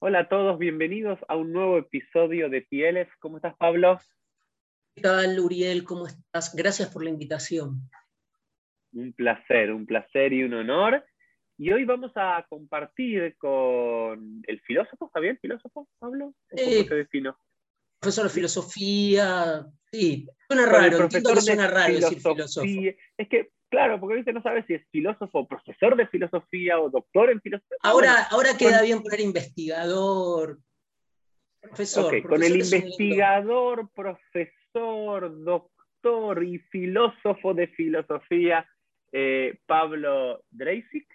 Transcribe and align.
Hola 0.00 0.20
a 0.20 0.28
todos, 0.28 0.58
bienvenidos 0.58 1.18
a 1.26 1.34
un 1.34 1.52
nuevo 1.52 1.76
episodio 1.76 2.48
de 2.48 2.62
Pieles. 2.62 3.08
¿Cómo 3.18 3.38
estás, 3.38 3.56
Pablo? 3.56 3.98
¿Qué 4.94 5.02
tal, 5.02 5.40
Uriel? 5.40 5.82
¿Cómo 5.82 6.06
estás? 6.06 6.54
Gracias 6.54 6.88
por 6.92 7.02
la 7.02 7.10
invitación. 7.10 7.90
Un 8.92 9.12
placer, 9.12 9.72
un 9.72 9.86
placer 9.86 10.32
y 10.32 10.44
un 10.44 10.54
honor. 10.54 11.04
Y 11.56 11.72
hoy 11.72 11.84
vamos 11.84 12.12
a 12.14 12.46
compartir 12.48 13.36
con 13.38 14.42
el 14.46 14.60
filósofo, 14.60 15.06
¿está 15.06 15.18
bien? 15.18 15.36
¿Filósofo, 15.42 15.88
Pablo? 15.98 16.32
¿Cómo 16.48 16.62
Eh, 16.62 16.86
se 16.86 16.94
defino? 16.94 17.36
Profesor 17.98 18.24
de 18.24 18.30
filosofía, 18.30 19.66
sí, 19.90 20.28
suena 20.46 20.66
raro, 20.66 20.98
entiendo 21.02 21.34
que 21.34 21.40
suena 21.40 21.66
raro 21.66 21.94
decir 21.94 22.20
filósofo. 22.20 22.64
Es 23.16 23.28
que, 23.28 23.50
claro, 23.68 24.00
porque 24.00 24.16
viste, 24.16 24.32
no 24.32 24.42
sabes 24.42 24.64
si 24.66 24.74
es 24.74 24.86
filósofo, 24.90 25.46
profesor 25.46 25.96
de 25.96 26.06
filosofía 26.08 26.78
o 26.80 26.90
doctor 26.90 27.30
en 27.30 27.40
filosofía. 27.40 27.76
Ahora, 27.82 28.24
ahora 28.30 28.50
queda 28.58 28.78
con- 28.78 28.86
bien 28.86 29.02
poner 29.02 29.20
investigador, 29.20 30.58
profesor. 31.60 32.22
Con 32.22 32.42
el 32.42 32.56
investigador, 32.56 33.90
profesor, 33.94 35.44
doctor 35.44 36.44
y 36.44 36.58
filósofo 36.58 37.54
de 37.54 37.68
filosofía, 37.68 38.66
eh, 39.12 39.58
Pablo 39.66 40.42
Dreisig, 40.50 41.06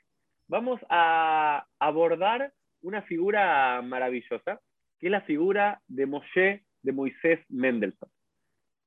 vamos 0.47 0.79
a 0.89 1.65
abordar 1.79 2.53
una 2.81 3.01
figura 3.03 3.81
maravillosa, 3.81 4.59
que 4.99 5.07
es 5.07 5.11
la 5.11 5.21
figura 5.21 5.81
de 5.87 6.05
Moshe, 6.05 6.63
de 6.81 6.91
Moisés 6.91 7.39
Mendelssohn. 7.49 8.09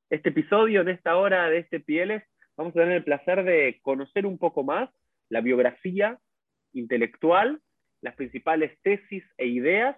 Este 0.09 0.29
episodio, 0.29 0.81
en 0.81 0.89
esta 0.89 1.17
hora 1.17 1.49
de 1.49 1.57
este 1.59 1.79
Pieles, 1.79 2.23
vamos 2.57 2.71
a 2.71 2.79
tener 2.79 2.97
el 2.97 3.03
placer 3.03 3.43
de 3.43 3.79
conocer 3.81 4.25
un 4.25 4.37
poco 4.37 4.63
más 4.63 4.89
la 5.29 5.41
biografía 5.41 6.19
intelectual, 6.73 7.61
las 8.01 8.15
principales 8.15 8.77
tesis 8.81 9.23
e 9.37 9.47
ideas 9.47 9.95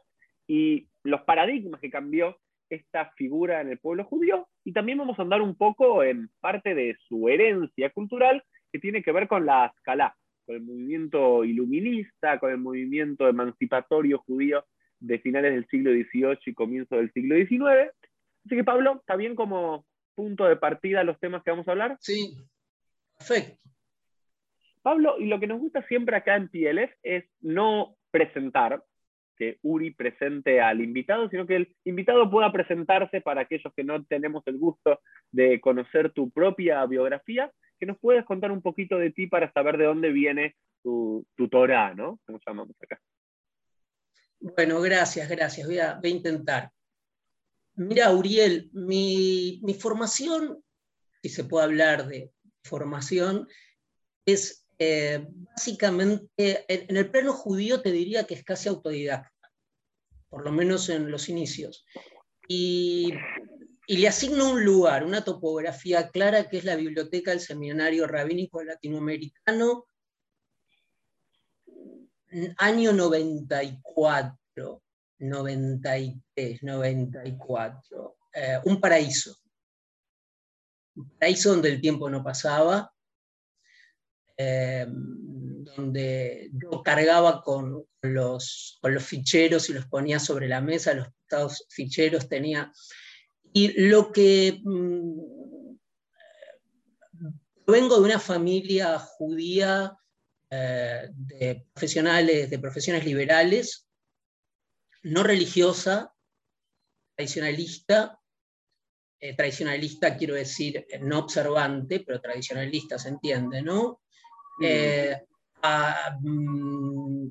y 0.47 0.87
los 1.03 1.21
paradigmas 1.21 1.79
que 1.79 1.89
cambió 1.89 2.37
esta 2.69 3.11
figura 3.15 3.61
en 3.61 3.69
el 3.69 3.79
pueblo 3.79 4.03
judío 4.03 4.47
y 4.63 4.73
también 4.73 4.97
vamos 4.97 5.17
a 5.17 5.23
andar 5.23 5.41
un 5.41 5.55
poco 5.55 6.03
en 6.03 6.29
parte 6.39 6.75
de 6.75 6.97
su 7.07 7.27
herencia 7.29 7.89
cultural 7.91 8.43
que 8.71 8.79
tiene 8.79 9.01
que 9.01 9.11
ver 9.11 9.27
con 9.27 9.45
la 9.45 9.65
Ascalá, 9.65 10.15
con 10.45 10.55
el 10.55 10.61
movimiento 10.61 11.43
iluminista, 11.43 12.39
con 12.39 12.51
el 12.51 12.57
movimiento 12.57 13.27
emancipatorio 13.27 14.19
judío 14.19 14.65
de 14.99 15.19
finales 15.19 15.53
del 15.53 15.67
siglo 15.67 15.91
XVIII 15.91 16.37
y 16.45 16.53
comienzo 16.53 16.97
del 16.97 17.11
siglo 17.13 17.35
XIX. 17.35 17.91
Así 18.45 18.55
que 18.55 18.63
Pablo, 18.63 18.97
¿está 18.99 19.15
bien 19.15 19.35
como 19.35 19.85
punto 20.19 20.43
de 20.43 20.57
partida 20.57 21.05
los 21.05 21.17
temas 21.17 21.41
que 21.43 21.51
vamos 21.51 21.65
a 21.65 21.71
hablar? 21.71 21.97
Sí, 22.01 22.35
perfecto. 23.17 23.57
Pablo, 24.81 25.15
y 25.17 25.27
lo 25.27 25.39
que 25.39 25.47
nos 25.47 25.61
gusta 25.61 25.81
siempre 25.87 26.17
acá 26.17 26.35
en 26.35 26.49
PLF 26.49 26.91
es 27.03 27.23
no 27.39 27.95
presentar, 28.11 28.83
que 29.37 29.59
Uri 29.61 29.91
presente 29.91 30.59
al 30.59 30.81
invitado, 30.81 31.29
sino 31.29 31.47
que 31.47 31.55
el 31.55 31.75
invitado 31.85 32.29
pueda 32.29 32.51
presentarse 32.51 33.21
para 33.21 33.41
aquellos 33.41 33.73
que 33.73 33.85
no 33.85 34.03
tenemos 34.03 34.43
el 34.45 34.57
gusto 34.57 34.99
de 35.31 35.61
conocer 35.61 36.11
tu 36.11 36.29
propia 36.31 36.85
biografía, 36.85 37.49
que 37.79 37.85
nos 37.85 37.97
puedas 37.97 38.25
contar 38.25 38.51
un 38.51 38.61
poquito 38.61 38.97
de 38.97 39.11
ti 39.11 39.27
para 39.27 39.49
saber 39.53 39.77
de 39.77 39.85
dónde 39.85 40.11
viene 40.11 40.57
tu, 40.83 41.25
tu 41.37 41.47
Torah, 41.47 41.93
¿no? 41.93 42.19
Como 42.25 42.41
llamamos 42.45 42.75
acá. 42.83 42.99
Bueno, 44.41 44.81
gracias, 44.81 45.29
gracias. 45.29 45.65
Voy 45.65 45.79
a, 45.79 45.93
voy 45.93 46.11
a 46.11 46.15
intentar. 46.15 46.71
Mira, 47.79 48.11
Uriel, 48.11 48.69
mi, 48.73 49.61
formación, 49.79 50.61
si 51.21 51.29
se 51.29 51.45
puede 51.45 51.63
hablar 51.63 52.07
de 52.07 52.33
formación, 52.61 53.47
es 54.25 54.65
eh, 54.79 55.25
básicamente, 55.29 56.65
en, 56.67 56.97
el 56.97 57.09
plano 57.09 57.31
judío 57.31 57.81
te 57.81 57.93
diría 57.93 58.25
que 58.25 58.33
es 58.33 58.43
casi 58.43 58.67
autodidacta, 58.67 59.53
por 60.27 60.43
lo 60.43 60.51
menos 60.51 60.89
en 60.89 61.09
los 61.09 61.29
inicios. 61.29 61.85
Y, 62.49 63.13
y 63.87 63.97
le 63.97 64.09
asigno 64.09 64.51
un 64.51 64.65
lugar, 64.65 65.05
una 65.05 65.23
topografía 65.23 66.09
clara, 66.09 66.49
que 66.49 66.57
es 66.57 66.65
la 66.65 66.75
biblioteca 66.75 67.31
del 67.31 67.39
Seminario 67.39 68.07
Rabínico 68.07 68.61
Latinoamericano, 68.61 69.85
año 72.57 72.91
94, 72.91 74.81
93, 75.19 76.63
94. 76.63 78.17
Eh, 78.33 78.59
un 78.65 78.79
paraíso. 78.79 79.35
Un 80.95 81.09
paraíso 81.17 81.51
donde 81.51 81.69
el 81.69 81.81
tiempo 81.81 82.09
no 82.09 82.23
pasaba, 82.23 82.91
eh, 84.37 84.85
donde 84.89 86.49
yo 86.53 86.81
cargaba 86.83 87.41
con 87.41 87.85
los, 88.01 88.77
con 88.81 88.93
los 88.93 89.03
ficheros 89.03 89.69
y 89.69 89.73
los 89.73 89.85
ponía 89.87 90.19
sobre 90.19 90.47
la 90.47 90.61
mesa, 90.61 90.93
los 90.93 91.65
ficheros 91.69 92.27
tenía. 92.27 92.71
Y 93.53 93.87
lo 93.87 94.11
que. 94.11 94.59
mm, 94.63 95.39
vengo 97.69 97.97
de 97.97 98.01
una 98.01 98.19
familia 98.19 98.99
judía 98.99 99.95
eh, 100.49 101.09
de 101.11 101.65
profesionales, 101.73 102.49
de 102.49 102.59
profesiones 102.59 103.05
liberales, 103.05 103.88
no 105.03 105.23
religiosa, 105.23 106.13
tradicionalista, 107.15 108.19
eh, 109.19 109.35
tradicionalista 109.35 110.15
quiero 110.15 110.35
decir 110.35 110.85
eh, 110.89 110.99
no 110.99 111.19
observante, 111.19 112.01
pero 112.01 112.21
tradicionalista 112.21 112.97
se 112.97 113.09
entiende, 113.09 113.61
¿no? 113.61 114.01
Eh, 114.61 115.17
a, 115.61 116.17
mm, 116.21 117.27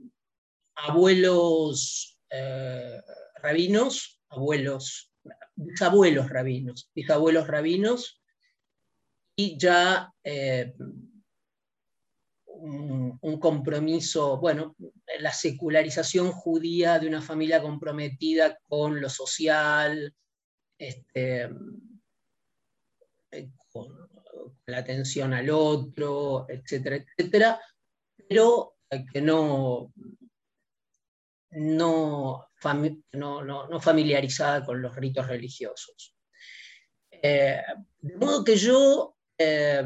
abuelos 0.76 2.20
eh, 2.30 3.00
rabinos, 3.42 4.20
abuelos, 4.28 5.12
bisabuelos 5.54 6.28
rabinos, 6.28 6.90
bisabuelos 6.94 7.46
rabinos, 7.46 8.22
y 9.36 9.56
ya 9.58 10.12
eh, 10.24 10.74
un, 12.60 13.38
compromiso, 13.40 14.38
bueno, 14.38 14.76
la 15.20 15.32
secularización 15.32 16.32
judía 16.32 16.98
de 16.98 17.06
una 17.08 17.22
familia 17.22 17.62
comprometida 17.62 18.58
con 18.68 19.00
lo 19.00 19.08
social, 19.08 20.14
este, 20.76 21.48
eh, 23.30 23.50
con, 23.70 24.08
la 24.66 24.78
atención 24.78 25.32
al 25.32 25.50
otro, 25.50 26.46
etcétera, 26.48 26.96
etcétera, 26.96 27.60
pero 28.28 28.76
que 29.12 29.20
no, 29.20 29.92
no, 31.50 32.48
fami- 32.60 33.04
no, 33.12 33.44
no- 33.44 33.80
familiarizada 33.80 34.64
con 34.64 34.80
los 34.82 34.94
ritos 34.96 35.26
religiosos. 35.26 36.14
Eh, 37.10 37.62
de 38.00 38.16
modo 38.16 38.44
que 38.44 38.56
yo, 38.56 39.16
eh, 39.36 39.84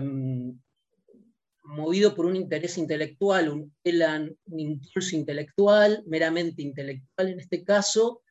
movido 1.73 2.15
por 2.15 2.27
un 2.27 2.37
interés 2.37 2.79
intelectual, 2.79 3.49
un, 3.49 3.75
elan, 3.85 4.37
un 4.47 4.61
impulso 4.61 5.17
intelectual, 5.17 6.03
meramente 6.07 6.63
intelectual 6.63 7.31
en 7.31 7.41
este 7.41 7.65
caso, 7.65 8.23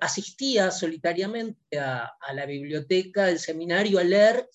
asistía 0.00 0.70
solitariamente 0.70 1.78
a, 1.78 2.10
a 2.20 2.32
la 2.32 2.46
biblioteca 2.46 3.26
del 3.26 3.38
seminario 3.38 3.98
a 3.98 4.04
leer 4.04 4.48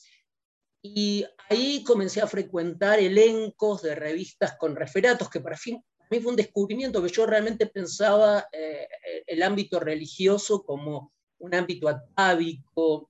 y 0.81 1.25
ahí 1.49 1.83
comencé 1.83 2.21
a 2.21 2.27
frecuentar 2.27 2.99
elencos 2.99 3.81
de 3.81 3.95
revistas 3.95 4.55
con 4.57 4.75
referatos, 4.75 5.29
que 5.29 5.39
para, 5.39 5.57
fin, 5.57 5.83
para 5.97 6.07
mí 6.11 6.19
fue 6.19 6.31
un 6.31 6.37
descubrimiento 6.37 7.01
que 7.01 7.09
yo 7.09 7.25
realmente 7.25 7.65
pensaba 7.65 8.47
eh, 8.51 8.87
el 9.25 9.41
ámbito 9.41 9.79
religioso 9.79 10.63
como 10.63 11.11
un 11.39 11.55
ámbito 11.55 11.87
atávico, 11.87 13.09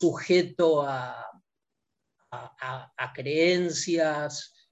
sujeto 0.00 0.82
a, 0.82 1.33
a, 2.60 3.12
creencias, 3.14 4.68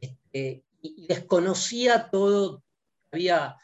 este, 0.00 0.64
y, 0.82 1.06
desconocía 1.06 2.10
todo, 2.10 2.62
había 3.12 3.56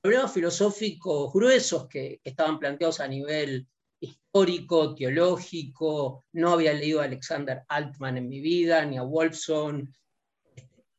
problemas 0.00 0.32
filosóficos 0.32 1.32
gruesos 1.32 1.88
que, 1.88 2.20
que 2.22 2.30
estaban 2.30 2.58
planteados 2.58 3.00
a 3.00 3.08
nivel 3.08 3.66
histórico, 4.00 4.94
teológico, 4.94 6.24
no 6.32 6.50
había 6.50 6.72
leído 6.74 7.00
a 7.00 7.04
Alexander 7.04 7.62
Altman 7.68 8.18
en 8.18 8.28
mi 8.28 8.40
vida, 8.40 8.84
ni 8.84 8.98
a 8.98 9.02
Wolfson, 9.02 9.92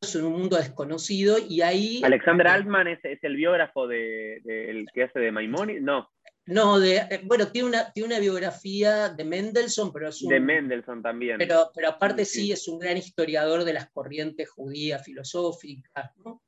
es 0.00 0.14
un 0.14 0.32
mundo 0.32 0.56
desconocido, 0.56 1.38
y 1.38 1.62
ahí... 1.62 2.00
Alexander 2.04 2.48
Altman 2.48 2.88
es, 2.88 3.04
es 3.04 3.22
el 3.22 3.36
biógrafo 3.36 3.86
de, 3.86 4.40
de, 4.44 4.70
el 4.70 4.86
que 4.92 5.04
hace 5.04 5.20
de 5.20 5.32
Maimonides, 5.32 5.82
no. 5.82 6.08
No, 6.46 6.78
de, 6.78 6.96
eh, 6.96 7.20
bueno, 7.24 7.48
tiene 7.50 7.68
una, 7.68 7.92
tiene 7.92 8.08
una 8.08 8.18
biografía 8.20 9.08
de 9.08 9.24
Mendelssohn, 9.24 9.92
pero 9.92 10.08
es 10.08 10.22
un, 10.22 10.28
De 10.28 10.40
Mendelssohn 10.40 11.02
también. 11.02 11.38
pero, 11.38 11.70
pero 11.74 11.88
aparte 11.88 12.24
Sí, 12.24 12.52
es 12.52 12.68
un 12.68 12.78
gran 12.78 12.96
historiador 12.96 13.64
de 13.64 13.72
las 13.72 13.90
corrientes 13.90 14.48
judías 14.50 15.04
filosóficas, 15.04 16.12
¿no? 16.18 16.42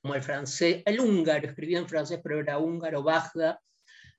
como 0.00 0.14
el 0.14 0.22
francés, 0.22 0.82
el 0.86 1.00
húngaro, 1.00 1.48
escribía 1.48 1.78
en 1.78 1.88
francés, 1.88 2.20
pero 2.22 2.40
era 2.40 2.58
húngaro, 2.58 3.02
Bagda. 3.02 3.60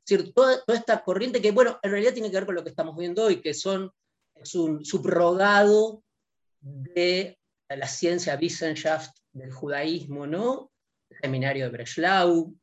Es 0.05 0.17
decir, 0.17 0.33
toda, 0.33 0.63
toda 0.65 0.77
esta 0.77 1.01
corriente 1.03 1.41
que, 1.41 1.51
bueno, 1.51 1.79
en 1.81 1.91
realidad 1.91 2.13
tiene 2.13 2.29
que 2.29 2.35
ver 2.35 2.45
con 2.45 2.55
lo 2.55 2.63
que 2.63 2.69
estamos 2.69 2.97
viendo 2.97 3.25
hoy, 3.25 3.41
que 3.41 3.53
son, 3.53 3.91
es 4.35 4.55
un 4.55 4.83
subrogado 4.83 6.03
de 6.59 7.39
la 7.69 7.87
ciencia 7.87 8.37
Wissenschaft 8.39 9.17
del 9.31 9.51
judaísmo, 9.51 10.27
¿no? 10.27 10.71
seminario 11.21 11.65
de 11.65 11.71
Breslau. 11.71 12.55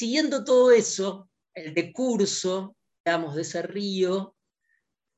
Siguiendo 0.00 0.44
todo 0.44 0.70
eso, 0.72 1.28
el 1.52 1.74
decurso, 1.74 2.74
digamos, 3.04 3.34
de 3.34 3.42
ese 3.42 3.60
río, 3.60 4.34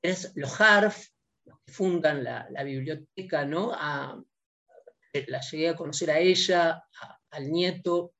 es 0.02 0.32
los 0.34 0.60
HARF, 0.60 1.06
los 1.44 1.60
que 1.60 1.72
fundan 1.72 2.24
la, 2.24 2.64
biblioteca, 2.64 3.44
¿no? 3.44 3.70
la 3.70 5.40
llegué 5.40 5.68
a 5.68 5.76
conocer 5.76 6.10
a 6.10 6.18
ella, 6.18 6.82
al 7.30 7.52
nieto. 7.52 8.12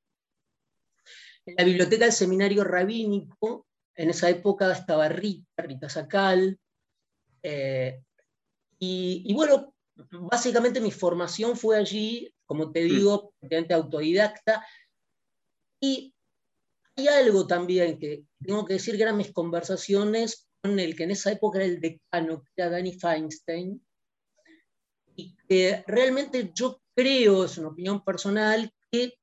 En 1.45 1.57
la 1.57 1.65
biblioteca 1.65 2.05
del 2.05 2.13
seminario 2.13 2.63
rabínico, 2.63 3.67
en 3.97 4.11
esa 4.11 4.31
época 4.31 4.71
estaba 4.71 5.09
Rita, 5.09 5.65
Rita 5.65 5.89
Sacal, 5.89 6.57
eh, 7.43 8.05
y, 8.79 9.35
bueno, 9.35 9.75
básicamente 10.13 10.81
mi 10.81 10.93
formación 10.93 11.57
fue 11.57 11.77
allí, 11.77 12.33
como 12.47 12.71
te 12.71 12.85
mm. 12.85 12.89
digo, 12.89 13.33
prácticamente 13.41 13.75
autodidacta. 13.75 14.65
Y 15.81 16.15
hay 16.97 17.09
algo 17.09 17.47
también 17.47 17.99
que 17.99 18.25
tengo 18.45 18.65
que 18.65 18.75
decir 18.75 18.97
que 18.97 19.03
eran 19.03 19.17
mis 19.17 19.33
conversaciones 19.33 20.49
con 20.61 20.79
el 20.79 20.95
que 20.95 21.05
en 21.05 21.13
esa 21.13 21.33
época 21.33 21.59
era 21.59 21.67
el 21.67 21.81
decano, 21.81 22.43
que 22.43 22.51
era 22.57 22.71
Danny 22.71 22.93
Feinstein, 22.99 23.85
y 25.17 25.37
que 25.49 25.85
realmente 25.87 26.53
yo 26.55 26.81
creo, 26.95 27.45
es 27.45 27.59
una 27.59 27.69
opinión 27.69 28.05
personal, 28.05 28.73
que 28.91 29.15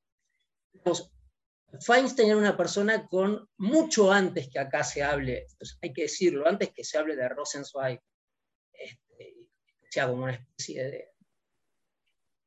Feinstein 1.80 2.30
era 2.30 2.38
una 2.38 2.56
persona 2.56 3.06
con 3.06 3.48
mucho 3.58 4.10
antes 4.12 4.48
que 4.48 4.58
acá 4.58 4.82
se 4.82 5.02
hable, 5.02 5.46
hay 5.80 5.92
que 5.92 6.02
decirlo, 6.02 6.46
antes 6.46 6.70
que 6.72 6.84
se 6.84 6.98
hable 6.98 7.16
de 7.16 7.28
Rosenzweig, 7.28 8.00
este, 8.72 9.48
sea 9.88 10.08
como 10.08 10.24
una 10.24 10.34
especie 10.34 10.84
de, 10.84 11.09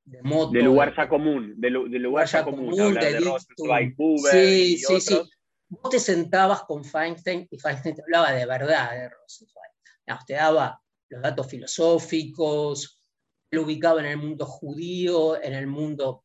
de 0.06 0.22
moto. 0.22 0.52
De 0.52 0.62
lugar 0.62 0.94
ya 0.96 1.08
común, 1.08 1.54
de, 1.58 1.70
lugar 1.70 2.28
ya 2.28 2.44
común, 2.44 2.74
de, 2.76 3.20
Rosenzweig, 3.20 3.96
sí, 4.32 4.78
sí, 4.78 5.02
sí. 5.02 5.22
Vos 5.70 5.90
te 5.90 6.00
sentabas 6.00 6.64
con 6.64 6.84
Feinstein 6.84 7.48
y 7.50 7.58
Feinstein 7.58 7.96
te 7.96 8.02
hablaba 8.02 8.32
de 8.32 8.46
verdad 8.46 8.92
de 8.92 9.10
Rosenzweig. 9.10 9.72
te 10.28 10.34
daba 10.34 10.80
los 11.10 11.22
datos 11.22 11.48
filosóficos, 11.48 13.02
lo 13.52 13.64
ubicaba 13.64 14.00
en 14.02 14.08
el 14.08 14.18
mundo 14.18 14.46
judío, 14.46 15.42
en 15.42 15.54
el 15.54 15.68
mundo 15.68 16.24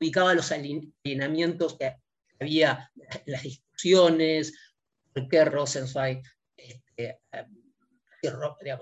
ubicaba 0.00 0.34
los 0.34 0.50
alineamientos 0.50 1.76
que 1.76 1.96
había, 2.40 2.90
las 3.26 3.42
discusiones, 3.42 4.54
por 5.12 5.28
qué 5.28 5.44
Rosenzweig, 5.44 6.22
este, 6.56 7.20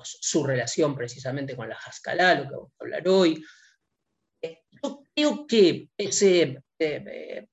su 0.02 0.44
relación 0.44 0.94
precisamente 0.94 1.56
con 1.56 1.68
la 1.68 1.76
Haskalah, 1.76 2.34
lo 2.34 2.48
que 2.48 2.54
vamos 2.54 2.72
a 2.78 2.84
hablar 2.84 3.08
hoy. 3.08 3.44
Eh, 4.42 4.64
yo 4.70 5.02
creo 5.14 5.46
que 5.46 5.90
ese, 5.96 6.62
eh, 6.78 7.48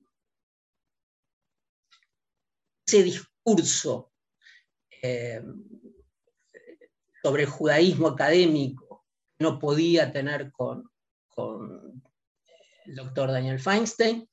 ese 2.85 3.03
discurso 3.03 4.11
eh, 5.01 5.41
sobre 7.23 7.43
el 7.43 7.49
judaísmo 7.49 8.07
académico 8.07 9.05
no 9.39 9.59
podía 9.59 10.11
tener 10.11 10.51
con, 10.51 10.89
con 11.27 12.03
el 12.85 12.95
doctor 12.95 13.31
Daniel 13.31 13.59
Feinstein, 13.59 14.29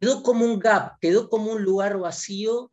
quedó 0.00 0.22
como 0.22 0.44
un 0.44 0.58
gap, 0.58 0.98
quedó 1.00 1.28
como 1.28 1.52
un 1.52 1.62
lugar 1.62 1.98
vacío, 1.98 2.72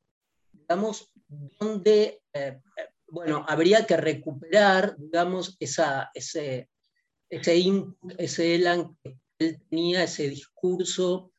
digamos, 0.52 1.12
donde, 1.60 2.22
eh, 2.34 2.62
bueno, 3.12 3.46
habría 3.48 3.86
que 3.86 3.98
recuperar, 3.98 4.96
digamos, 4.98 5.58
esa, 5.60 6.10
ese, 6.14 6.70
ese, 7.30 7.86
ese 8.18 8.56
elan 8.56 8.98
que 9.04 9.18
él 9.38 9.62
tenía, 9.70 10.04
ese 10.04 10.30
discurso, 10.30 11.34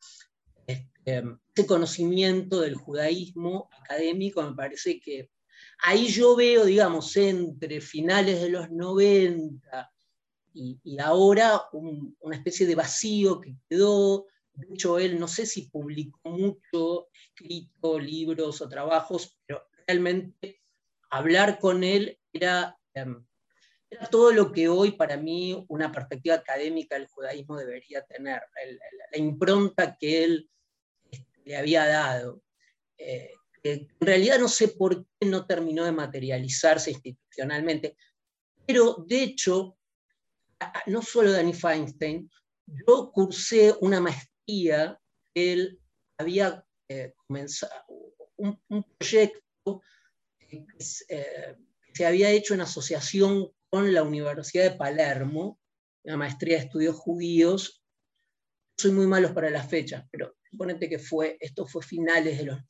este, 0.67 1.23
ese 1.55 1.67
conocimiento 1.67 2.61
del 2.61 2.75
judaísmo 2.75 3.71
académico, 3.81 4.43
me 4.43 4.55
parece 4.55 5.01
que 5.01 5.31
ahí 5.79 6.09
yo 6.09 6.37
veo, 6.37 6.67
digamos, 6.67 7.17
entre 7.17 7.81
finales 7.81 8.43
de 8.43 8.51
los 8.51 8.71
90 8.71 9.93
y, 10.53 10.79
ahora 10.99 11.63
una 11.73 12.37
especie 12.37 12.67
de 12.67 12.75
vacío 12.75 13.41
que 13.41 13.57
quedó. 13.67 14.27
De 14.53 14.75
hecho, 14.75 14.99
él 14.99 15.19
no 15.19 15.27
sé 15.27 15.47
si 15.47 15.71
publicó 15.71 16.29
mucho, 16.29 17.09
escrito 17.11 17.99
libros 17.99 18.61
o 18.61 18.69
trabajos, 18.69 19.39
pero 19.47 19.63
realmente 19.87 20.62
hablar 21.13 21.59
con 21.59 21.85
él 21.85 22.19
era, 22.33 22.77
em, 22.95 23.25
era 23.91 24.07
todo 24.07 24.33
lo 24.33 24.51
que 24.51 24.69
hoy 24.69 24.93
para 24.93 25.17
mí 25.17 25.65
una 25.69 25.93
perspectiva 25.93 26.37
académica 26.37 26.97
del 26.97 27.07
judaísmo 27.07 27.59
debería 27.59 28.03
tener, 28.03 28.43
la, 29.13 29.19
impronta 29.19 29.97
que 29.97 30.25
él 30.25 30.51
este, 31.11 31.41
le 31.45 31.57
había 31.57 31.87
dado. 31.87 32.43
Eh, 32.97 33.31
en 33.63 33.89
realidad 34.01 34.39
no 34.39 34.49
sé 34.49 34.69
por 34.69 35.07
qué 35.21 35.27
no 35.27 35.47
terminó 35.47 35.85
de 35.85 35.93
materializarse 35.93 36.91
institucionalmente, 36.91 37.97
pero 38.67 39.05
de 39.07 39.23
hecho 39.23 39.77
no 40.87 41.03
solo 41.03 41.33
Danny 41.33 41.53
Feinstein, 41.53 42.31
yo 42.67 43.11
cursé 43.13 43.75
una 43.81 44.01
maestría, 44.01 44.99
él 45.35 45.79
había 46.19 46.65
eh, 46.89 47.13
comenzado 47.27 47.73
un, 48.37 48.59
proyecto 48.99 49.83
que 50.61 50.85
se 50.85 52.07
había 52.07 52.31
hecho 52.31 52.55
en 52.55 52.61
asociación 52.61 53.51
con 53.69 53.93
la 53.93 54.03
Universidad 54.03 54.65
de 54.65 54.77
Palermo, 54.77 55.59
una 56.05 56.17
maestría 56.17 56.59
de 56.59 56.65
estudios 56.65 56.97
judíos. 56.97 57.83
Soy 58.77 58.93
muy 58.93 59.07
malo 59.07 59.33
para 59.33 59.51
las 59.51 59.69
fechas, 59.69 60.05
pero 60.11 60.37
suponete 60.51 60.89
que 60.89 60.99
fue, 60.99 61.37
esto 61.41 61.67
fue 61.67 61.83
finales 61.83 62.39
de 62.39 62.45
los, 62.45 62.61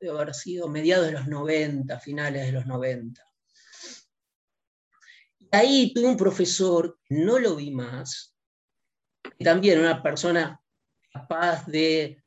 debe 0.00 0.18
haber 0.18 0.34
sido 0.34 0.68
mediados 0.68 1.06
de 1.06 1.12
los 1.12 1.26
90, 1.26 1.98
finales 2.00 2.46
de 2.46 2.52
los 2.52 2.66
90 2.66 3.22
ahí 5.50 5.92
tuve 5.94 6.08
un 6.08 6.16
profesor, 6.16 6.98
no 7.08 7.38
lo 7.38 7.56
vi 7.56 7.70
más, 7.70 8.34
también 9.38 9.80
una 9.80 10.02
persona 10.02 10.60
capaz 11.12 11.66
de 11.66 12.22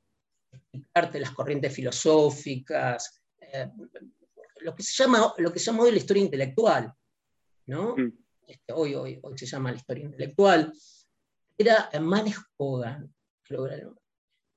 explicarte 0.52 1.20
las 1.20 1.32
corrientes 1.32 1.74
filosóficas, 1.74 3.22
eh, 3.40 3.70
lo, 4.64 4.76
que 4.76 4.84
se 4.84 5.04
llama, 5.04 5.34
lo 5.38 5.52
que 5.52 5.60
se 5.60 5.66
llama 5.66 5.84
hoy 5.84 5.92
la 5.92 5.98
historia 5.98 6.24
intelectual, 6.24 6.94
¿no? 7.68 7.96
Mm. 7.96 8.12
Este, 8.48 8.74
hoy, 8.74 8.96
hoy, 8.96 9.20
hoy 9.22 9.38
se 9.38 9.46
llama 9.46 9.72
la 9.72 9.78
historia 9.78 10.06
intelectual, 10.06 10.74
era 11.58 11.90
Manes 12.00 12.38
Kogan, 12.58 13.14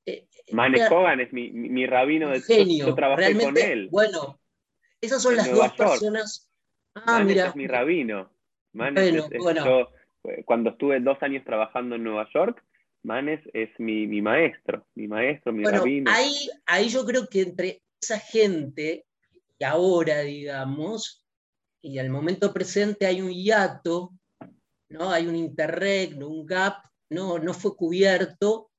eh, 0.07 0.29
Manes 0.53 0.89
Kogan 0.89 1.21
es 1.21 1.33
mi, 1.33 1.51
mi, 1.51 1.87
rabino 1.87 2.31
de 2.31 2.41
genio. 2.41 2.87
Yo 2.87 2.95
trabajé 2.95 3.37
con 3.37 3.57
él. 3.57 3.89
Bueno, 3.91 4.41
esas 5.01 5.23
son 5.23 5.37
las 5.37 5.51
dos 5.51 5.73
personas. 5.73 6.51
Ah, 6.95 7.23
mira. 7.25 7.49
es 7.49 7.57
mi 7.57 7.67
rabino. 7.67 8.31
Manes 8.73 9.29
bueno, 9.39 9.89
eh, 10.25 10.43
cuando 10.45 10.71
estuve 10.71 11.01
dos 11.01 11.23
años 11.23 11.45
trabajando 11.45 11.97
en 11.97 12.05
Nueva 12.05 12.29
York, 12.33 12.63
Manes 13.03 13.41
es 13.53 13.69
mi, 13.79 14.07
maestro, 14.23 14.87
mi 14.95 15.09
maestro, 15.09 15.53
mi 15.53 15.65
rabino. 15.65 16.11
Ahí, 16.11 16.49
ahí 16.67 16.89
yo 16.89 17.05
creo 17.05 17.29
que 17.29 17.43
entre 17.43 17.83
esa 18.01 18.19
gente 18.19 19.05
ahora, 19.65 20.21
digamos, 20.21 21.25
y 21.83 21.99
al 21.99 22.11
momento 22.11 22.53
presente 22.53 23.07
hay 23.07 23.21
un 23.21 23.31
hiato, 23.31 24.13
¿no? 24.89 25.11
hay 25.11 25.27
un 25.27 25.37
interregno, 25.37 26.29
un 26.29 26.47
gap, 26.47 26.77
no, 27.11 27.39
no 27.39 27.53
fue 27.53 27.77
cubierto. 27.77 28.71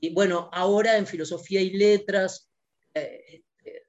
Y 0.00 0.12
bueno, 0.12 0.50
ahora 0.52 0.98
en 0.98 1.06
filosofía 1.06 1.62
y 1.62 1.70
letras, 1.70 2.50
eh, 2.92 3.42
eh, 3.64 3.82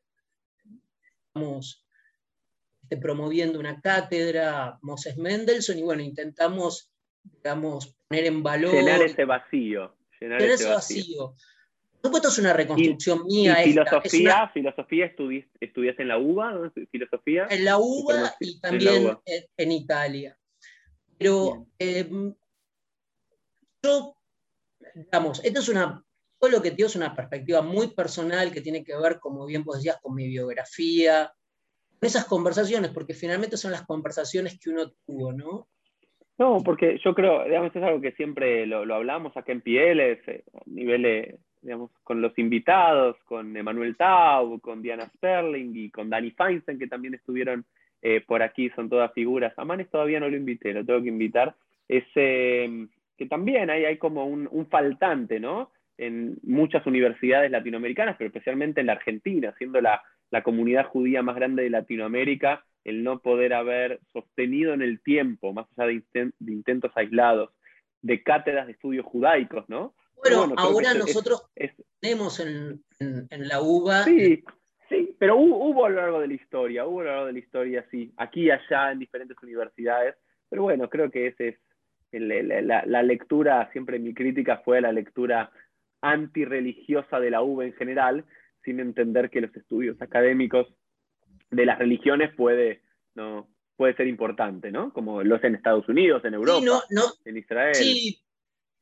promoviendo 3.01 3.59
una 3.59 3.81
cátedra, 3.81 4.79
Moses 4.81 5.17
Mendelssohn, 5.17 5.77
y 5.77 5.81
bueno, 5.81 6.01
intentamos, 6.01 6.93
digamos, 7.23 7.97
poner 8.07 8.25
en 8.25 8.41
valor... 8.41 8.73
Llenar 8.73 9.01
ese 9.01 9.25
vacío. 9.25 9.97
Llenar, 10.19 10.41
ese 10.41 10.69
vacío. 10.69 11.35
Supuesto 12.05 12.29
es 12.29 12.39
una 12.39 12.53
reconstrucción 12.53 13.25
mía. 13.25 13.55
filosofía, 13.63 14.49
filosofía 14.53 15.05
estudiaste 15.05 16.01
en 16.01 16.07
la 16.07 16.17
UBA, 16.17 16.71
filosofía. 16.91 17.47
En 17.49 17.65
la 17.65 17.77
UBA 17.77 18.35
y 18.39 18.59
también 18.59 19.17
en, 19.57 19.71
Italia. 19.71 20.37
Pero 21.17 21.67
em, 21.79 22.33
yo, 23.83 24.17
digamos, 24.93 25.43
esto 25.43 25.59
es 25.59 25.69
una, 25.69 26.03
todo 26.39 26.49
lo 26.49 26.61
que 26.61 26.71
tengo 26.71 26.87
es 26.87 26.95
una 26.95 27.15
perspectiva 27.15 27.61
muy 27.61 27.87
personal 27.87 28.51
que 28.51 28.61
tiene 28.61 28.83
que 28.83 28.97
ver, 28.97 29.19
como 29.19 29.45
bien 29.45 29.63
vos 29.63 29.77
decías, 29.77 29.99
con 30.01 30.15
mi 30.15 30.27
biografía, 30.27 31.31
esas 32.01 32.25
conversaciones, 32.25 32.91
porque 32.91 33.13
finalmente 33.13 33.57
son 33.57 33.71
las 33.71 33.85
conversaciones 33.85 34.59
que 34.59 34.69
uno 34.69 34.91
tuvo, 35.05 35.33
¿no? 35.33 35.67
No, 36.37 36.61
porque 36.63 36.99
yo 37.03 37.15
creo, 37.15 37.45
digamos, 37.45 37.73
es 37.73 37.81
algo 37.81 38.01
que 38.01 38.11
siempre 38.13 38.65
lo, 38.65 38.93
hablamos 38.93 39.35
acá 39.37 39.53
en 39.53 39.61
Pieles, 39.61 40.19
eh, 40.27 40.43
a 40.53 40.61
nivel, 40.65 41.37
digamos, 41.65 41.91
con 42.03 42.21
los 42.21 42.37
invitados, 42.37 43.17
con 43.25 43.57
Emanuel 43.57 43.97
Tau, 43.97 44.59
con 44.59 44.81
Diana 44.81 45.09
Sterling 45.17 45.71
y 45.73 45.89
con 45.89 46.09
Danny 46.09 46.31
Feinstein, 46.31 46.79
que 46.79 46.87
también 46.87 47.15
estuvieron 47.15 47.65
eh, 48.01 48.21
por 48.21 48.43
aquí, 48.43 48.69
son 48.75 48.87
todas 48.87 49.11
figuras. 49.13 49.53
A 49.57 49.65
Manes 49.65 49.89
todavía 49.89 50.19
no 50.19 50.29
lo 50.29 50.37
invité, 50.37 50.73
lo 50.73 50.85
tengo 50.85 51.01
que 51.01 51.09
invitar. 51.09 51.55
Es, 51.87 52.03
que 52.13 53.25
también 53.27 53.69
hay, 53.69 53.85
hay 53.85 53.97
como 53.97 54.25
un, 54.25 54.47
un 54.51 54.67
faltante, 54.67 55.39
¿no? 55.39 55.71
En 55.97 56.37
muchas 56.43 56.85
universidades 56.85 57.49
latinoamericanas, 57.49 58.15
pero 58.17 58.27
especialmente 58.27 58.81
en 58.81 58.87
la 58.87 58.93
Argentina, 58.93 59.53
siendo 59.57 59.81
la, 59.81 60.03
la 60.31 60.43
comunidad 60.43 60.85
judía 60.85 61.23
más 61.23 61.35
grande 61.35 61.63
de 61.63 61.69
Latinoamérica, 61.69 62.63
el 62.83 63.03
no 63.03 63.19
poder 63.19 63.53
haber 63.53 63.99
sostenido 64.13 64.73
en 64.73 64.81
el 64.81 65.01
tiempo, 65.01 65.53
más 65.53 65.65
allá 65.75 65.87
de, 65.87 66.31
intentos 66.45 66.91
aislados, 66.95 67.49
de 68.01 68.21
cátedras 68.21 68.67
de 68.67 68.73
estudios 68.73 69.05
judaicos, 69.05 69.67
¿no? 69.67 69.93
Bueno, 70.17 70.53
ahora 70.57 70.93
nosotros 70.93 71.43
tenemos 71.99 72.39
en, 72.39 72.83
la 73.29 73.61
UBA... 73.61 74.03
Sí, 74.03 74.43
sí, 74.89 75.15
pero 75.19 75.37
hubo, 75.37 75.85
a 75.85 75.89
lo 75.89 76.01
largo 76.01 76.19
de 76.19 76.27
la 76.27 76.33
historia, 76.33 76.85
hubo 76.85 77.01
a 77.01 77.03
lo 77.03 77.09
largo 77.09 77.25
de 77.27 77.33
la 77.33 77.39
historia, 77.39 77.85
sí, 77.91 78.13
aquí 78.17 78.43
y 78.43 78.51
allá 78.51 78.91
en 78.91 78.99
diferentes 78.99 79.37
universidades, 79.41 80.15
pero 80.49 80.63
bueno, 80.63 80.89
creo 80.89 81.11
que 81.11 81.27
esa 81.27 81.43
es 81.43 81.55
la, 82.11 82.83
la, 82.85 83.03
lectura, 83.03 83.69
siempre 83.71 83.99
mi 83.99 84.13
crítica 84.13 84.61
fue 84.63 84.81
la 84.81 84.91
lectura 84.91 85.51
antirreligiosa 86.01 87.19
de 87.19 87.31
la 87.31 87.41
UBA 87.41 87.65
en 87.65 87.73
general, 87.73 88.25
sin 88.63 88.79
entender 88.79 89.29
que 89.29 89.41
los 89.41 89.55
estudios 89.55 90.01
académicos 90.01 90.67
de 91.51 91.65
las 91.65 91.77
religiones 91.77 92.33
puede, 92.35 92.81
no, 93.15 93.47
puede 93.75 93.95
ser 93.95 94.07
importante, 94.07 94.71
¿no? 94.71 94.91
Como 94.93 95.23
lo 95.23 95.35
es 95.35 95.43
en 95.43 95.55
Estados 95.55 95.87
Unidos, 95.89 96.23
en 96.25 96.33
Europa, 96.33 96.83
en 97.25 97.37
Israel. 97.37 97.75
Sí, 97.75 98.24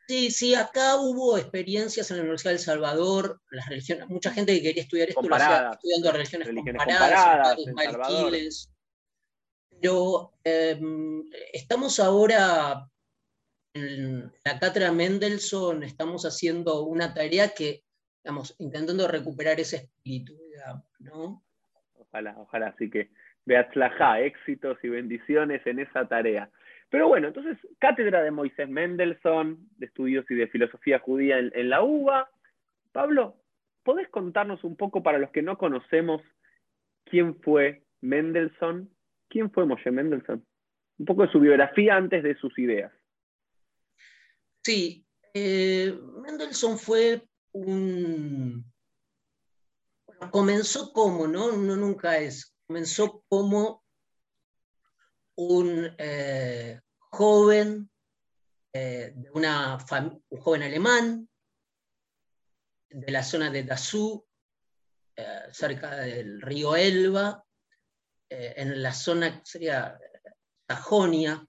sí, 0.08 0.32
sí, 0.32 0.56
acá 0.56 0.98
hubo 0.98 1.38
experiencias 1.38 2.10
en 2.10 2.18
la 2.18 2.24
Universidad 2.24 2.52
de 2.52 2.58
El 2.58 2.64
Salvador, 2.64 3.42
las 3.52 3.68
religiones, 3.68 4.08
mucha 4.10 4.32
gente 4.32 4.54
que 4.54 4.62
quería 4.62 4.84
estudiar 4.84 5.10
esto 5.10 5.22
lo 5.22 5.36
hacía 5.36 5.72
estudiando 5.72 6.12
religiones, 6.12 6.48
comparadas, 6.48 7.56
comparadas 7.56 8.70
Pero 9.82 10.34
em, 10.44 11.24
estamos 11.52 12.00
ahora 12.00 12.88
en 13.74 14.32
la 14.46 14.60
cátedra 14.60 14.92
Mendelssohn, 14.92 15.84
estamos 15.84 16.26
haciendo 16.26 16.84
una 16.84 17.14
tarea 17.14 17.50
que, 17.50 17.84
estamos 18.18 18.56
intentando 18.60 19.08
recuperar 19.08 19.60
ese 19.60 19.76
espíritu, 19.78 20.38
digamos, 20.50 20.86
¿no? 21.00 21.44
Ojalá, 21.96 22.36
ojalá, 22.38 22.68
así 22.68 22.90
que 22.90 23.10
Beatzlajá, 23.46 24.22
éxitos 24.22 24.78
y 24.84 24.90
bendiciones 24.90 25.66
en 25.66 25.80
esa 25.80 26.08
tarea. 26.08 26.50
Pero 26.90 27.08
bueno, 27.08 27.28
entonces, 27.28 27.58
cátedra 27.80 28.22
de 28.22 28.32
Moisés 28.32 28.70
Mendelssohn, 28.70 29.70
de 29.78 29.86
estudios 29.88 30.25
y 30.30 30.36
de 30.36 30.48
filosofía 30.48 31.00
judía 31.00 31.40
en, 31.40 31.70
la 31.70 31.84
UBA. 31.84 32.30
Pablo, 32.92 33.42
¿podés 33.84 34.10
contarnos 34.10 34.63
un 34.63 34.75
poco 34.75 35.02
para 35.02 35.18
los 35.18 35.32
que 35.32 35.42
no 35.42 35.58
conocemos 35.58 36.22
quién 37.06 37.40
fue 37.42 37.84
Mendelssohn? 38.02 38.90
¿Quién 39.30 39.52
fue 39.52 39.66
Moshe 39.66 39.92
Mendelssohn? 39.92 40.46
Un 41.00 41.06
poco 41.06 41.24
de 41.24 41.32
su 41.32 41.40
biografía 41.40 41.96
antes 41.96 42.24
de 42.24 42.36
sus 42.36 42.58
ideas. 42.60 42.92
Sí, 44.63 45.06
eh, 45.34 45.98
Mendelssohn 46.22 46.78
fue 46.78 47.24
un... 47.52 48.63
comenzó 50.32 50.94
como, 50.94 51.28
¿no? 51.28 51.48
Uno 51.48 51.75
nunca 51.75 52.18
es 52.18 52.54
comenzó 52.74 53.24
como 53.30 53.83
un 55.36 55.96
eh, 55.98 56.80
joven, 56.98 57.90
eh, 58.72 59.16
una 59.34 59.78
un 60.30 60.40
joven 60.40 60.63
alemán 60.63 61.30
de 62.90 63.12
la 63.12 63.24
zona 63.24 63.50
de 63.50 63.63
Dazú, 63.63 64.25
eh, 65.16 65.44
cerca 65.52 65.96
del 65.98 66.42
río 66.42 66.75
Elba, 66.75 67.44
en 68.30 68.82
la 68.82 68.92
zona 68.92 69.40
que 69.40 69.46
sería 69.46 70.00
Sajonia, 70.68 71.46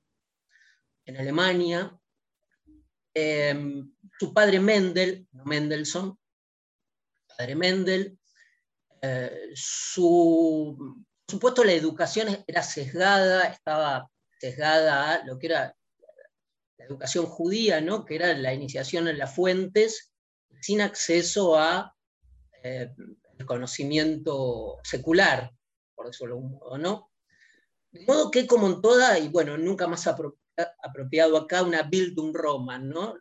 en 1.06 1.16
Alemania. 1.16 1.98
su 3.14 4.34
padre 4.34 4.60
Mendel, 4.60 5.26
no 5.32 5.44
Mendelssohn, 5.46 6.18
padre 7.26 7.54
Mendel, 7.54 8.18
su 9.54 11.06
supuesto, 11.28 11.64
la 11.64 11.72
educación 11.72 12.44
era 12.46 12.62
sesgada, 12.62 13.44
estaba 13.44 14.10
sesgada 14.38 15.14
a 15.14 15.24
lo 15.24 15.38
que 15.38 15.46
era 15.46 15.76
la 16.76 16.84
educación 16.84 17.26
judía, 17.26 17.80
¿no? 17.80 18.04
que 18.04 18.16
era 18.16 18.34
la 18.34 18.52
iniciación 18.52 19.08
en 19.08 19.18
las 19.18 19.34
fuentes, 19.34 20.12
sin 20.60 20.80
acceso 20.80 21.58
a 21.58 21.94
eh, 22.62 22.90
conocimiento 23.46 24.78
secular, 24.82 25.50
por 25.94 26.06
decirlo 26.06 26.36
de 26.36 26.40
un 26.40 26.50
modo, 26.52 26.78
¿no? 26.78 27.10
De 27.92 28.04
modo 28.06 28.30
que 28.30 28.46
como 28.46 28.66
en 28.66 28.80
toda, 28.80 29.18
y 29.18 29.28
bueno, 29.28 29.58
nunca 29.58 29.86
más 29.86 30.06
apropiado 30.06 31.36
acá, 31.36 31.62
una 31.62 31.82
Bildung 31.82 32.34
Roman, 32.34 32.88
¿no? 32.88 33.14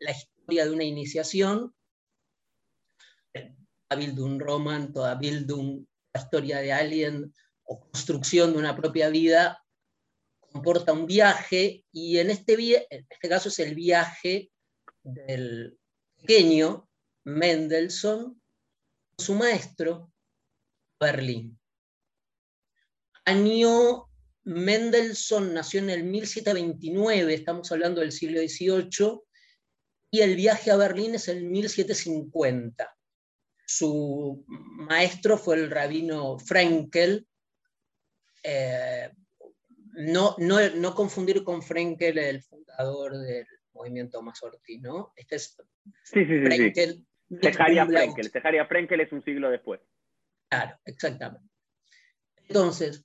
La, 0.00 0.12
historia 0.12 0.64
de 0.64 0.70
una 0.70 0.84
iniciación, 0.84 1.74
toda 3.32 4.00
Bildung 4.00 4.40
Roman, 4.40 4.92
toda 4.92 5.14
Bildung 5.16 5.86
historia 6.14 6.58
de 6.58 6.72
alguien 6.72 7.34
o 7.64 7.80
construcción 7.80 8.52
de 8.52 8.58
una 8.58 8.76
propia 8.76 9.08
vida 9.08 9.62
comporta 10.38 10.92
un 10.92 11.06
viaje 11.06 11.84
y 11.92 12.18
en 12.18 12.30
este, 12.30 12.86
este 12.90 13.28
caso 13.28 13.48
es 13.48 13.58
el 13.58 13.74
viaje 13.74 14.50
del 15.02 15.78
pequeño 16.16 16.88
Mendelssohn, 17.24 18.40
su 19.18 19.34
maestro, 19.34 20.10
Berlín. 20.98 21.58
Año 23.24 24.08
Mendelssohn 24.44 25.52
nació 25.52 25.80
en 25.80 25.90
el 25.90 26.04
1729, 26.04 27.34
estamos 27.34 27.70
hablando 27.70 28.00
del 28.00 28.12
siglo 28.12 28.40
XVIII, 28.40 29.20
y 30.10 30.20
el 30.20 30.36
viaje 30.36 30.70
a 30.70 30.76
Berlín 30.76 31.14
es 31.14 31.28
el 31.28 31.44
1750. 31.44 32.97
Su 33.70 34.46
maestro 34.48 35.36
fue 35.36 35.56
el 35.56 35.70
rabino 35.70 36.38
Frenkel. 36.38 37.28
Eh, 38.42 39.10
no, 39.98 40.34
no, 40.38 40.94
confundir 40.94 41.44
con 41.44 41.62
Frenkel, 41.62 42.16
el 42.16 42.42
fundador 42.42 43.18
del 43.18 43.46
movimiento 43.74 44.22
masortino. 44.22 45.12
Este 45.14 45.36
es 45.36 45.54
sí, 46.02 46.24
sí, 46.24 46.40
Frenkel. 46.46 47.06
Sí, 47.28 47.52
Frenkel. 47.52 48.66
Frenkel 48.68 49.00
es 49.02 49.12
un 49.12 49.22
siglo 49.22 49.50
después. 49.50 49.82
Claro, 50.48 50.78
exactamente. 50.86 51.46
Entonces, 52.36 53.04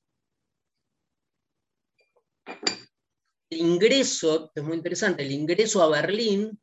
el 3.50 3.58
ingreso, 3.58 4.50
es 4.56 4.64
muy 4.64 4.78
interesante, 4.78 5.24
el 5.24 5.32
ingreso 5.32 5.84
a 5.84 5.90
Berlín 5.90 6.58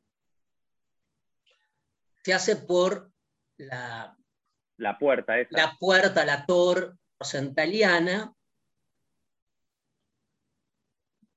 se 2.24 2.32
hace 2.32 2.56
por 2.56 3.09
la, 3.60 4.16
la 4.76 4.98
puerta 4.98 5.38
esa. 5.38 5.56
La 5.56 5.76
puerta, 5.78 6.24
la 6.24 6.46
tor 6.46 6.96
rosentaliana, 7.18 8.34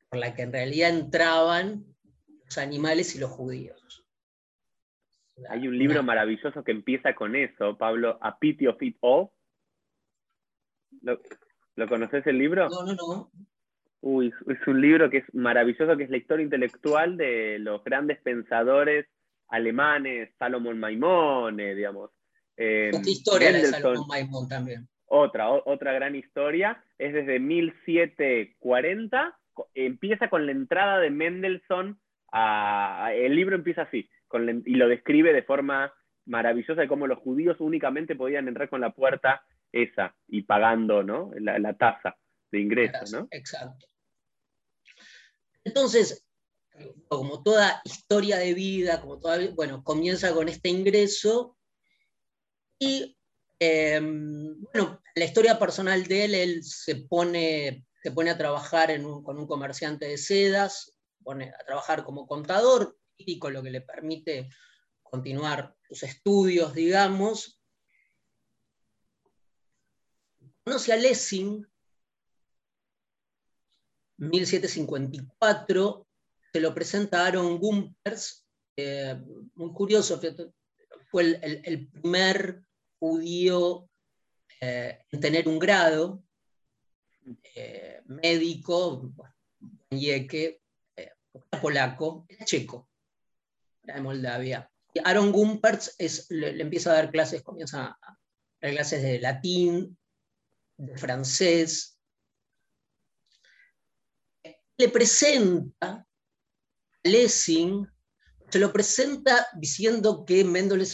por 0.10 0.20
la 0.20 0.34
que 0.34 0.44
en 0.44 0.54
realidad 0.54 0.90
entraban 0.90 1.86
los 2.46 2.58
animales 2.58 3.16
y 3.16 3.20
los 3.20 3.32
judíos. 3.32 4.06
Hay 5.50 5.68
un 5.68 5.78
libro 5.78 6.04
maravilloso 6.04 6.64
que 6.64 6.72
empieza 6.72 7.16
con 7.16 7.36
eso, 7.36 7.78
Pablo, 7.78 8.18
A 8.22 8.38
Pity 8.38 8.68
of 8.68 8.82
It 8.82 8.98
All. 9.02 9.30
¿Lo, 11.02 11.20
¿Lo 11.76 11.88
conoces 11.88 12.26
el 12.28 12.38
libro? 12.38 12.70
No, 12.70 12.84
no, 12.84 12.94
no. 12.94 13.32
Uy, 14.02 14.34
es 14.48 14.68
un 14.68 14.82
libro 14.82 15.10
que 15.10 15.18
es 15.18 15.34
maravilloso, 15.34 15.98
que 15.98 16.04
es 16.04 16.10
la 16.10 16.18
historia 16.18 16.44
intelectual 16.44 17.18
de 17.18 17.58
los 17.60 17.84
grandes 17.84 18.22
pensadores 18.22 19.08
alemanes, 19.54 20.30
Salomón 20.38 20.78
Maimone, 20.80 21.76
digamos. 21.76 22.12
Eh, 22.58 22.92
historia 23.06 23.52
de 23.52 23.68
Salomón 23.68 24.08
Maimón 24.08 24.50
también? 24.50 24.90
Otra, 25.06 25.52
otra 25.52 25.94
gran 25.94 26.16
historia, 26.16 26.84
es 26.98 27.14
desde 27.14 27.40
1740, 27.40 29.40
empieza 29.76 30.28
con 30.28 30.48
la 30.48 30.54
entrada 30.54 30.98
de 31.00 31.12
Mendelssohn, 31.12 32.00
el 32.34 33.36
libro 33.36 33.56
empieza 33.56 33.84
así, 33.84 34.10
y 34.66 34.76
lo 34.76 34.88
describe 34.88 35.34
de 35.34 35.44
forma 35.44 35.94
maravillosa 36.26 36.82
de 36.82 36.88
cómo 36.88 37.06
los 37.06 37.20
judíos 37.20 37.58
únicamente 37.60 38.16
podían 38.16 38.48
entrar 38.48 38.70
con 38.70 38.82
la 38.82 38.90
puerta 38.90 39.46
esa 39.72 40.16
y 40.28 40.42
pagando 40.42 41.04
¿no? 41.04 41.30
la, 41.36 41.76
tasa 41.76 42.18
de 42.52 42.60
ingreso. 42.60 43.06
¿no? 43.16 43.28
Exacto. 43.30 43.86
Entonces, 45.64 46.23
como 47.08 47.44
toda 47.44 47.82
historia 47.86 48.38
de 48.38 48.54
vida, 48.54 49.02
como 49.02 49.20
toda, 49.20 49.40
bueno, 49.52 49.84
comienza 49.84 50.34
con 50.34 50.50
este 50.50 50.70
ingreso 50.70 51.58
y, 52.80 53.18
em, 53.60 54.60
bueno, 54.74 55.02
la 55.16 55.26
historia 55.26 55.60
personal 55.60 56.06
de 56.06 56.26
él, 56.26 56.36
él 56.36 56.64
se 56.64 56.96
pone, 56.96 57.86
se 58.02 58.12
pone 58.12 58.32
a 58.32 58.38
trabajar 58.38 58.90
con 59.24 59.38
un 59.38 59.48
comerciante 59.48 60.08
de 60.08 60.18
sedas, 60.18 60.98
pone 61.24 61.50
a 61.50 61.66
trabajar 61.66 62.04
como 62.04 62.28
contador, 62.28 62.98
y 63.18 63.40
con 63.40 63.54
lo 63.54 63.64
que 63.64 63.72
le 63.72 63.82
permite 63.82 64.50
continuar 65.02 65.76
sus 65.88 66.04
estudios, 66.04 66.74
digamos. 66.74 67.60
Conoce 70.64 70.94
a 70.94 70.96
Lessing, 70.96 71.68
1754, 74.18 76.03
se 76.54 76.60
lo 76.60 76.74
presenta 76.74 77.26
Aaron 77.26 77.58
Gumpers, 77.58 78.46
eh, 78.78 79.20
muy 79.56 79.74
curioso, 79.74 80.22
fue 81.10 81.40
el, 81.42 81.90
primer 81.90 82.64
judío 83.00 83.90
eh, 84.62 85.00
en 85.12 85.20
tener 85.20 85.48
un 85.48 85.58
grado 85.58 86.24
eh, 87.56 88.02
médico, 88.06 89.12
yeque, 89.90 90.62
polaco, 91.60 92.28
checo, 92.46 92.88
de 93.82 94.00
Moldavia. 94.00 94.70
Y 94.94 95.00
Aaron 95.04 95.32
Gumpertz 95.32 95.96
es, 95.98 96.30
le, 96.30 96.62
empieza 96.62 96.92
a 96.92 96.96
dar 96.96 97.10
clases, 97.10 97.42
comienza 97.42 97.98
a 98.00 98.20
dar 98.62 98.72
clases 98.72 99.02
de 99.02 99.20
latín, 99.20 99.98
de 100.78 100.98
francés. 101.00 101.98
Le 104.78 104.90
presenta 104.90 106.06
Lessing, 107.04 107.88
se 108.50 108.60
lo 108.60 108.72
presenta 108.72 109.48
diciendo 109.60 110.26
que 110.26 110.44
Mendel 110.44 110.88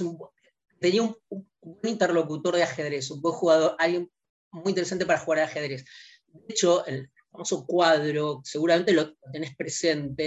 tenía 0.79 1.03
un, 1.03 1.17
buen 1.61 1.93
interlocutor 1.93 2.55
de 2.55 2.63
ajedrez, 2.63 3.11
un 3.11 3.21
buen 3.21 3.35
jugador, 3.35 3.75
alguien 3.79 4.09
muy 4.51 4.69
interesante 4.69 5.05
para 5.05 5.19
jugar 5.19 5.39
ajedrez. 5.39 5.85
De 6.27 6.53
hecho, 6.53 6.85
el 6.85 7.11
famoso 7.31 7.65
cuadro, 7.65 8.41
seguramente 8.43 8.93
lo 8.93 9.13
tenés 9.31 9.55
presente, 9.55 10.23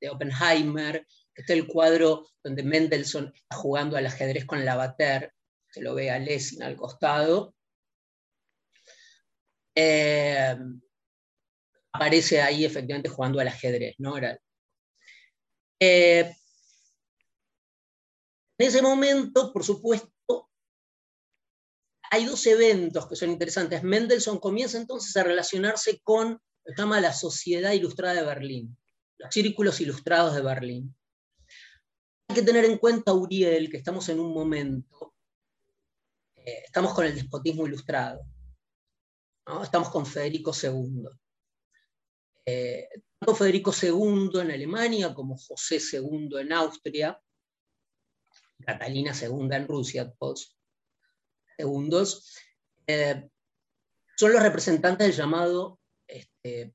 de, 0.00 0.08
Oppenheimer, 0.10 1.06
Está 1.34 1.52
el 1.54 1.66
cuadro 1.66 2.28
donde 2.42 2.62
Mendelssohn 2.62 3.32
está 3.34 3.56
jugando 3.56 3.96
al 3.96 4.06
ajedrez 4.06 4.44
con 4.44 4.64
Lavater, 4.64 5.32
se 5.70 5.80
lo 5.80 5.94
ve 5.94 6.10
a 6.10 6.18
Lessing 6.18 6.62
al 6.62 6.76
costado. 6.76 7.54
Eh, 9.74 10.56
aparece 11.92 12.42
ahí 12.42 12.64
efectivamente 12.64 13.08
jugando 13.08 13.40
al 13.40 13.48
ajedrez, 13.48 13.94
¿no? 13.98 14.16
Era, 14.16 14.38
eh, 15.80 16.36
en 18.58 18.66
ese 18.66 18.82
momento, 18.82 19.52
por 19.52 19.64
supuesto, 19.64 20.50
hay 22.10 22.26
dos 22.26 22.44
eventos 22.46 23.08
que 23.08 23.16
son 23.16 23.30
interesantes. 23.30 23.82
Mendelssohn 23.82 24.38
comienza 24.38 24.76
entonces 24.76 25.16
a 25.16 25.22
relacionarse 25.22 26.00
con 26.02 26.32
lo 26.32 26.74
que 26.74 26.74
llama 26.76 27.00
la 27.00 27.14
Sociedad 27.14 27.72
Ilustrada 27.72 28.14
de 28.14 28.26
Berlín, 28.26 28.76
los 29.16 29.32
círculos 29.32 29.80
ilustrados 29.80 30.34
de 30.34 30.42
Berlín. 30.42 30.94
Hay 32.28 32.36
que 32.36 32.42
tener 32.42 32.66
en 32.66 32.76
cuenta, 32.78 33.14
Uriel, 33.14 33.70
que 33.70 33.78
estamos 33.78 34.08
en 34.10 34.20
un 34.20 34.34
momento, 34.34 35.14
eh, 36.36 36.62
estamos 36.66 36.92
con 36.92 37.06
el 37.06 37.14
despotismo 37.14 37.66
ilustrado, 37.66 38.20
estamos 39.62 39.88
con 39.88 40.04
Federico 40.04 40.52
II. 40.54 41.08
Tanto 43.20 43.36
Federico 43.36 43.72
II 43.72 44.40
en 44.40 44.50
Alemania 44.50 45.14
como 45.14 45.36
José 45.36 45.78
II 45.92 46.30
en 46.40 46.52
Austria, 46.52 47.20
Catalina 48.64 49.12
II 49.14 49.48
en 49.52 49.68
Rusia, 49.68 50.12
todos 50.18 50.56
segundos, 51.56 52.36
eh, 52.86 53.28
son 54.16 54.32
los 54.32 54.42
representantes 54.42 55.06
del 55.06 55.16
llamado 55.16 55.78
este, 56.08 56.74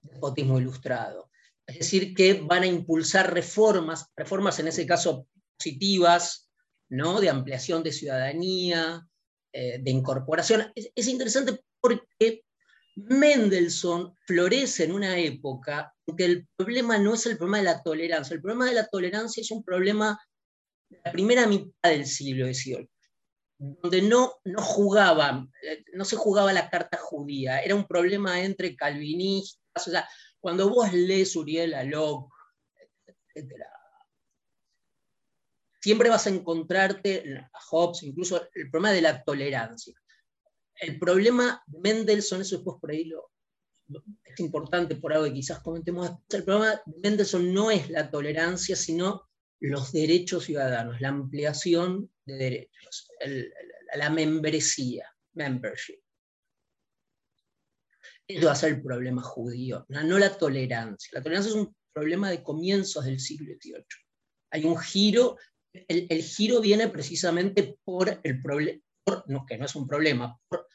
despotismo 0.00 0.58
ilustrado 0.58 1.32
es 1.66 1.78
decir, 1.78 2.14
que 2.14 2.34
van 2.34 2.64
a 2.64 2.66
impulsar 2.66 3.32
reformas, 3.32 4.10
reformas 4.16 4.58
en 4.58 4.68
ese 4.68 4.86
caso 4.86 5.26
positivas, 5.56 6.50
¿no? 6.88 7.20
de 7.20 7.30
ampliación 7.30 7.82
de 7.82 7.92
ciudadanía, 7.92 9.06
eh, 9.52 9.78
de 9.80 9.90
incorporación. 9.90 10.72
Es, 10.74 11.08
interesante 11.08 11.60
porque 11.80 12.42
Mendelssohn 12.96 14.14
florece 14.26 14.84
en 14.84 14.92
una 14.92 15.18
época 15.18 15.94
en 16.06 16.16
que 16.16 16.24
el 16.24 16.48
problema 16.56 16.98
no 16.98 17.14
es 17.14 17.26
el 17.26 17.36
problema 17.38 17.58
de 17.58 17.64
la 17.64 17.82
tolerancia, 17.82 18.34
el 18.34 18.42
problema 18.42 18.66
de 18.66 18.74
la 18.74 18.86
tolerancia 18.86 19.40
es 19.40 19.50
un 19.50 19.64
problema 19.64 20.18
de 20.88 21.00
la 21.04 21.12
primera 21.12 21.46
mitad 21.46 21.90
del 21.90 22.06
siglo 22.06 22.46
XVIII, 22.46 22.88
donde 23.58 24.02
no, 24.02 24.34
no, 24.44 24.60
jugaba, 24.60 25.46
eh, 25.62 25.84
no 25.94 26.04
se 26.04 26.16
jugaba 26.16 26.52
la 26.52 26.68
carta 26.68 26.98
judía, 26.98 27.60
era 27.60 27.74
un 27.74 27.86
problema 27.86 28.42
entre 28.42 28.76
calvinistas, 28.76 29.88
o 29.88 29.90
sea, 29.90 30.06
cuando 30.38 30.68
vos 30.68 30.92
lees 30.92 31.34
Uriel 31.36 31.74
a 31.74 31.82
etc., 31.82 32.28
siempre 35.80 36.10
vas 36.10 36.26
a 36.26 36.30
encontrarte 36.30 37.48
a 37.52 37.58
Hobbes, 37.70 38.02
incluso 38.02 38.48
el 38.54 38.70
problema 38.70 38.92
de 38.92 39.00
la 39.00 39.22
tolerancia. 39.22 39.94
El 40.76 40.98
problema 40.98 41.62
de 41.66 41.80
Mendelssohn, 41.80 42.40
eso 42.40 42.56
después 42.56 42.78
por 42.80 42.90
ahí 42.90 43.04
lo, 43.04 43.30
es 44.24 44.40
importante 44.40 44.96
por 44.96 45.12
algo 45.12 45.26
que 45.26 45.34
quizás 45.34 45.60
comentemos 45.60 46.10
el 46.30 46.44
problema 46.44 46.70
de 46.70 47.00
Mendelssohn 47.02 47.52
no 47.52 47.70
es 47.70 47.90
la 47.90 48.10
tolerancia, 48.10 48.76
sino 48.76 49.28
los 49.60 49.92
derechos 49.92 50.44
ciudadanos, 50.44 51.00
la 51.00 51.08
ampliación 51.08 52.10
de 52.24 52.34
derechos, 52.34 53.08
la 53.94 54.10
membresía, 54.10 55.06
membership. 55.34 56.00
Eso 58.26 58.46
va 58.46 58.52
a 58.52 58.56
ser 58.56 58.70
el 58.70 58.82
problema 58.82 59.22
judío, 59.22 59.84
no, 59.88 60.18
la 60.18 60.36
tolerancia. 60.36 61.10
La 61.12 61.22
tolerancia 61.22 61.50
es 61.50 61.56
un 61.56 61.74
problema 61.92 62.30
de 62.30 62.42
comienzos 62.42 63.04
del 63.04 63.20
siglo 63.20 63.54
XVIII. 63.60 63.84
Hay 64.50 64.64
un 64.64 64.78
giro, 64.78 65.36
el, 65.72 66.22
giro 66.22 66.60
viene 66.60 66.88
precisamente 66.88 67.78
por 67.84 68.20
el 68.22 68.40
problema, 69.04 69.24
no, 69.26 69.46
que 69.46 69.58
no 69.58 69.66
es 69.66 69.74
un 69.74 69.86
problema, 69.86 70.38
por 70.48 70.66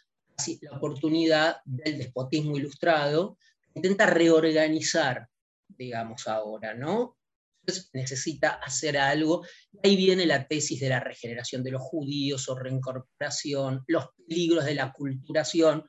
la 0.62 0.78
oportunidad 0.78 1.58
del 1.66 1.98
despotismo 1.98 2.58
ilustrado, 2.58 3.38
que 3.74 3.80
intenta 3.80 4.06
reorganizar, 4.06 5.28
digamos 5.68 6.28
ahora, 6.28 6.74
¿no? 6.74 7.18
Entonces 7.62 7.90
necesita 7.94 8.50
hacer 8.64 8.98
algo. 8.98 9.46
Ahí 9.84 9.98
viene 9.98 10.26
la 10.26 10.48
tesis 10.48 10.80
de 10.80 10.90
la 10.90 11.02
regeneración 11.02 11.64
de 11.64 11.72
los 11.72 11.82
judíos 11.82 12.48
o 12.48 12.56
reincorporación, 12.56 13.84
los 13.88 14.06
peligros 14.28 14.66
de 14.66 14.76
la 14.76 14.94
culturación, 14.94 15.86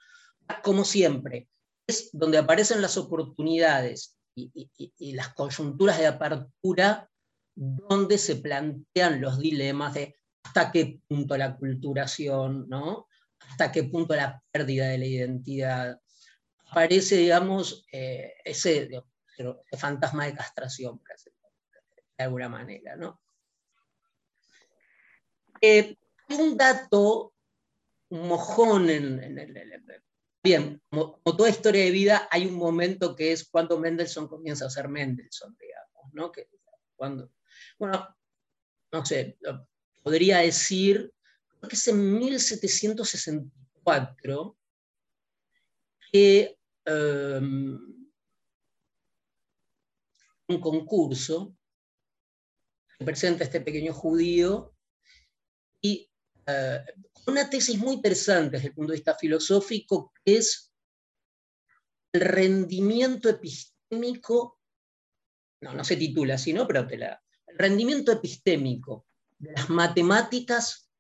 como 0.63 0.85
siempre, 0.85 1.49
es 1.87 2.11
donde 2.13 2.39
aparecen 2.39 2.83
las 2.83 2.97
oportunidades 2.97 4.19
y, 4.35 5.13
las 5.15 5.35
coyunturas 5.35 5.99
de 5.99 6.07
apertura 6.07 7.11
donde 7.55 8.19
se 8.19 8.37
plantean 8.37 9.21
los 9.21 9.39
dilemas 9.39 9.95
de 9.95 10.18
hasta 10.49 10.73
qué 10.73 11.01
punto 11.07 11.37
la 11.37 11.57
culturación, 11.57 12.69
¿no? 12.69 13.07
hasta 13.51 13.71
qué 13.71 13.85
punto 13.85 14.17
la 14.17 14.43
pérdida 14.51 14.89
de 14.89 14.99
la 14.99 15.07
identidad. 15.07 16.01
Aparece, 16.71 17.17
digamos, 17.17 17.87
eh, 17.93 18.35
ese, 18.45 18.89
fantasma 19.77 20.25
de 20.27 20.35
castración, 20.35 21.01
de 22.17 22.25
alguna 22.25 22.49
manera. 22.49 22.97
¿no? 22.97 23.21
Eh, 25.61 25.97
un 26.31 26.57
dato, 26.57 27.35
un 28.09 28.29
mojón 28.29 28.91
en, 28.91 29.23
en, 29.23 30.03
Bien, 30.43 30.81
como, 30.89 31.21
toda 31.25 31.51
historia 31.51 31.85
de 31.85 31.91
vida, 31.91 32.29
hay 32.31 32.47
un 32.47 32.55
momento 32.55 33.15
que 33.15 33.33
es 33.33 33.49
cuando 33.51 33.79
Mendelssohn 33.79 34.29
comienza 34.29 34.67
a 34.67 34.71
ser 34.71 34.89
Mendelssohn, 34.89 35.57
digamos, 35.59 36.15
¿no? 36.15 36.33
Cuando, 36.97 37.33
bueno, 37.79 38.17
no 38.93 39.05
sé, 39.05 39.37
podría 40.09 40.39
decir, 40.39 41.13
que 41.69 41.77
es 41.77 41.87
en 41.87 42.19
1764 42.19 44.57
que 46.11 46.59
um, 46.87 48.09
un 50.49 50.61
concurso 50.63 51.55
que 52.99 53.05
presenta 53.05 53.45
este 53.45 53.61
pequeño 53.61 53.93
judío 53.93 54.75
y 55.83 56.11
uh, 56.47 56.79
una 57.31 57.51
tesis 57.51 57.77
muy 57.77 57.97
interesante 57.97 58.57
desde 58.57 58.69
el 58.69 58.75
punto 58.75 58.93
de 58.93 58.97
vista 58.97 59.15
filosófico, 59.15 60.15
que 60.25 60.39
es 60.39 60.73
el 62.15 62.23
rendimiento 62.23 63.29
epistémico, 63.29 64.59
no, 65.61 65.75
no 65.75 65.85
se 65.85 65.97
titula 65.97 66.37
así, 66.37 66.55
¿no? 66.55 66.67
Pero 66.67 66.89
el 66.89 67.59
rendimiento 67.59 68.11
epistémico 68.11 69.08
de 69.39 69.53
las 69.53 69.71
matemáticas 69.71 70.91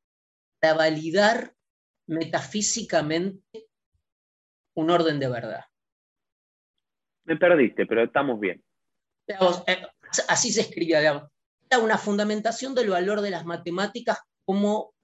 para 0.61 0.74
validar 0.74 1.55
metafísicamente 2.07 3.68
un 4.74 4.90
orden 4.90 5.18
de 5.18 5.29
verdad. 5.29 5.64
Me 7.24 7.37
perdiste, 7.37 7.87
pero 7.87 8.05
estamos 8.05 8.40
bien. 8.40 8.62
Eh, 9.27 9.83
así 10.29 10.53
se 10.53 10.62
escribía, 10.62 11.01
digamos. 11.01 11.24
Era 11.68 11.81
una 11.81 11.98
fundamentación 11.98 12.74
del 12.74 12.88
valor 12.88 13.20
de 13.20 13.31
las 13.31 13.44
matemáticas 13.44 14.18
como 14.44 14.94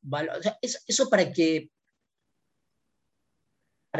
eso 0.62 1.10
para 1.10 1.30
que, 1.30 1.68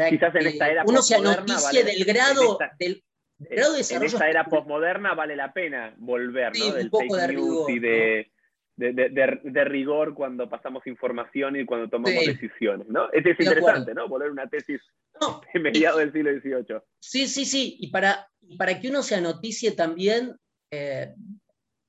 Quizás 0.09 0.35
en 0.35 0.47
esta 0.47 0.69
era 0.69 0.83
uno 0.85 1.01
se 1.01 1.15
anoticie 1.15 1.83
del 1.85 2.03
grado, 2.03 2.57
del 2.77 3.01
grado 3.39 3.71
de 3.71 3.77
desarrollo. 3.77 4.09
En 4.09 4.13
esta 4.13 4.29
era 4.29 4.43
posmoderna 4.45 5.13
vale 5.13 5.37
la 5.37 5.53
pena 5.53 5.95
volver, 5.97 6.51
¿no? 6.57 6.73
Del 6.73 6.85
un 6.85 6.89
poco 6.89 7.15
de 7.15 7.33
y 7.69 7.79
de, 7.79 8.31
de, 8.77 9.63
rigor 9.65 10.13
cuando 10.13 10.49
pasamos 10.49 10.85
información 10.87 11.55
y 11.55 11.65
cuando 11.65 11.89
tomamos 11.89 12.25
decisiones, 12.25 12.87
¿no? 12.87 13.11
Es, 13.11 13.25
es 13.25 13.39
interesante, 13.39 13.93
¿no? 13.93 14.07
Volver 14.07 14.31
una 14.31 14.49
tesis 14.49 14.81
de 15.53 15.59
mediados 15.59 15.99
del 15.99 16.11
siglo 16.11 16.31
XVIII. 16.31 16.79
Sí, 16.99 17.27
sí, 17.27 17.45
sí. 17.45 17.77
Y 17.79 17.89
para, 17.89 18.29
para 18.57 18.79
que 18.79 18.89
uno 18.89 19.01
se 19.01 19.15
anoticie 19.15 19.71
también 19.71 20.35
eh, 20.71 21.13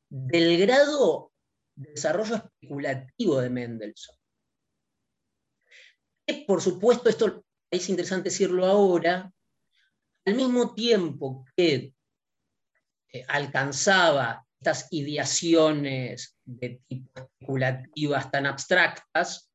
del 0.08 0.58
grado 0.60 1.32
de 1.74 1.90
desarrollo 1.90 2.36
especulativo 2.36 3.40
de 3.40 3.50
Mendelssohn. 3.50 4.16
por 6.46 6.62
supuesto, 6.62 7.08
esto 7.08 7.44
es 7.70 7.88
interesante 7.88 8.30
decirlo 8.30 8.64
ahora, 8.64 9.32
al 10.24 10.34
mismo 10.34 10.74
tiempo 10.74 11.44
que 11.56 11.92
eh, 13.12 13.24
alcanzaba 13.28 14.45
estas 14.66 14.88
ideaciones 14.90 16.36
de 16.44 16.82
tipo 16.88 17.20
especulativas 17.20 18.30
tan 18.32 18.46
abstractas 18.46 19.48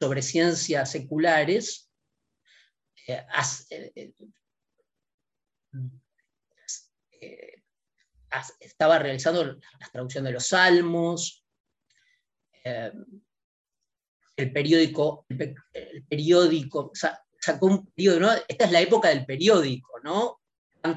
sobre 0.00 0.22
ciencias 0.22 0.90
seculares, 0.90 1.88
eh, 3.06 3.24
eh, 7.20 7.62
estaba 8.58 8.98
realizando 8.98 9.44
la 9.44 9.88
traducción 9.92 10.24
de 10.24 10.32
los 10.32 10.48
salmos, 10.48 11.44
el 12.64 14.52
periódico, 14.52 15.26
el, 15.28 15.54
periódico, 16.08 16.90
sacó 16.92 17.66
un 17.66 17.86
periódico. 17.92 18.32
Esta 18.48 18.64
es 18.64 18.72
la 18.72 18.80
época 18.80 19.10
del 19.10 19.24
periódico, 19.24 20.00
¿no? 20.02 20.39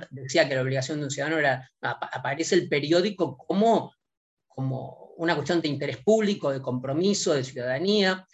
Decía 0.10 0.48
que 0.48 0.56
la 0.56 0.62
obligación 0.62 1.00
de 1.00 1.06
un 1.06 1.12
ciudadano 1.12 1.40
era, 1.40 1.72
aparece 1.82 2.56
el 2.56 2.70
periódico 2.70 3.38
como, 3.38 3.94
como 4.48 5.14
una 5.18 5.36
cuestión 5.36 5.62
de 5.62 5.68
interés 5.68 5.98
público, 5.98 6.52
de 6.52 6.62
compromiso, 6.62 7.34
de 7.34 7.44
ciudadanía. 7.44 8.28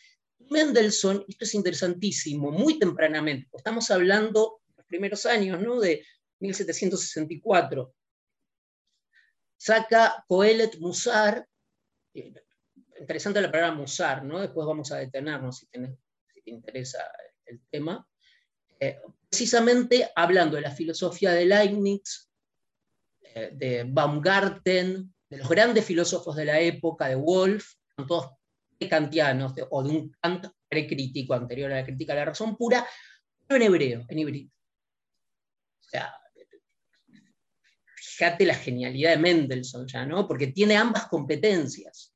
Mendelssohn, 0.49 1.25
esto 1.27 1.45
es 1.45 1.53
interesantísimo, 1.53 2.51
muy 2.51 2.79
tempranamente, 2.79 3.47
estamos 3.53 3.91
hablando 3.91 4.62
de 4.67 4.73
los 4.77 4.85
primeros 4.88 5.25
años, 5.25 5.62
¿no? 5.62 5.79
de 5.79 6.03
1764, 6.39 7.93
saca 9.57 10.23
Coelet 10.27 10.79
Musar, 10.79 11.47
eh, 12.13 12.33
interesante 12.99 13.41
la 13.41 13.51
palabra 13.51 13.75
Musar, 13.75 14.23
¿no? 14.23 14.39
después 14.39 14.65
vamos 14.65 14.91
a 14.91 14.97
detenernos 14.97 15.57
si, 15.57 15.67
si 16.33 16.41
te 16.41 16.49
interesa 16.49 16.99
el 17.45 17.62
tema, 17.69 18.09
eh, 18.80 19.00
precisamente 19.30 20.10
hablando 20.15 20.56
de 20.56 20.62
la 20.62 20.72
filosofía 20.72 21.32
de 21.32 21.46
Leibniz, 21.46 22.30
eh, 23.22 23.52
de 23.54 23.84
Baumgarten, 23.88 25.13
de 25.30 25.38
los 25.38 25.50
grandes 25.50 25.86
filósofos 25.86 26.36
de 26.36 26.46
la 26.46 26.60
época, 26.60 27.08
de 27.08 27.15
Wolff, 27.15 27.74
son 27.96 28.08
todos 28.08 28.32
kantianos, 28.89 29.54
o 29.70 29.84
de 29.84 29.89
un 29.89 30.12
Kant 30.22 30.48
precrítico 30.68 31.34
anterior 31.34 31.72
a 31.72 31.76
la 31.76 31.86
crítica 31.86 32.13
de 32.13 32.20
la 32.20 32.26
razón 32.26 32.56
pura, 32.56 32.88
pero 33.46 33.58
en 33.58 33.68
hebreo, 33.68 34.06
en 34.08 34.20
híbrido. 34.20 34.50
O 35.82 35.89
sea, 35.89 36.13
fíjate 37.96 38.46
la 38.46 38.54
genialidad 38.54 39.12
de 39.12 39.18
Mendelssohn 39.18 39.88
ya, 39.88 40.06
¿no? 40.06 40.28
Porque 40.28 40.48
tiene 40.48 40.78
ambas 40.78 41.08
competencias. 41.08 42.15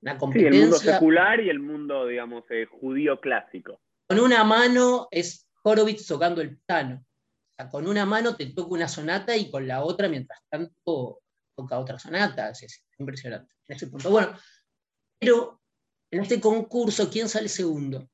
Una 0.00 0.16
competencia, 0.16 0.52
sí, 0.52 0.56
el 0.58 0.70
mundo 0.70 0.78
secular 0.78 1.40
y 1.40 1.50
el 1.50 1.58
mundo, 1.58 2.06
digamos, 2.06 2.44
eh, 2.50 2.66
judío 2.66 3.20
clásico. 3.20 3.80
Con 4.06 4.20
una 4.20 4.44
mano 4.44 5.08
es 5.10 5.47
Horowitz 5.68 6.06
tocando 6.06 6.40
el 6.40 6.58
piano. 6.58 7.04
con 7.70 7.86
una 7.86 8.06
mano 8.06 8.36
te 8.36 8.46
toca 8.46 8.74
una 8.74 8.88
sonata 8.88 9.36
y 9.36 9.50
con 9.50 9.66
la 9.66 9.84
otra, 9.84 10.08
mientras 10.08 10.40
tanto, 10.48 11.20
toca 11.54 11.78
otra 11.78 11.98
sonata. 11.98 12.50
Es, 12.50 12.84
impresionante. 12.98 13.54
En 13.66 13.76
ese 13.76 13.86
punto. 13.88 14.10
Bueno, 14.10 14.36
pero 15.18 15.60
en 16.10 16.22
este 16.22 16.40
concurso, 16.40 17.10
¿quién 17.10 17.28
sale 17.28 17.48
segundo? 17.48 18.08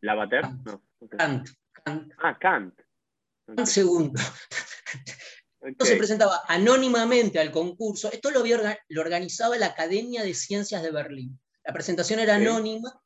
¿La 0.00 0.14
bater? 0.14 0.44
No. 0.64 0.82
Kant. 1.08 1.48
Ah, 1.84 2.36
Kant. 2.38 2.80
Kant 3.46 3.66
segundo. 3.66 4.20
Esto 5.60 5.84
se 5.84 5.96
presentaba 5.96 6.42
anónimamente 6.46 7.40
al 7.40 7.50
concurso. 7.50 8.10
Esto 8.12 8.30
lo, 8.30 8.44
lo 8.44 9.00
organizaba 9.00 9.56
la 9.56 9.66
Academia 9.66 10.22
de 10.22 10.34
Ciencias 10.34 10.82
de 10.82 10.90
Berlín. 10.92 11.40
La 11.66 11.72
presentación 11.72 12.20
era 12.20 12.36
anónima. 12.36 13.00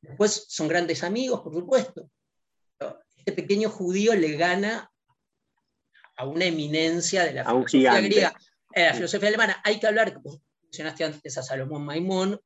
Después 0.00 0.46
son 0.48 0.68
grandes 0.68 1.02
amigos, 1.02 1.40
por 1.40 1.52
supuesto. 1.52 2.08
Este 3.16 3.32
pequeño 3.32 3.68
judío 3.68 4.14
le 4.14 4.36
gana 4.36 4.90
a 6.16 6.26
una 6.26 6.44
eminencia 6.44 7.24
de 7.24 7.32
la 7.34 7.44
filosofía 7.44 8.00
griega, 8.00 8.34
eh, 8.72 8.86
la 8.86 8.94
filosofía 8.94 9.28
alemana. 9.28 9.60
Hay 9.64 9.80
que 9.80 9.88
hablar, 9.88 10.14
como 10.14 10.40
mencionaste 10.62 11.04
antes 11.04 11.36
a 11.36 11.42
Salomón 11.42 11.84
Maimón, 11.84 12.40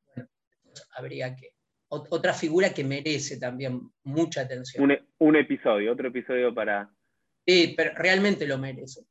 habría 0.91 1.35
que. 1.35 1.53
Otra 1.93 2.33
figura 2.33 2.73
que 2.73 2.85
merece 2.85 3.37
también 3.37 3.91
mucha 4.03 4.41
atención. 4.41 4.81
Un, 4.81 4.97
un 5.19 5.35
episodio, 5.35 5.91
otro 5.91 6.07
episodio 6.07 6.55
para. 6.55 6.89
Sí, 7.45 7.73
pero 7.75 7.93
realmente 7.95 8.47
lo 8.47 8.57
merece. 8.57 9.01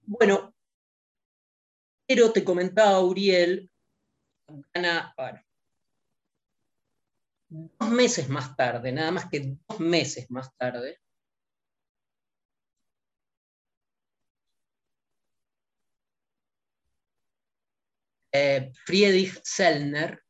Bueno, 0.00 0.54
pero 2.06 2.32
te 2.32 2.42
comentaba, 2.42 2.98
Uriel, 3.02 3.70
dos 7.48 7.90
meses 7.90 8.28
más 8.28 8.56
tarde, 8.56 8.92
nada 8.92 9.10
más 9.10 9.28
que 9.28 9.56
dos 9.66 9.80
meses 9.80 10.30
más 10.30 10.54
tarde, 10.56 11.00
eh, 18.32 18.70
Friedrich 18.84 19.40
Sellner, 19.42 20.22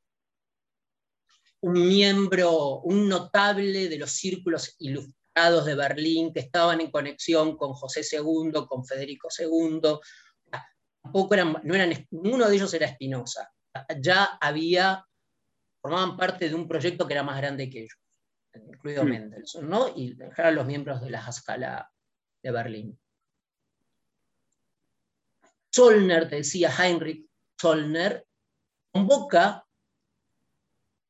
un 1.60 1.72
miembro, 1.72 2.80
un 2.80 3.08
notable 3.08 3.88
de 3.88 3.98
los 3.98 4.12
círculos 4.12 4.76
ilustrados 4.78 5.64
de 5.66 5.74
Berlín 5.74 6.32
que 6.32 6.40
estaban 6.40 6.80
en 6.80 6.90
conexión 6.90 7.56
con 7.56 7.72
José 7.72 8.02
II, 8.10 8.66
con 8.68 8.84
Federico 8.84 9.28
II, 9.36 9.80
tampoco 11.02 11.34
eran, 11.34 11.56
no 11.64 11.74
eran, 11.74 12.06
ninguno 12.10 12.48
de 12.48 12.56
ellos 12.56 12.72
era 12.74 12.88
Spinoza 12.88 13.52
ya 14.00 14.24
había, 14.40 15.06
formaban 15.80 16.16
parte 16.16 16.48
de 16.48 16.54
un 16.54 16.66
proyecto 16.66 17.06
que 17.06 17.14
era 17.14 17.22
más 17.22 17.38
grande 17.38 17.70
que 17.70 17.80
ellos, 17.80 17.98
incluido 18.54 19.04
mm. 19.04 19.08
Mendelssohn, 19.08 19.68
¿no? 19.68 19.88
y 19.88 20.16
eran 20.36 20.54
los 20.54 20.66
miembros 20.66 21.00
de 21.00 21.10
la 21.10 21.24
Haskala 21.24 21.90
de 22.42 22.50
Berlín. 22.50 22.98
Zollner, 25.74 26.28
te 26.28 26.36
decía 26.36 26.70
Heinrich 26.70 27.26
Zollner, 27.60 28.26
convoca 28.90 29.64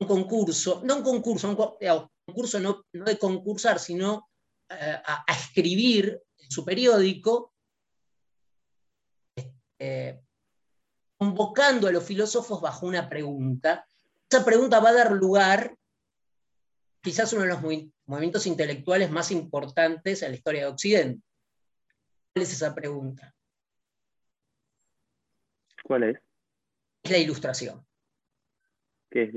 un 0.01 0.07
concurso, 0.07 0.83
no 0.85 0.97
un 0.97 1.03
concurso, 1.03 1.49
un 1.49 2.09
concurso 2.27 2.61
no, 2.61 2.85
de 2.93 3.19
concursar, 3.19 3.79
sino 3.79 4.29
eh, 4.69 5.01
a, 5.05 5.25
escribir 5.29 6.21
en 6.37 6.51
su 6.51 6.65
periódico 6.65 7.55
eh, 9.79 10.21
convocando 11.19 11.89
a 11.89 11.93
los 11.93 12.05
filósofos 12.05 12.61
bajo 12.61 12.87
una 12.87 13.09
pregunta. 13.09 13.87
Esa 14.31 14.45
pregunta 14.45 14.81
va 14.81 14.91
a 14.91 14.95
dar 14.95 15.13
lugar, 15.13 15.77
quizás 17.03 17.33
uno 17.33 17.43
de 17.43 17.49
los 17.49 17.61
movimientos 18.07 18.47
intelectuales 18.47 19.11
más 19.11 19.31
importantes 19.31 20.23
en 20.23 20.31
la 20.31 20.37
historia 20.37 20.63
de 20.63 20.73
Occidente. 20.73 21.27
¿Cuál 22.33 22.43
es 22.45 22.53
esa 22.53 22.75
pregunta? 22.75 23.35
¿Cuál 25.83 26.05
es? 26.05 26.19
Es 27.03 27.11
la 27.11 27.19
ilustración. 27.19 27.85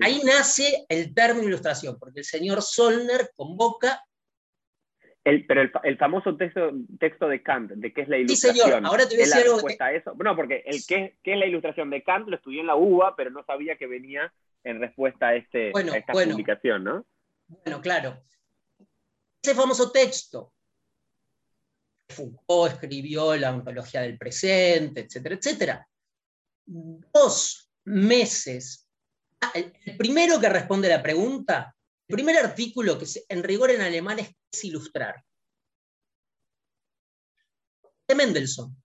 Ahí 0.01 0.21
nace 0.23 0.85
el 0.89 1.13
término 1.13 1.47
ilustración, 1.47 1.97
porque 1.97 2.19
el 2.19 2.25
señor 2.25 2.61
Solner 2.61 3.31
convoca 3.35 4.05
pero 5.23 5.61
el, 5.83 5.97
famoso 5.97 6.35
texto, 6.35 6.71
texto 6.99 7.27
de 7.27 7.43
Kant, 7.43 7.71
de 7.71 7.93
qué 7.93 8.01
es 8.01 8.09
la 8.09 8.17
ilustración. 8.17 8.55
Sí, 8.55 8.61
señor, 8.61 8.85
ahora 8.85 9.07
te 9.07 9.15
voy 9.15 9.23
a 9.23 9.27
decir 9.27 9.43
algo. 9.43 9.67
A 9.79 9.91
eso? 9.93 10.15
Bueno, 10.15 10.35
porque 10.35 10.63
el 10.65 10.83
qué, 10.87 11.15
qué, 11.23 11.33
es 11.33 11.39
la 11.39 11.45
ilustración 11.45 11.89
de 11.89 12.03
Kant 12.03 12.27
lo 12.27 12.35
estudié 12.35 12.61
en 12.61 12.67
la 12.67 12.75
UBA, 12.75 13.15
pero 13.15 13.29
no 13.29 13.43
sabía 13.45 13.77
que 13.77 13.87
venía 13.87 14.33
en 14.63 14.79
respuesta 14.79 15.29
a, 15.29 15.35
este, 15.35 15.69
esta 15.69 16.13
publicación, 16.13 16.83
¿no? 16.83 17.05
Bueno, 17.47 17.81
claro. 17.81 18.21
Ese 19.43 19.55
famoso 19.55 19.91
texto, 19.91 20.53
Foucault 22.09 22.73
escribió 22.73 23.35
la 23.35 23.53
ontología 23.53 24.01
del 24.01 24.17
presente, 24.17 25.01
etcétera, 25.01 25.35
etcétera. 25.35 25.87
Dos 26.65 27.71
meses. 27.85 28.87
Ah, 29.39 29.51
el 29.55 29.97
primero 29.97 30.39
que 30.39 30.49
responde 30.49 30.87
la 30.87 31.01
pregunta 31.01 31.75
el 32.11 32.15
primer 32.15 32.35
artículo 32.35 32.99
que 32.99 33.05
en 33.29 33.41
rigor 33.41 33.71
en 33.71 33.79
alemán 33.79 34.19
es 34.19 34.35
ilustrar. 34.63 35.23
De 38.07 38.15
Mendelssohn. 38.15 38.75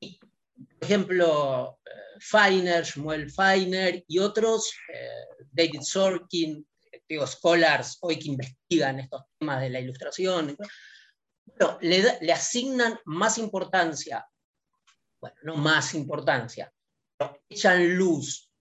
Por 0.00 0.78
ejemplo, 0.80 1.78
eh, 1.84 2.20
Feiner, 2.20 2.84
Schmuel 2.84 3.30
Feiner 3.30 4.04
y 4.06 4.18
otros, 4.18 4.72
eh, 4.92 5.44
David 5.50 5.82
Sorkin, 5.82 6.66
digo, 7.08 7.26
scholars 7.26 7.98
hoy 8.00 8.18
que 8.18 8.28
investigan 8.28 9.00
estos 9.00 9.22
temas 9.38 9.60
de 9.60 9.70
la 9.70 9.80
ilustración, 9.80 10.56
le, 11.80 12.32
asignan 12.32 12.98
más 13.04 13.38
importancia, 13.38 14.26
bueno, 15.20 15.36
no 15.42 15.56
más 15.56 15.94
importancia, 15.94 16.72
pero 17.16 17.40
echan 17.48 17.96
luz 17.96 18.52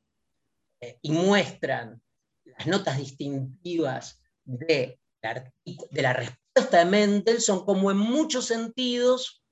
eh, 0.80 0.98
y 1.02 1.12
muestran 1.12 2.02
las 2.46 2.68
notas 2.68 2.98
distintivas 2.98 4.22
de 4.48 5.00
de 5.92 6.02
la 6.02 6.14
respuesta 6.14 6.80
de 6.80 6.86
Mendelssohn 6.86 7.66
como 7.66 7.92
en 7.92 7.98
muchos 7.98 8.46
sentidos 8.46 9.44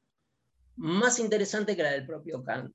más 0.75 1.19
interesante 1.19 1.75
que 1.75 1.83
la 1.83 1.91
del 1.91 2.05
propio 2.05 2.43
Kant. 2.43 2.73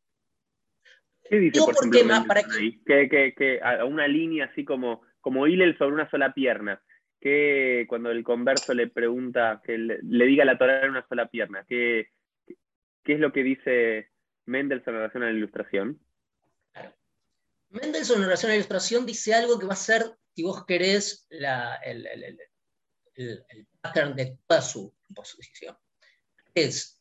¿Qué 1.29 1.39
dice, 1.39 1.61
por 1.61 1.75
ejemplo, 1.75 2.25
para 2.27 2.43
que... 2.43 3.35
Que, 3.37 3.61
a 3.63 3.85
una 3.85 4.09
línea 4.09 4.47
así 4.47 4.65
como, 4.65 5.03
como 5.21 5.47
Hillel 5.47 5.79
sobre 5.79 5.95
una 5.95 6.11
sola 6.11 6.35
pierna, 6.35 6.83
que 7.21 7.85
cuando 7.89 8.11
el 8.11 8.25
converso 8.25 8.75
le 8.75 8.89
pregunta 8.89 9.61
que 9.65 9.79
le, 9.79 10.27
diga 10.27 10.45
la 10.45 10.59
Torah 10.59 10.85
en 10.85 10.91
una 10.91 11.07
sola 11.07 11.29
pierna, 11.29 11.65
¿qué, 11.69 12.09
¿qué 13.05 13.15
es 13.15 13.21
lo 13.21 13.33
que 13.33 13.45
dice 13.45 14.11
Mendelssohn 14.47 14.95
en 14.95 15.01
relación 15.01 15.23
a 15.23 15.27
la 15.27 15.33
ilustración? 15.33 16.01
Claro. 16.73 16.95
Mendelssohn 17.69 18.17
en 18.17 18.25
relación 18.25 18.51
a 18.51 18.55
la 18.55 18.57
ilustración 18.57 19.07
dice 19.07 19.35
algo 19.35 19.59
que 19.59 19.67
va 19.67 19.75
a 19.75 19.77
ser, 19.77 20.03
si 20.41 20.45
vos 20.45 20.65
querés, 20.65 21.27
el, 21.29 22.07
el 22.07 23.69
pattern 23.83 24.17
de 24.17 24.39
toda 24.47 24.63
su 24.63 24.95
posición. 25.15 25.77
Es 26.55 26.99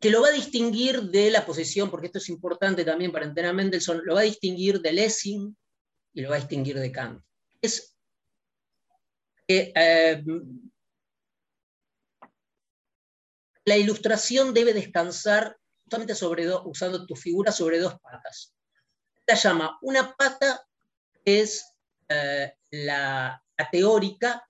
que 0.00 0.10
lo 0.10 0.22
va 0.22 0.28
a 0.28 0.32
distinguir 0.32 1.02
de 1.02 1.30
la 1.30 1.44
posición, 1.44 1.90
porque 1.90 2.06
esto 2.06 2.16
es 2.16 2.30
importante 2.30 2.82
también 2.82 3.12
para 3.12 3.26
entender 3.26 3.50
a 3.50 3.52
Mendelssohn, 3.52 4.00
lo 4.04 4.14
va 4.14 4.20
a 4.20 4.24
distinguir 4.24 4.80
de 4.80 4.92
Lessing 4.92 5.54
y 6.14 6.22
lo 6.22 6.30
va 6.30 6.36
a 6.36 6.38
distinguir 6.38 6.78
de 6.78 6.90
Kant. 6.90 7.22
Es 7.60 7.94
que 9.46 9.70
eh, 9.74 10.24
la 13.66 13.76
ilustración 13.76 14.54
debe 14.54 14.72
descansar 14.72 15.58
justamente 15.82 16.14
sobre 16.14 16.48
usando 16.64 17.04
tu 17.04 17.14
figura 17.14 17.52
sobre 17.52 17.80
dos 17.80 18.00
patas. 18.00 18.54
La 19.26 19.34
llama 19.34 19.78
una 19.82 20.14
pata 20.14 20.66
es 21.24 21.74
eh, 22.08 22.52
la, 22.70 23.42
la, 23.56 23.70
teórica, 23.70 24.48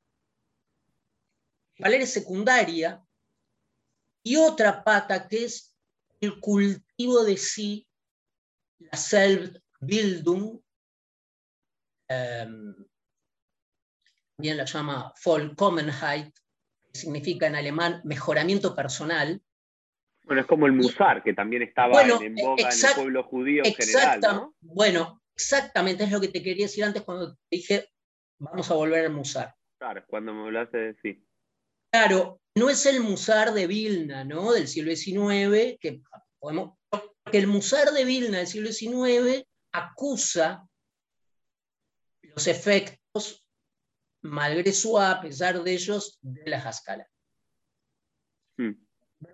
Valeria 1.78 2.06
secundaria, 2.06 3.04
y 4.22 4.36
otra 4.36 4.82
pata 4.82 5.28
que 5.28 5.44
es 5.44 5.76
el 6.20 6.40
cultivo 6.40 7.24
de 7.24 7.36
sí, 7.36 7.86
la 8.78 8.96
Selbstbildung, 8.96 10.60
eh, 12.08 12.46
también 14.36 14.56
la 14.56 14.64
llama 14.64 15.12
Vollkommenheit, 15.24 16.34
que 16.92 16.98
significa 16.98 17.46
en 17.46 17.56
alemán 17.56 18.00
mejoramiento 18.04 18.74
personal. 18.74 19.40
Bueno, 20.24 20.40
es 20.40 20.46
como 20.46 20.66
el 20.66 20.72
Musar, 20.72 21.22
que 21.22 21.34
también 21.34 21.62
estaba 21.62 22.02
en, 22.02 22.34
boga 22.34 22.62
en 22.62 22.86
el 22.86 22.94
pueblo 22.94 23.24
judío 23.24 23.62
en 23.64 23.74
general. 23.74 24.50
Bueno, 24.60 25.22
exactamente, 25.36 26.04
es 26.04 26.10
lo 26.10 26.20
que 26.20 26.28
te 26.28 26.42
quería 26.42 26.66
decir 26.66 26.84
antes 26.84 27.02
cuando 27.02 27.34
te 27.34 27.40
dije, 27.50 27.88
vamos 28.38 28.70
a 28.70 28.74
volver 28.74 29.06
al 29.06 29.12
Musar. 29.12 29.54
Claro, 29.78 30.04
cuando 30.06 30.32
me 30.32 30.42
hablaste 30.42 30.78
de 30.78 30.94
sí. 31.02 31.26
Claro, 31.90 32.40
no 32.56 32.70
es 32.70 32.86
el 32.86 33.00
Musar 33.00 33.52
de 33.52 33.66
Vilna, 33.66 34.24
¿no? 34.24 34.52
Del 34.52 34.68
siglo 34.68 34.94
XIX, 34.94 35.78
que 35.80 36.02
podemos, 36.38 36.78
que 37.30 37.38
el 37.38 37.46
Musar 37.46 37.92
de 37.92 38.04
Vilna 38.04 38.38
del 38.38 38.46
siglo 38.46 38.72
XIX 38.72 39.44
acusa 39.72 40.66
los 42.22 42.46
efectos, 42.46 43.44
malgré 44.22 44.72
su 44.72 44.98
a 44.98 45.20
pesar 45.20 45.62
de 45.62 45.72
ellos, 45.72 46.18
de 46.22 46.50
la 46.50 46.58
Haskalah. 46.58 47.08
Hmm. 48.56 48.72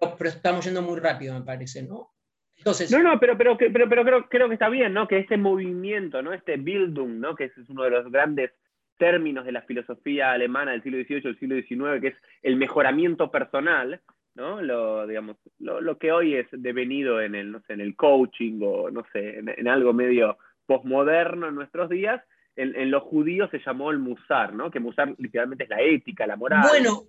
Pero, 0.00 0.30
estamos 0.30 0.64
yendo 0.64 0.82
muy 0.82 0.98
rápido, 0.98 1.34
me 1.34 1.44
parece, 1.44 1.82
¿no? 1.82 2.14
Entonces, 2.60 2.90
no, 2.92 3.02
no, 3.02 3.18
pero, 3.18 3.38
pero, 3.38 3.56
pero, 3.56 3.88
pero 3.88 4.04
creo, 4.04 4.28
creo, 4.28 4.48
que 4.48 4.54
está 4.54 4.68
bien, 4.68 4.92
¿no? 4.92 5.08
Que 5.08 5.18
este 5.18 5.38
movimiento, 5.38 6.20
¿no? 6.20 6.34
Este 6.34 6.58
Bildung, 6.58 7.18
¿no? 7.18 7.34
Que 7.34 7.44
es 7.44 7.52
uno 7.68 7.84
de 7.84 7.90
los 7.90 8.12
grandes 8.12 8.50
términos 8.98 9.46
de 9.46 9.52
la 9.52 9.62
filosofía 9.62 10.32
alemana 10.32 10.72
del 10.72 10.82
siglo 10.82 11.02
XVIII, 11.02 11.20
del 11.22 11.38
siglo 11.38 11.56
XIX, 11.56 12.00
que 12.02 12.08
es 12.08 12.16
el 12.42 12.56
mejoramiento 12.56 13.30
personal, 13.30 14.02
¿no? 14.34 14.60
Lo, 14.60 15.06
digamos, 15.06 15.38
lo, 15.58 15.96
que 15.96 16.12
hoy 16.12 16.34
es 16.34 16.46
devenido 16.52 17.22
en 17.22 17.34
el, 17.34 17.50
no 17.50 17.62
sé, 17.66 17.72
en 17.72 17.80
el 17.80 17.96
coaching 17.96 18.60
o, 18.62 18.90
no 18.90 19.06
sé, 19.10 19.38
en, 19.38 19.66
algo 19.66 19.94
medio 19.94 20.36
posmoderno 20.66 21.48
en 21.48 21.54
nuestros 21.54 21.88
días, 21.88 22.22
en, 22.56 22.90
los 22.90 23.02
judíos 23.04 23.48
se 23.50 23.60
llamó 23.60 23.90
el 23.90 23.98
musar, 23.98 24.52
¿no? 24.52 24.70
Que 24.70 24.80
musar 24.80 25.14
literalmente 25.16 25.64
es 25.64 25.70
la 25.70 25.80
ética, 25.80 26.26
la 26.26 26.36
moral. 26.36 26.66
Bueno, 26.68 27.04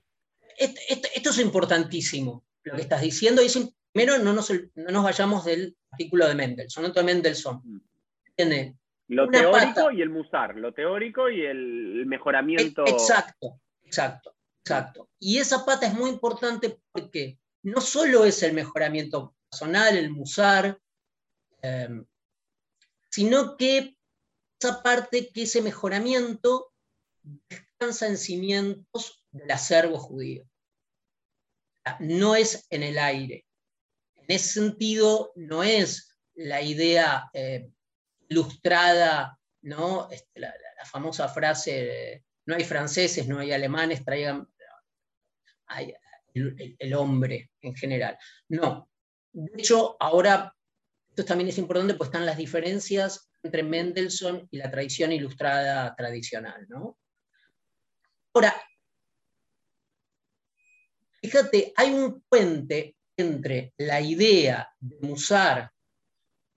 esto, 0.58 1.30
es 1.30 1.40
importantísimo, 1.40 2.46
lo 2.64 2.76
que 2.76 2.82
estás 2.84 3.02
diciendo. 3.02 3.42
Y 3.44 3.50
primero, 3.92 4.20
no 4.20 4.34
nos, 4.34 4.52
no 4.52 4.92
nos 4.92 5.04
vayamos 5.04 5.46
del 5.46 5.76
artículo 5.92 6.28
de 6.28 6.36
Mendelssohn, 6.36 6.92
Mendelssohn. 7.06 7.62
Mm. 7.64 7.82
Tiene 8.36 8.78
lo 9.08 9.30
teórico 9.30 9.92
y 9.92 10.02
el 10.02 10.10
musar, 10.10 10.56
lo 10.56 10.74
teórico 10.74 11.30
y 11.30 11.46
el 11.46 12.06
mejoramiento. 12.06 12.86
Exacto, 12.88 13.60
exacto, 13.84 14.36
exacto. 14.64 15.10
Y 15.20 15.38
esa 15.38 15.66
pata 15.66 15.86
es 15.86 15.94
muy 15.94 16.10
importante 16.10 16.80
porque 16.94 17.38
no 17.64 17.82
solo 17.82 18.24
es 18.24 18.42
el 18.42 18.54
mejoramiento 18.54 19.36
personal, 19.50 19.98
el 19.98 20.12
musar, 20.12 20.80
em, 21.62 22.06
sino 23.10 23.58
que 23.58 23.98
esa 24.58 24.82
parte 24.82 25.30
que 25.34 25.44
ese 25.44 25.62
mejoramiento 25.62 26.72
descansa 27.50 28.08
en 28.08 28.18
cimientos 28.18 29.26
del 29.32 29.52
acervo 29.52 29.98
judío. 29.98 30.48
No 32.00 32.36
es 32.36 32.66
en 32.70 32.84
el 32.84 32.98
aire. 32.98 33.46
En 34.32 34.36
ese 34.36 34.62
sentido, 34.62 35.34
no 35.36 35.62
es 35.62 36.18
la 36.36 36.62
idea 36.62 37.30
eh, 37.34 37.70
ilustrada, 38.30 39.38
¿no? 39.64 40.10
Este, 40.10 40.40
la, 40.40 40.54
famosa 40.86 41.28
frase, 41.28 42.24
no 42.46 42.56
hay 42.56 42.64
franceses, 42.64 43.28
no 43.28 43.40
hay 43.40 43.52
alemanes, 43.52 44.06
traigan 44.06 44.48
el, 46.34 46.94
hombre 46.94 47.52
en 47.60 47.76
general. 47.76 48.18
No. 48.48 48.90
De 49.34 49.52
hecho, 49.62 49.98
ahora, 50.00 50.56
esto 51.10 51.26
también 51.26 51.50
es 51.50 51.58
importante, 51.58 51.96
pues 51.96 52.08
están 52.08 52.26
las 52.26 52.38
diferencias 52.38 53.30
entre 53.44 53.64
Mendelssohn 53.64 54.48
y 54.50 54.58
la 54.60 54.72
tradición 54.72 55.12
ilustrada 55.12 55.94
tradicional, 55.94 56.66
¿no? 56.70 56.98
Ahora, 58.34 58.56
fíjate, 61.22 61.74
hay 61.76 61.92
un 61.92 62.22
puente 62.30 62.96
entre 63.22 63.74
la 63.78 64.02
idea 64.02 64.70
de 64.80 65.00
Musar 65.08 65.72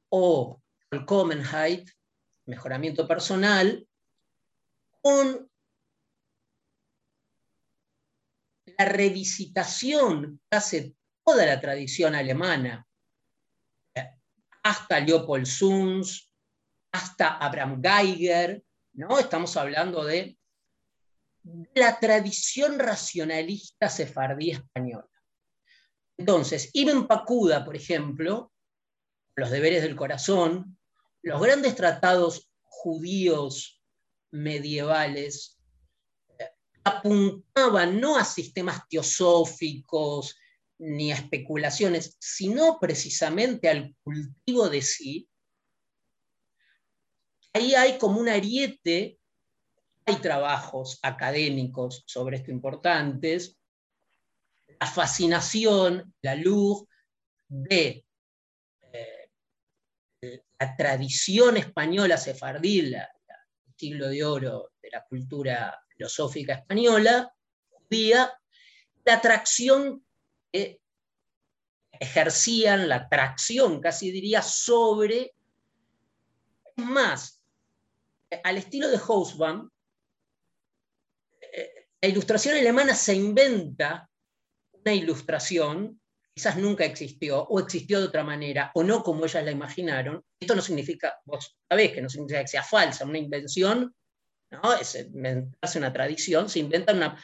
o 0.08 0.60
Commonheit, 1.06 1.90
mejoramiento 2.46 3.06
personal, 3.06 3.86
con 5.00 5.50
la 8.78 8.84
revisitación 8.84 10.40
que 10.50 10.56
hace 10.56 10.94
toda 11.24 11.46
la 11.46 11.60
tradición 11.60 12.14
alemana, 12.14 12.86
hasta 14.62 15.00
Leopold 15.00 15.46
Suns, 15.46 16.30
hasta 16.92 17.36
Abraham 17.36 17.82
Geiger, 17.82 18.62
¿no? 18.94 19.18
Estamos 19.18 19.56
hablando 19.56 20.04
de 20.04 20.38
la 21.74 21.98
tradición 22.00 22.78
racionalista 22.78 23.88
sefardí 23.88 24.52
española. 24.52 25.08
Entonces, 26.16 26.70
Ibn 26.72 27.06
Pacuda, 27.06 27.64
por 27.64 27.76
ejemplo, 27.76 28.52
Los 29.36 29.50
deberes 29.50 29.82
del 29.82 29.96
corazón, 29.96 30.78
los 31.22 31.42
grandes 31.42 31.74
tratados 31.74 32.52
judíos 32.62 33.82
medievales 34.30 35.58
eh, 36.38 36.50
apuntaban 36.84 38.00
no 38.00 38.16
a 38.16 38.24
sistemas 38.24 38.86
teosóficos 38.88 40.36
ni 40.78 41.10
a 41.10 41.16
especulaciones, 41.16 42.16
sino 42.20 42.78
precisamente 42.78 43.68
al 43.68 43.94
cultivo 44.04 44.68
de 44.68 44.82
sí, 44.82 45.28
ahí 47.54 47.74
hay 47.74 47.98
como 47.98 48.20
un 48.20 48.28
ariete, 48.28 49.18
hay 50.04 50.16
trabajos 50.16 50.98
académicos 51.02 52.04
sobre 52.06 52.36
esto 52.36 52.50
importantes, 52.50 53.56
la 54.80 54.86
fascinación, 54.86 56.14
la 56.22 56.34
luz 56.34 56.84
de 57.48 58.04
la 60.58 60.76
tradición 60.76 61.56
española 61.56 62.16
sefardí, 62.16 62.78
el 62.80 62.96
siglo 63.76 64.08
de 64.08 64.24
oro 64.24 64.72
de 64.80 64.90
la 64.90 65.04
cultura 65.04 65.78
filosófica 65.88 66.54
española, 66.54 67.32
judía, 67.70 68.32
la 69.04 69.14
atracción 69.14 70.04
que 70.52 70.80
ejercían, 71.92 72.88
la 72.88 72.96
atracción 72.96 73.80
casi 73.80 74.10
diría, 74.10 74.42
sobre, 74.42 75.34
más, 76.76 77.40
al 78.42 78.56
estilo 78.56 78.88
de 78.88 78.96
Hausbaum, 78.96 79.68
eh, 81.40 81.88
la 82.00 82.08
ilustración 82.08 82.56
alemana 82.56 82.94
se 82.94 83.14
inventa 83.14 84.08
una 84.84 84.94
ilustración 84.94 86.00
quizás 86.34 86.56
nunca 86.56 86.84
existió, 86.84 87.42
o 87.42 87.60
existió 87.60 88.00
de 88.00 88.06
otra 88.06 88.24
manera, 88.24 88.72
o 88.74 88.82
no 88.82 89.02
como 89.02 89.24
ellas 89.24 89.44
la 89.44 89.52
imaginaron, 89.52 90.20
esto 90.40 90.56
no 90.56 90.62
significa, 90.62 91.16
vos 91.24 91.56
sabés 91.68 91.92
que 91.92 92.02
no 92.02 92.08
significa 92.08 92.40
que 92.40 92.48
sea 92.48 92.62
falsa, 92.62 93.04
una 93.04 93.18
invención 93.18 93.94
¿no? 94.62 94.74
Es 94.74 94.94
inventarse 94.94 95.78
una 95.78 95.92
tradición, 95.92 96.48
se 96.48 96.60
inventa 96.60 96.92
una... 96.92 97.14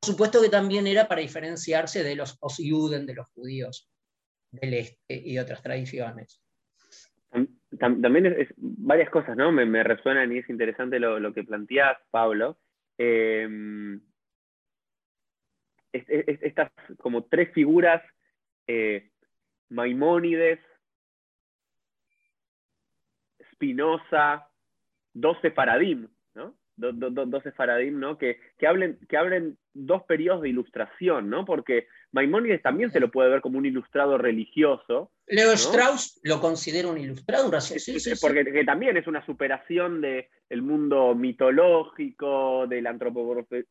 Por 0.00 0.12
supuesto 0.12 0.40
que 0.40 0.48
también 0.48 0.86
era 0.86 1.08
para 1.08 1.20
diferenciarse 1.20 2.04
de 2.04 2.14
los 2.14 2.36
Osjuden, 2.40 3.04
de 3.04 3.14
los 3.14 3.26
judíos 3.34 3.90
del 4.52 4.74
este 4.74 5.22
y 5.28 5.38
otras 5.38 5.60
tradiciones. 5.60 6.40
También 7.78 8.48
varias 8.56 9.10
cosas, 9.10 9.36
¿no? 9.36 9.50
Me, 9.50 9.82
resuenan 9.82 10.32
y 10.32 10.38
es 10.38 10.48
interesante 10.48 11.00
lo, 11.00 11.34
que 11.34 11.42
planteas, 11.42 11.98
Pablo. 12.10 12.58
Estas 15.92 16.70
como 16.98 17.24
tres 17.24 17.52
figuras, 17.52 18.02
eh, 18.66 19.10
Maimónides, 19.70 20.60
Spinoza, 23.52 24.48
12 25.14 25.50
paradigmas, 25.50 26.10
¿no? 26.34 26.54
12 26.76 27.52
paradigmas, 27.52 28.00
¿no? 28.00 28.18
Que, 28.18 28.40
que, 28.58 28.66
hablen, 28.66 28.98
que 29.08 29.16
hablen 29.16 29.58
dos 29.86 30.02
periodos 30.04 30.42
de 30.42 30.48
ilustración, 30.48 31.30
¿no? 31.30 31.44
Porque 31.44 31.86
Maimónides 32.12 32.62
también 32.62 32.90
se 32.90 33.00
lo 33.00 33.10
puede 33.10 33.30
ver 33.30 33.40
como 33.40 33.58
un 33.58 33.66
ilustrado 33.66 34.18
religioso. 34.18 35.12
Leo 35.26 35.52
Strauss 35.52 36.20
lo 36.24 36.40
considera 36.40 36.88
un 36.88 36.98
ilustrado, 36.98 37.48
un 37.48 37.60
sí, 37.60 37.78
sí, 37.78 38.12
porque 38.20 38.64
también 38.64 38.96
es 38.96 39.06
una 39.06 39.24
superación 39.24 40.00
del 40.00 40.62
mundo 40.62 41.14
mitológico, 41.14 42.66
del 42.66 42.86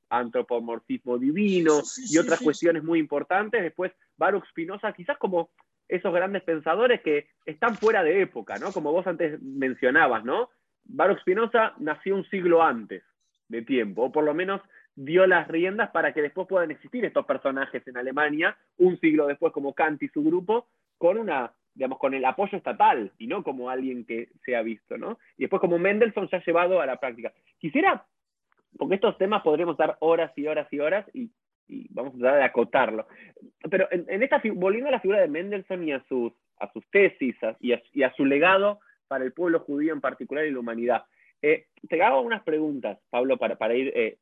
antropomorfismo 0.10 1.17
divino 1.17 1.82
y 2.10 2.17
otras 2.17 2.41
cuestiones 2.41 2.84
muy 2.84 3.00
importantes. 3.00 3.63
Después, 3.63 3.91
Baruch 4.17 4.48
Spinoza, 4.50 4.93
quizás 4.93 5.17
como 5.17 5.50
esos 5.88 6.13
grandes 6.13 6.43
pensadores 6.43 7.02
que 7.02 7.30
están 7.46 7.76
fuera 7.76 8.04
de 8.04 8.22
época, 8.22 8.58
¿no? 8.58 8.72
Como 8.72 8.91
vos 8.91 9.08
antes 9.08 9.41
mencionabas, 9.41 10.24
¿no? 10.24 10.50
Baruch 10.84 11.20
Spinoza 11.22 11.74
nació 11.80 12.15
un 12.15 12.30
siglo 12.30 12.62
antes 12.63 13.04
de 13.48 13.62
tiempo, 13.62 14.04
o 14.04 14.12
por 14.12 14.24
lo 14.24 14.34
menos 14.34 14.62
dio 14.98 15.28
las 15.28 15.48
riendas 15.48 15.92
para 15.92 16.12
que 16.12 16.24
después 16.24 16.48
puedan 16.48 16.72
existir 16.72 17.06
estos 17.06 17.26
personajes 17.26 17.88
en 17.88 17.98
Alemania, 17.98 18.58
un 18.78 19.00
siglo 19.00 19.28
después 19.28 19.54
como 19.54 19.74
Kant 19.74 20.02
y 20.02 20.08
su 20.10 20.24
grupo, 20.24 20.68
con 20.98 21.20
una, 21.20 21.54
digamos, 21.76 22.00
con 22.00 22.16
el 22.16 22.26
apoyo 22.26 22.58
estatal 22.58 23.12
y 23.20 23.28
no 23.28 23.44
como 23.44 23.70
alguien 23.70 24.06
que 24.06 24.30
se 24.44 24.56
ha 24.56 24.64
visto, 24.64 24.98
¿no? 24.98 25.20
Y 25.38 25.44
después 25.44 25.60
como 25.60 25.78
Mendelssohn 25.78 26.30
se 26.30 26.38
ha 26.38 26.44
llevado 26.44 26.82
a 26.82 26.88
la 26.88 27.00
práctica. 27.00 27.32
Quisiera, 27.60 28.06
porque 28.76 28.96
estos 28.96 29.18
temas 29.20 29.44
podremos 29.44 29.78
dar 29.78 29.98
horas 30.00 30.32
y 30.36 30.48
horas 30.48 30.68
y 30.72 30.80
horas 30.80 31.06
y 31.14 31.30
vamos 31.90 32.16
a 32.16 32.18
tratar 32.18 32.40
de 32.40 32.46
acotarlo. 32.46 33.08
Pero 33.70 33.88
en, 33.92 34.24
esta, 34.24 34.42
volviendo 34.54 34.90
a 34.90 34.94
la 34.94 35.00
figura 35.00 35.22
de 35.22 35.28
Mendelssohn 35.28 35.88
y 35.88 35.92
a 35.92 36.04
sus, 36.08 36.34
a 36.60 36.72
sus 36.72 36.86
tesis 36.90 37.36
y, 37.60 37.74
a, 38.04 38.14
su 38.16 38.26
legado 38.26 38.80
para 39.08 39.24
el 39.24 39.34
pueblo 39.34 39.60
judío 39.60 39.94
en 39.94 40.02
particular 40.02 40.46
y 40.46 40.52
la 40.52 40.60
humanidad, 40.60 41.04
eh, 41.42 41.68
te 41.88 42.02
hago 42.02 42.22
unas 42.22 42.44
preguntas, 42.44 42.98
Pablo, 43.10 43.38
para, 43.38 43.58
para 43.58 43.76
ir 43.76 43.92
eh, 43.96 44.18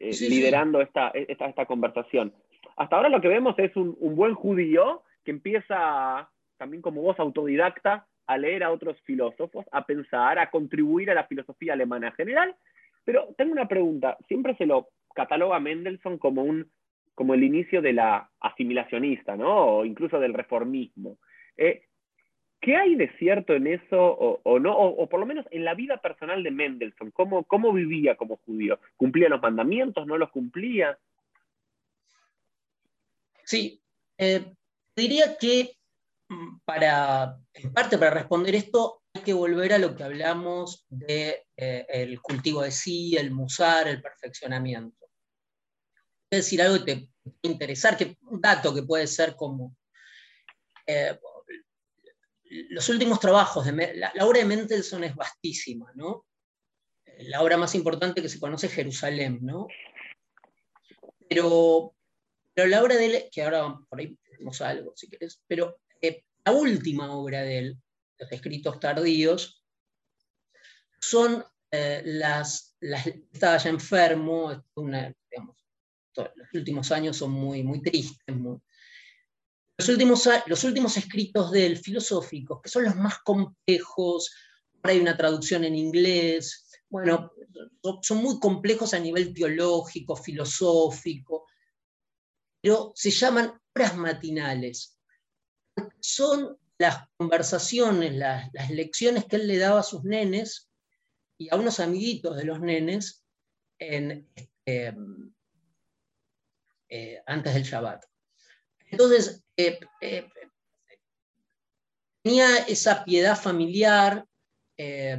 eh, 0.00 0.10
liderando 0.20 0.80
Esta, 0.80 1.08
esta, 1.08 1.46
esta, 1.46 1.66
conversación. 1.66 2.32
Hasta 2.76 2.96
ahora 2.96 3.08
lo 3.08 3.20
que 3.20 3.28
vemos 3.28 3.58
es 3.58 3.74
un, 3.76 3.96
un 4.00 4.16
buen 4.16 4.34
judío 4.34 5.02
que 5.24 5.30
empieza 5.30 6.30
también 6.56 6.82
como 6.82 7.02
voz 7.02 7.18
autodidacta 7.18 8.06
a 8.26 8.36
leer 8.36 8.62
a 8.62 8.70
otros 8.70 9.00
filósofos, 9.02 9.64
a 9.72 9.84
pensar, 9.86 10.38
a 10.38 10.50
contribuir 10.50 11.10
a 11.10 11.14
la 11.14 11.26
filosofía 11.26 11.72
alemana 11.72 12.08
en 12.08 12.12
general. 12.14 12.56
Pero 13.04 13.34
tengo 13.36 13.52
una 13.52 13.66
pregunta, 13.66 14.18
siempre 14.28 14.54
se 14.56 14.66
lo 14.66 14.88
cataloga 15.14 15.58
Mendelssohn 15.58 16.18
como 16.18 16.42
un 16.42 16.70
como 17.14 17.34
el 17.34 17.42
inicio 17.42 17.82
de 17.82 17.92
la 17.92 18.30
asimilacionista, 18.38 19.36
¿no? 19.36 19.78
O 19.78 19.84
incluso 19.84 20.20
del 20.20 20.34
reformismo. 20.34 21.18
Eh, 21.56 21.87
¿Qué 22.60 22.76
hay 22.76 22.96
de 22.96 23.10
cierto 23.18 23.54
en 23.54 23.68
eso 23.68 23.96
o, 23.98 24.58
no? 24.58 24.76
O, 24.76 25.08
por 25.08 25.20
lo 25.20 25.26
menos 25.26 25.46
en 25.50 25.64
la 25.64 25.74
vida 25.74 26.00
personal 26.00 26.42
de 26.42 26.50
Mendelssohn, 26.50 27.12
¿cómo, 27.12 27.44
cómo 27.44 27.72
vivía 27.72 28.16
como 28.16 28.36
judío? 28.38 28.80
¿Cumplía 28.96 29.28
los 29.28 29.40
mandamientos? 29.40 30.06
¿No 30.06 30.18
los 30.18 30.30
cumplía? 30.30 30.98
Sí, 33.44 33.80
eh, 34.18 34.52
diría 34.96 35.36
que 35.38 35.76
mm, 36.28 36.58
para, 36.64 37.36
en 37.54 37.72
parte 37.72 37.96
para 37.96 38.10
responder 38.10 38.56
esto 38.56 39.02
hay 39.14 39.22
que 39.22 39.32
volver 39.32 39.72
a 39.72 39.78
lo 39.78 39.94
que 39.94 40.02
hablamos 40.02 40.84
del 40.88 41.06
de, 41.06 41.46
eh, 41.56 42.18
cultivo 42.20 42.62
de 42.62 42.72
sí, 42.72 43.16
el 43.16 43.30
musar, 43.30 43.86
el 43.86 44.02
perfeccionamiento 44.02 44.98
decir 46.30 46.60
algo 46.62 46.84
que 46.84 46.94
te 46.94 47.08
puede 47.22 47.36
interesar, 47.42 47.96
que, 47.96 48.16
un 48.22 48.40
dato 48.40 48.74
que 48.74 48.82
puede 48.82 49.06
ser 49.06 49.34
como 49.34 49.76
eh, 50.86 51.18
los 52.70 52.88
últimos 52.88 53.20
trabajos, 53.20 53.64
de, 53.66 53.94
la, 53.96 54.12
obra 54.24 54.40
de 54.40 54.44
Mendelssohn 54.44 55.04
es 55.04 55.14
vastísima, 55.14 55.90
¿no? 55.94 56.26
La 57.20 57.42
obra 57.42 57.56
más 57.56 57.74
importante 57.74 58.22
que 58.22 58.28
se 58.28 58.40
conoce 58.40 58.66
es 58.66 58.72
Jerusalén, 58.72 59.38
¿no? 59.42 59.66
Pero, 61.28 61.94
pero 62.54 62.68
la 62.68 62.82
obra 62.82 62.96
de 62.96 63.06
él, 63.06 63.24
que 63.30 63.42
ahora 63.42 63.76
por 63.88 64.00
ahí 64.00 64.16
tenemos 64.24 64.60
algo, 64.60 64.92
si 64.96 65.08
querés, 65.08 65.42
pero 65.46 65.80
eh, 66.00 66.24
la 66.44 66.52
última 66.52 67.12
obra 67.12 67.42
de 67.42 67.58
él, 67.58 67.78
los 68.18 68.32
escritos 68.32 68.80
tardíos, 68.80 69.62
son 71.00 71.44
eh, 71.70 72.02
las, 72.04 72.76
las, 72.80 73.06
estaba 73.06 73.58
ya 73.58 73.70
enfermo, 73.70 74.64
los 76.16 76.54
últimos 76.54 76.90
años 76.92 77.16
son 77.16 77.30
muy, 77.32 77.62
muy 77.62 77.82
tristes. 77.82 78.34
Los, 79.78 79.88
últimos, 79.88 80.28
los 80.46 80.64
últimos 80.64 80.96
escritos 80.96 81.52
del 81.52 81.78
filosóficos, 81.78 82.60
que 82.60 82.68
son 82.68 82.84
los 82.84 82.96
más 82.96 83.18
complejos, 83.20 84.34
hay 84.82 84.98
una 84.98 85.16
traducción 85.16 85.64
en 85.64 85.76
inglés, 85.76 86.68
bueno, 86.88 87.32
son 88.02 88.18
muy 88.18 88.40
complejos 88.40 88.94
a 88.94 88.98
nivel 88.98 89.32
teológico, 89.32 90.16
filosófico, 90.16 91.46
pero 92.60 92.92
se 92.94 93.10
llaman 93.10 93.52
obras 93.74 93.96
matinales. 93.96 94.98
Son 96.00 96.58
las 96.78 97.08
conversaciones, 97.16 98.14
las, 98.14 98.50
las 98.52 98.70
lecciones 98.70 99.26
que 99.26 99.36
él 99.36 99.46
le 99.46 99.58
daba 99.58 99.80
a 99.80 99.84
sus 99.84 100.02
nenes 100.04 100.68
y 101.38 101.52
a 101.52 101.56
unos 101.56 101.78
amiguitos 101.78 102.36
de 102.36 102.44
los 102.44 102.60
nenes 102.60 103.24
en, 103.78 104.28
este, 104.34 104.96
eh, 106.88 107.22
antes 107.26 107.54
del 107.54 107.62
Shabbat. 107.62 108.04
Entonces, 108.90 109.44
eh, 109.56 109.78
eh, 110.00 110.28
tenía 112.22 112.58
esa 112.58 113.04
piedad 113.04 113.36
familiar, 113.36 114.24
era 114.76 115.18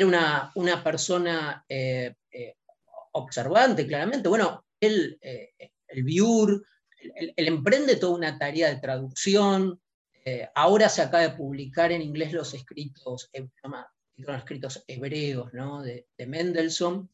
una, 0.00 0.50
una 0.56 0.82
persona 0.82 1.64
observante, 3.12 3.86
claramente. 3.86 4.28
Bueno, 4.28 4.64
él, 4.80 5.16
el 5.20 6.02
Biur, 6.02 6.66
él, 6.98 7.34
emprende 7.36 7.96
toda 7.96 8.16
una 8.16 8.36
tarea 8.36 8.68
de 8.68 8.80
traducción. 8.80 9.80
ahora 10.56 10.88
se 10.88 11.02
acaba 11.02 11.22
de 11.22 11.36
publicar 11.36 11.92
en 11.92 12.02
inglés 12.02 12.32
los 12.32 12.52
escritos, 12.54 13.30
los 14.16 14.36
escritos 14.36 14.82
hebreos 14.88 15.52
de 15.52 16.26
Mendelssohn. 16.26 17.08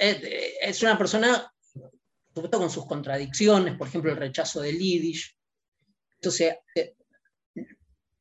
Es 0.00 0.82
una 0.82 0.98
persona 0.98 1.51
supuesto 2.34 2.58
con 2.58 2.70
sus 2.70 2.86
contradicciones, 2.86 3.76
por 3.76 3.88
ejemplo, 3.88 4.10
el 4.10 4.16
rechazo 4.16 4.60
del 4.60 4.78
Yiddish. 4.78 5.36
Entonces, 6.14 6.56
eh, 6.74 6.94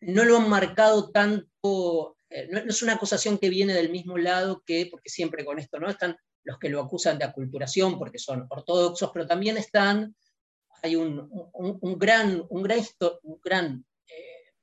no 0.01 0.25
lo 0.25 0.37
han 0.37 0.49
marcado 0.49 1.11
tanto, 1.11 2.17
eh, 2.29 2.47
no, 2.51 2.59
es 2.59 2.81
una 2.81 2.93
acusación 2.93 3.37
que 3.37 3.49
viene 3.49 3.73
del 3.73 3.91
mismo 3.91 4.17
lado 4.17 4.63
que, 4.65 4.87
porque 4.89 5.09
siempre 5.09 5.45
con 5.45 5.59
esto 5.59 5.79
no 5.79 5.89
están 5.89 6.17
los 6.43 6.57
que 6.57 6.69
lo 6.69 6.81
acusan 6.81 7.19
de 7.19 7.25
aculturación 7.25 7.99
porque 7.99 8.17
son 8.17 8.47
ortodoxos, 8.49 9.11
pero 9.13 9.27
también 9.27 9.57
están, 9.57 10.15
hay 10.81 10.95
un, 10.95 11.29
gran, 11.97 12.43
un 12.49 12.63
gran, 12.63 13.85
eh, 14.07 14.53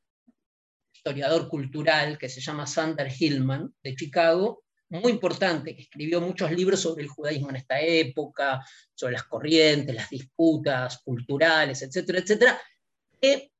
historiador 0.92 1.48
cultural 1.48 2.18
que 2.18 2.28
se 2.28 2.40
llama 2.40 2.66
Sander 2.66 3.08
Hillman 3.16 3.72
de 3.82 3.94
Chicago, 3.94 4.64
muy 4.90 5.12
importante, 5.12 5.74
que 5.74 5.82
escribió 5.82 6.20
muchos 6.20 6.50
libros 6.50 6.80
sobre 6.80 7.02
el 7.02 7.08
judaísmo 7.08 7.50
en 7.50 7.56
esta 7.56 7.80
época, 7.80 8.64
sobre 8.94 9.14
las 9.14 9.24
corrientes, 9.24 9.94
las 9.94 10.08
disputas 10.08 10.98
culturales, 11.04 11.82
etcétera, 11.82 12.20
etcétera, 12.20 12.60
que 13.20 13.52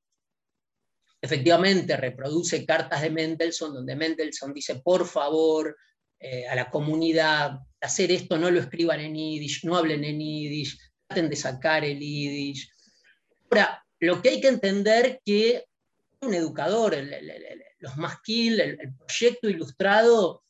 efectivamente 1.21 1.97
reproduce 1.97 2.65
cartas 2.65 3.03
de 3.03 3.11
Mendelssohn, 3.11 3.75
donde 3.75 3.97
Mendelssohn 3.97 4.55
dice, 4.55 4.77
por 4.77 5.07
favor, 5.07 5.77
eh, 6.19 6.49
a 6.49 6.55
la 6.55 6.71
comunidad, 6.71 7.61
hacer 7.81 8.11
esto, 8.11 8.39
no 8.39 8.51
lo 8.51 8.61
escriban 8.61 9.01
en 9.01 9.15
yiddish, 9.15 9.65
no 9.65 9.77
hablen 9.77 10.05
en 10.05 10.19
yiddish, 10.19 10.79
traten 11.07 11.29
de 11.29 11.37
sacar 11.37 11.85
el 11.85 11.99
yiddish. 11.99 12.71
Ahora, 13.51 13.85
lo 14.01 14.23
que 14.23 14.31
hay 14.31 14.41
que 14.41 14.49
entender 14.49 15.21
que 15.25 15.65
un 16.21 16.35
educador, 16.35 16.97
los 17.79 17.97
masquil, 17.97 18.61
el 18.61 18.95
proyecto 18.97 19.49
ilustrado, 19.49 20.43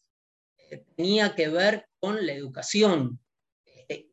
tenía 0.76 1.34
que 1.34 1.48
ver 1.48 1.86
con 1.98 2.24
la 2.26 2.32
educación, 2.32 3.18
este, 3.64 4.08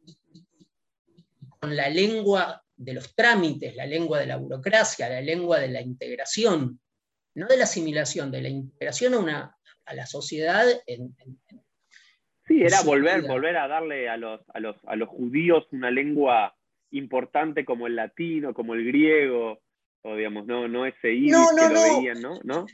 con 1.60 1.76
la 1.76 1.89
lengua 1.89 2.64
de 2.76 2.93
los 2.93 3.14
trámites, 3.16 3.76
la 3.76 3.86
lengua 3.86 4.20
de 4.20 4.28
la 4.28 4.38
burocracia, 4.38 5.10
la 5.10 5.22
lengua 5.22 5.60
de 5.60 5.70
la 5.70 5.82
integración, 5.82 6.80
no 7.36 7.47
de 7.47 7.58
la 7.58 7.66
asimilación, 7.66 8.32
de 8.32 8.41
la 8.41 8.49
integración 8.49 9.14
a, 9.14 9.20
una, 9.20 9.58
a 9.86 9.93
la 9.93 10.06
sociedad 10.06 10.66
en, 10.86 11.16
Sí, 12.47 12.62
era 12.62 12.84
volver, 12.84 13.24
volver 13.24 13.58
a 13.58 13.68
darle 13.68 14.08
a 14.08 14.18
los, 14.18 14.39
a, 14.53 14.60
los, 14.60 14.76
a 14.86 14.95
los 14.95 15.10
judíos 15.10 15.66
una 15.72 15.89
lengua 15.89 16.56
importante 16.91 17.66
como 17.66 17.88
el 17.88 17.95
latino, 17.95 18.53
como 18.53 18.76
el 18.76 18.86
griego, 18.86 19.60
o 20.03 20.16
digamos, 20.16 20.45
no, 20.45 20.68
no 20.68 20.86
ese 20.86 21.12
iris 21.12 21.32
no, 21.32 21.51
no, 21.51 21.68
que 21.68 21.74
lo 21.74 21.80
no, 21.82 21.97
veían, 21.97 22.22
¿no? 22.22 22.39
¿no? 22.43 22.66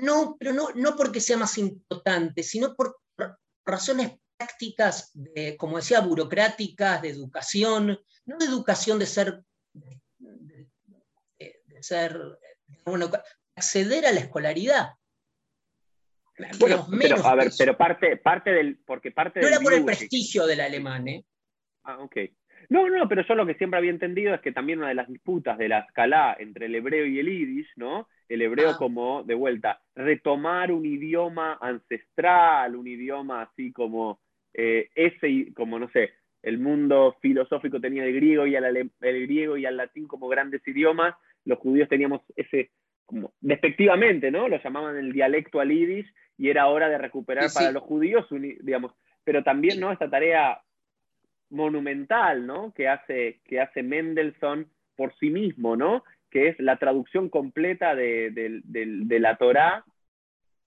No, 0.00 0.36
pero 0.38 0.52
no, 0.52 0.68
no 0.76 0.94
porque 0.96 1.20
sea 1.20 1.36
más 1.36 1.58
importante, 1.58 2.44
sino 2.44 2.76
por 2.76 2.98
razones 3.64 4.18
prácticas, 4.36 5.10
de, 5.14 5.56
como 5.56 5.76
decía, 5.76 6.00
burocráticas, 6.00 7.02
de 7.02 7.10
educación, 7.10 7.98
no 8.26 8.38
de 8.38 8.44
educación 8.44 8.98
de 8.98 9.06
ser, 9.06 9.42
de, 9.72 10.68
ser, 11.80 12.18
bueno, 12.84 13.10
acceder 13.54 14.06
a 14.06 14.12
la 14.12 14.20
escolaridad. 14.20 14.90
Bueno, 16.58 16.86
pero, 17.00 17.26
a 17.26 17.34
ver, 17.34 17.50
pero 17.56 17.78
parte, 17.78 18.18
parte 18.18 18.50
del, 18.50 18.78
porque 18.84 19.10
parte 19.10 19.40
No 19.40 19.48
era 19.48 19.58
por 19.58 19.72
el 19.72 19.84
prestigio 19.86 20.46
del 20.46 20.60
alemán, 20.60 21.08
¿eh? 21.08 21.24
Ah, 21.84 21.98
ok. 21.98 22.16
No, 22.68 22.88
no, 22.88 23.08
pero 23.08 23.22
yo 23.22 23.34
lo 23.34 23.46
que 23.46 23.54
siempre 23.54 23.78
había 23.78 23.90
entendido 23.90 24.34
es 24.34 24.40
que 24.40 24.52
también 24.52 24.78
una 24.78 24.88
de 24.88 24.94
las 24.94 25.08
disputas 25.08 25.58
de 25.58 25.68
la 25.68 25.80
escala 25.80 26.36
entre 26.38 26.66
el 26.66 26.74
hebreo 26.74 27.06
y 27.06 27.18
el 27.18 27.26
yiddish, 27.26 27.68
¿no? 27.76 28.08
El 28.28 28.42
hebreo 28.42 28.70
ah. 28.70 28.76
como, 28.78 29.22
de 29.22 29.34
vuelta, 29.34 29.80
retomar 29.94 30.72
un 30.72 30.84
idioma 30.84 31.58
ancestral, 31.60 32.74
un 32.76 32.86
idioma 32.86 33.42
así 33.42 33.72
como 33.72 34.20
eh, 34.54 34.88
ese, 34.94 35.52
como 35.54 35.78
no 35.78 35.88
sé, 35.90 36.12
el 36.42 36.58
mundo 36.58 37.16
filosófico 37.20 37.80
tenía 37.80 38.04
el 38.04 38.14
griego 38.14 38.46
y 38.46 38.56
el, 38.56 38.90
griego 39.00 39.56
y 39.56 39.66
el 39.66 39.76
latín 39.76 40.06
como 40.06 40.28
grandes 40.28 40.66
idiomas, 40.66 41.14
los 41.44 41.58
judíos 41.58 41.88
teníamos 41.88 42.22
ese, 42.36 42.70
como 43.04 43.32
despectivamente, 43.40 44.30
¿no? 44.30 44.48
Lo 44.48 44.62
llamaban 44.62 44.96
el 44.96 45.12
dialecto 45.12 45.60
al 45.60 45.70
yiddish 45.70 46.12
y 46.38 46.48
era 46.48 46.68
hora 46.68 46.88
de 46.88 46.98
recuperar 46.98 47.50
para 47.52 47.72
los 47.72 47.82
judíos, 47.82 48.26
digamos, 48.30 48.92
pero 49.24 49.42
también, 49.42 49.80
¿no? 49.80 49.92
Esta 49.92 50.08
tarea 50.08 50.60
monumental, 51.50 52.46
¿no? 52.46 52.72
Que 52.74 52.88
hace, 52.88 53.40
que 53.44 53.60
hace 53.60 53.82
Mendelssohn 53.82 54.68
por 54.96 55.14
sí 55.18 55.30
mismo, 55.30 55.76
¿no? 55.76 56.04
Que 56.30 56.48
es 56.48 56.58
la 56.58 56.76
traducción 56.78 57.28
completa 57.28 57.94
de, 57.94 58.62
la 59.20 59.36
Torá 59.36 59.84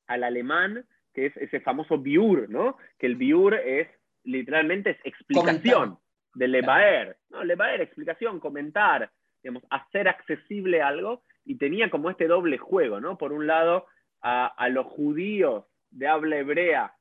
al 0.08 0.24
alemán, 0.24 0.86
que 1.14 1.28
es 1.28 1.38
ese 1.38 1.60
famoso 1.60 1.98
biur, 1.98 2.50
¿no? 2.50 2.78
Que 2.98 3.08
el 3.08 3.16
biur 3.16 3.56
es 3.56 3.88
literalmente 4.24 4.92
es 4.92 4.98
explicación 5.04 5.98
de 6.36 6.48
Lebaer, 6.48 7.18
¿no? 7.30 7.44
Lebaer, 7.44 7.82
explicación, 7.82 8.40
comentar, 8.40 9.12
digamos, 9.44 9.64
hacer 9.70 10.08
accesible 10.08 10.82
algo, 10.82 11.24
y 11.46 11.56
tenía 11.56 11.90
como 11.90 12.10
este 12.10 12.28
doble 12.28 12.58
juego, 12.58 13.00
¿no? 13.00 13.18
Por 13.18 13.34
un 13.34 13.48
lado, 13.48 13.88
a, 14.22 14.48
a 14.48 14.70
los 14.70 14.86
judíos 14.86 15.66
de 15.90 16.08
habla 16.08 16.38
hebrea 16.38 16.94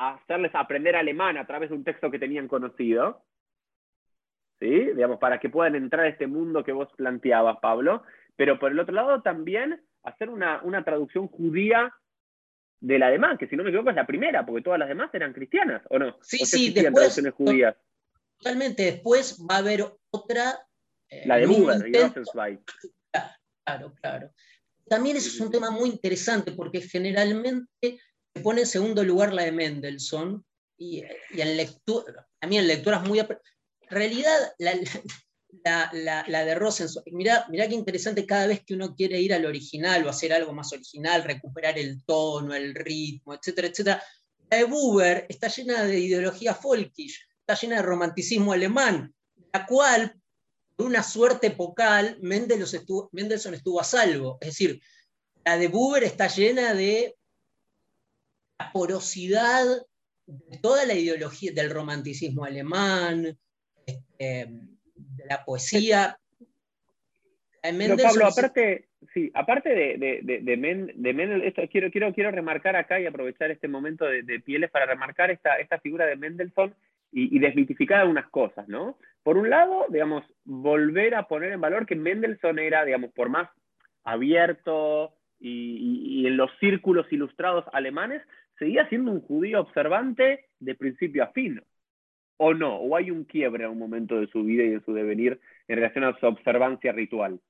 hacerles 0.00 0.54
aprender 0.54 0.96
alemán 0.96 1.36
a 1.36 1.46
través 1.46 1.68
de 1.68 1.76
un 1.76 1.84
texto 1.84 2.10
que 2.10 2.18
tenían 2.18 2.48
conocido, 2.48 3.22
¿sí? 4.58 4.68
Digamos, 4.68 5.18
para 5.18 5.38
que 5.38 5.50
puedan 5.50 5.74
entrar 5.74 6.06
a 6.06 6.08
este 6.08 6.26
mundo 6.26 6.64
que 6.64 6.72
vos 6.72 6.88
planteabas, 6.96 7.58
Pablo, 7.60 8.02
pero 8.34 8.58
por 8.58 8.72
el 8.72 8.78
otro 8.78 8.94
lado 8.94 9.20
también 9.20 9.82
hacer 10.02 10.30
una, 10.30 10.84
traducción 10.84 11.28
judía 11.28 11.92
del 12.80 13.02
alemán, 13.02 13.36
que 13.36 13.46
si 13.46 13.56
no 13.56 13.62
me 13.62 13.68
equivoco 13.68 13.90
es 13.90 13.96
la 13.96 14.06
primera, 14.06 14.46
porque 14.46 14.62
todas 14.62 14.78
las 14.78 14.88
demás 14.88 15.10
eran 15.12 15.34
cristianas, 15.34 15.82
¿o 15.90 15.98
no? 15.98 16.16
Sí, 16.22 16.38
sí, 16.46 16.72
después, 16.72 16.94
traducciones 16.94 17.34
judías. 17.34 17.76
Totalmente, 18.38 18.84
después 18.84 19.38
va 19.48 19.56
a 19.56 19.58
haber 19.58 19.84
otra... 20.10 20.66
Eh, 21.10 21.24
la 21.26 21.36
de 21.36 21.46
Buber. 21.46 21.90
Claro, 23.62 23.92
claro. 24.00 24.30
También 24.88 25.18
eso 25.18 25.28
es 25.28 25.40
un 25.40 25.50
tema 25.50 25.70
muy 25.70 25.90
interesante, 25.90 26.52
porque 26.52 26.80
generalmente 26.80 28.00
pone 28.42 28.62
en 28.62 28.66
segundo 28.66 29.04
lugar 29.04 29.32
la 29.32 29.44
de 29.44 29.52
Mendelssohn, 29.52 30.44
y, 30.80 31.02
en 31.32 31.56
lectura, 31.56 32.26
a 32.40 32.46
mí 32.46 32.58
en 32.58 32.66
lecturas 32.66 33.06
muy... 33.06 33.18
En 33.20 33.28
realidad, 33.90 34.52
la, 34.58 36.44
de 36.44 36.54
Rosenzweig, 36.54 37.12
mirá, 37.12 37.44
mirá 37.50 37.68
qué 37.68 37.74
interesante 37.74 38.24
cada 38.24 38.46
vez 38.46 38.64
que 38.64 38.74
uno 38.74 38.94
quiere 38.94 39.20
ir 39.20 39.34
al 39.34 39.44
original 39.44 40.06
o 40.06 40.08
hacer 40.08 40.32
algo 40.32 40.54
más 40.54 40.72
original, 40.72 41.22
recuperar 41.22 41.78
el 41.78 42.02
tono, 42.04 42.54
el 42.54 42.74
ritmo, 42.74 43.34
etcétera, 43.34 43.68
etcétera. 43.68 44.02
La 44.48 44.56
de 44.56 44.64
Buber 44.64 45.26
está 45.28 45.48
llena 45.48 45.84
de 45.84 45.98
ideología 45.98 46.54
folkish, 46.54 47.28
está 47.40 47.54
llena 47.60 47.76
de 47.76 47.82
romanticismo 47.82 48.52
alemán, 48.52 49.14
la 49.52 49.66
cual, 49.66 50.14
por 50.76 50.86
una 50.86 51.02
suerte 51.02 51.48
epocal, 51.48 52.16
Mendelssohn 52.22 52.80
estuvo, 52.80 53.10
Mendelssohn 53.12 53.54
estuvo 53.54 53.80
a 53.80 53.84
salvo. 53.84 54.38
Es 54.40 54.48
decir, 54.48 54.80
la 55.44 55.58
de 55.58 55.68
Buber 55.68 56.04
está 56.04 56.28
llena 56.28 56.72
de 56.72 57.16
porosidad 58.72 59.64
de 60.26 60.58
toda 60.58 60.84
la 60.86 60.94
ideología 60.94 61.52
del 61.52 61.70
romanticismo 61.70 62.44
alemán, 62.44 63.36
este, 63.86 64.48
de 64.94 65.26
la 65.26 65.44
poesía. 65.44 66.18
Pablo, 67.62 68.26
aparte, 68.26 68.88
sí, 69.12 69.30
aparte 69.34 69.68
de, 69.70 70.20
de, 70.22 70.56
Mendel, 70.56 71.42
esto, 71.42 71.62
quiero, 71.70 71.90
quiero, 71.90 72.14
quiero 72.14 72.30
remarcar 72.30 72.76
acá 72.76 72.98
y 73.00 73.06
aprovechar 73.06 73.50
este 73.50 73.68
momento 73.68 74.06
de, 74.06 74.40
Pieles 74.40 74.70
para 74.70 74.86
remarcar 74.86 75.30
esta, 75.30 75.56
esta 75.56 75.78
figura 75.78 76.06
de 76.06 76.16
Mendelssohn 76.16 76.74
y, 77.12 77.38
desmitificar 77.38 78.00
algunas 78.00 78.30
cosas, 78.30 78.68
¿no? 78.68 78.96
Por 79.22 79.36
un 79.36 79.50
lado, 79.50 79.86
digamos, 79.90 80.24
volver 80.44 81.14
a 81.16 81.28
poner 81.28 81.52
en 81.52 81.60
valor 81.60 81.84
que 81.84 81.96
Mendelssohn 81.96 82.58
era, 82.58 82.84
digamos, 82.84 83.12
por 83.12 83.28
más 83.28 83.50
abierto 84.04 85.12
y 85.42 86.26
en 86.26 86.36
los 86.36 86.50
círculos 86.60 87.10
ilustrados 87.10 87.64
alemanes, 87.72 88.22
seguía 88.60 88.86
siendo 88.88 89.10
un 89.10 89.22
judío 89.22 89.60
observante 89.60 90.44
de 90.60 90.74
principio 90.76 91.24
a 91.24 91.32
fin. 91.32 91.60
¿O 92.36 92.54
no? 92.54 92.76
¿O 92.76 92.94
hay 92.96 93.10
un 93.10 93.24
quiebre 93.24 93.64
en 93.64 93.70
un 93.70 93.78
momento 93.78 94.20
de 94.20 94.28
su 94.28 94.44
vida 94.44 94.62
y 94.62 94.68
de 94.68 94.80
su 94.82 94.92
devenir 94.92 95.40
en 95.66 95.76
relación 95.76 96.04
a 96.04 96.18
su 96.18 96.26
observancia 96.26 96.92
ritual? 96.92 97.40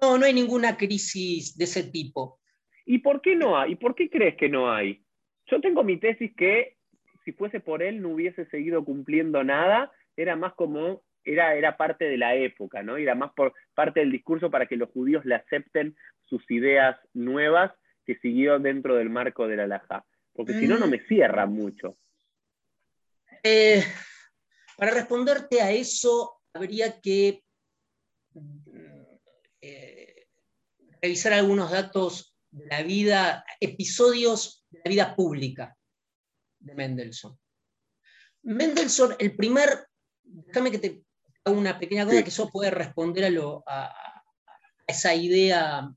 No, 0.00 0.16
no 0.16 0.24
hay 0.24 0.32
ninguna 0.32 0.76
crisis 0.76 1.56
de 1.56 1.64
ese 1.64 1.82
tipo. 1.84 2.38
¿Y 2.84 2.98
por 2.98 3.20
qué 3.20 3.34
no 3.34 3.58
hay? 3.58 3.72
¿Y 3.72 3.76
por 3.76 3.94
qué 3.94 4.08
crees 4.08 4.36
que 4.36 4.48
no 4.48 4.70
hay? 4.70 5.02
Yo 5.46 5.60
tengo 5.60 5.82
mi 5.82 5.98
tesis 5.98 6.32
que 6.36 6.76
si 7.24 7.32
fuese 7.32 7.60
por 7.60 7.82
él 7.82 8.00
no 8.00 8.10
hubiese 8.10 8.46
seguido 8.46 8.84
cumpliendo 8.84 9.44
nada, 9.44 9.90
era 10.16 10.36
más 10.36 10.54
como, 10.54 11.02
era, 11.24 11.54
era 11.54 11.76
parte 11.76 12.06
de 12.06 12.18
la 12.18 12.34
época, 12.34 12.82
¿no? 12.82 12.96
Era 12.96 13.14
más 13.14 13.32
por 13.32 13.54
parte 13.74 14.00
del 14.00 14.12
discurso 14.12 14.50
para 14.50 14.66
que 14.66 14.76
los 14.76 14.90
judíos 14.90 15.24
le 15.24 15.36
acepten 15.36 15.94
sus 16.24 16.42
ideas 16.50 16.96
nuevas 17.14 17.72
que 18.04 18.16
siguió 18.16 18.58
dentro 18.58 18.96
del 18.96 19.08
marco 19.08 19.46
de 19.46 19.56
la 19.56 19.66
Laja 19.66 20.04
porque 20.32 20.58
si 20.58 20.66
no, 20.66 20.78
no 20.78 20.86
me 20.86 20.98
mm. 20.98 21.06
cierra 21.06 21.46
mucho. 21.46 21.98
Eh, 23.42 23.84
para 24.76 24.92
responderte 24.92 25.60
a 25.60 25.70
eso, 25.70 26.40
habría 26.54 27.00
que 27.00 27.44
eh, 29.60 30.26
revisar 31.00 31.32
algunos 31.32 31.70
datos 31.70 32.36
de 32.50 32.66
la 32.66 32.82
vida, 32.82 33.44
episodios 33.60 34.64
de 34.70 34.80
la 34.84 34.90
vida 34.90 35.16
pública 35.16 35.76
de 36.58 36.74
Mendelssohn. 36.74 37.38
Mendelssohn, 38.42 39.16
el 39.18 39.36
primer, 39.36 39.86
déjame 40.22 40.70
que 40.70 40.78
te 40.78 41.04
haga 41.44 41.56
una 41.56 41.78
pequeña 41.78 42.04
cosa 42.04 42.22
que 42.22 42.28
eso 42.30 42.48
puede 42.48 42.70
responder 42.70 43.24
a, 43.24 43.30
lo, 43.30 43.62
a, 43.66 43.92
esa 44.86 45.14
idea, 45.14 45.78
a 45.78 45.96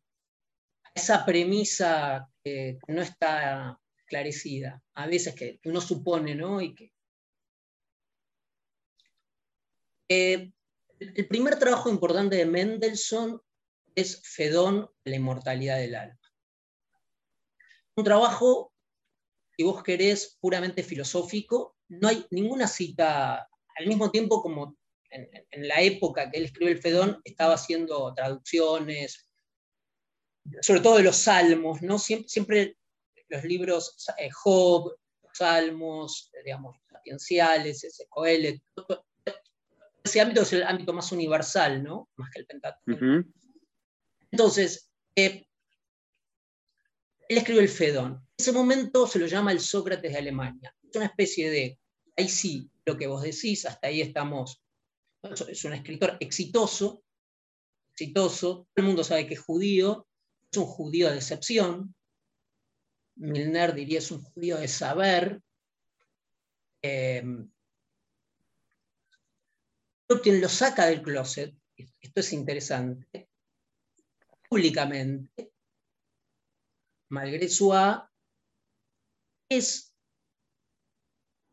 esa 0.94 1.26
premisa 1.26 2.28
que 2.44 2.80
no 2.88 3.02
está 3.02 3.80
esclarecida, 4.06 4.82
a 4.94 5.08
veces 5.08 5.34
que 5.34 5.60
uno 5.66 5.82
supone, 5.82 6.36
¿no? 6.36 6.62
Y 6.62 6.76
que, 6.76 6.94
eh, 10.10 10.52
el 11.00 11.28
primer 11.28 11.58
trabajo 11.58 11.90
importante 11.90 12.36
de 12.36 12.46
Mendelssohn 12.46 13.42
es 13.96 14.22
Fedón, 14.24 14.90
la 15.04 15.16
inmortalidad 15.16 15.78
del 15.78 15.96
alma. 15.96 16.20
Un 17.96 18.04
trabajo, 18.04 18.72
si 19.58 19.64
vos 19.64 19.84
querés, 19.84 20.38
puramente 20.40 20.84
filosófico, 20.84 21.76
no 21.90 22.08
hay 22.08 22.26
ninguna 22.30 22.68
cita, 22.68 23.48
al 23.78 23.88
mismo 23.88 24.12
tiempo 24.12 24.42
como 24.42 24.78
en, 25.10 25.68
la 25.68 25.82
época 25.82 26.30
que 26.30 26.38
él 26.38 26.46
escribió 26.46 26.74
el 26.74 26.82
Fedón, 26.82 27.22
estaba 27.24 27.56
haciendo 27.56 28.14
traducciones, 28.14 29.28
sobre 30.62 30.82
todo 30.82 30.98
de 30.98 31.04
los 31.04 31.16
salmos, 31.16 31.82
¿no? 31.82 31.98
Siempre 31.98 32.78
los 33.30 33.44
libros 33.44 33.96
eh, 34.18 34.30
Job, 34.32 34.96
Salmos, 35.34 36.32
digamos, 36.44 36.78
sapienciales, 36.90 37.84
ese 37.84 38.08
Coelet, 38.08 38.62
ese 40.04 40.22
ámbito 40.22 40.44
es 40.44 40.54
el 40.54 40.64
ámbito 40.64 40.94
más 40.94 41.12
universal, 41.12 41.84
¿no? 41.84 42.10
Más 42.16 42.30
que 42.32 42.40
el 42.40 42.46
Pentateuco. 42.46 43.28
Entonces, 44.32 44.90
eh, 45.16 45.46
él 47.28 47.38
escribió 47.38 47.62
el 47.62 47.70
Fedón. 47.70 48.14
En 48.14 48.36
ese 48.38 48.52
momento 48.52 49.08
se 49.08 49.20
lo 49.20 49.28
llama 49.28 49.52
el 49.52 49.60
Sócrates 49.60 50.12
de 50.12 50.18
Alemania. 50.18 50.76
Es 50.84 50.96
una 50.96 51.06
especie 51.06 51.50
de, 51.50 51.80
ahí 52.16 52.30
sí, 52.30 52.70
lo 52.86 52.98
que 52.98 53.08
vos 53.08 53.24
decís, 53.24 53.66
hasta 53.66 53.88
ahí 53.88 54.02
estamos. 54.02 54.62
Es 55.50 55.66
un 55.66 55.74
escritor 55.74 56.18
exitoso, 56.20 57.04
exitoso, 57.94 58.68
todo 58.74 58.76
el 58.76 58.84
mundo 58.84 59.04
sabe 59.04 59.26
que 59.26 59.34
es 59.34 59.42
judío, 59.42 60.08
es 60.52 60.58
un 60.58 60.66
judío 60.66 61.10
de 61.10 61.16
excepción, 61.16 61.96
Milner 63.16 63.74
diría 63.74 64.00
es 64.00 64.12
un 64.12 64.22
judío 64.22 64.58
de 64.58 64.68
saber, 64.68 65.42
eh, 66.82 67.24
lo 70.08 70.50
saca 70.50 70.86
del 70.86 71.02
closet, 71.02 71.56
esto 71.76 72.20
es 72.20 72.34
interesante, 72.34 73.30
públicamente, 74.50 75.52
malgré 77.10 77.50
su 77.50 77.74
A, 77.74 78.12
es 79.50 79.94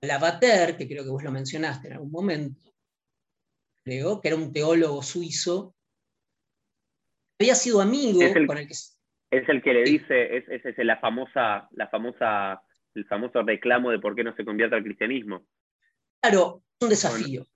Lavater, 0.03 0.77
que 0.77 0.89
creo 0.89 1.05
que 1.05 1.11
vos 1.11 1.23
lo 1.23 1.31
mencionaste 1.31 1.89
en 1.89 1.95
algún 1.95 2.11
momento, 2.11 2.75
creo, 3.85 4.21
que 4.21 4.29
era 4.29 4.37
un 4.37 4.53
teólogo 4.53 5.03
suizo, 5.03 5.75
había 7.39 7.55
sido 7.55 7.81
amigo 7.81 8.21
con 8.47 8.59
el 8.59 8.69
que... 8.69 8.75
Es 9.33 9.49
el 9.49 9.62
que 9.62 9.72
le 9.72 9.83
dice, 9.85 10.37
es, 10.37 10.45
es, 10.47 10.76
la 10.85 10.99
famosa, 10.99 11.66
la 11.72 11.89
famosa, 11.89 12.62
el 12.95 13.07
famoso 13.07 13.43
reclamo 13.43 13.91
de 13.91 13.99
por 13.99 14.14
qué 14.14 14.22
no 14.22 14.37
se 14.37 14.45
convierte 14.45 14.76
al 14.76 14.85
cristianismo. 14.85 15.47
Claro, 16.20 16.62
un 16.83 16.91
desafío. 16.91 17.47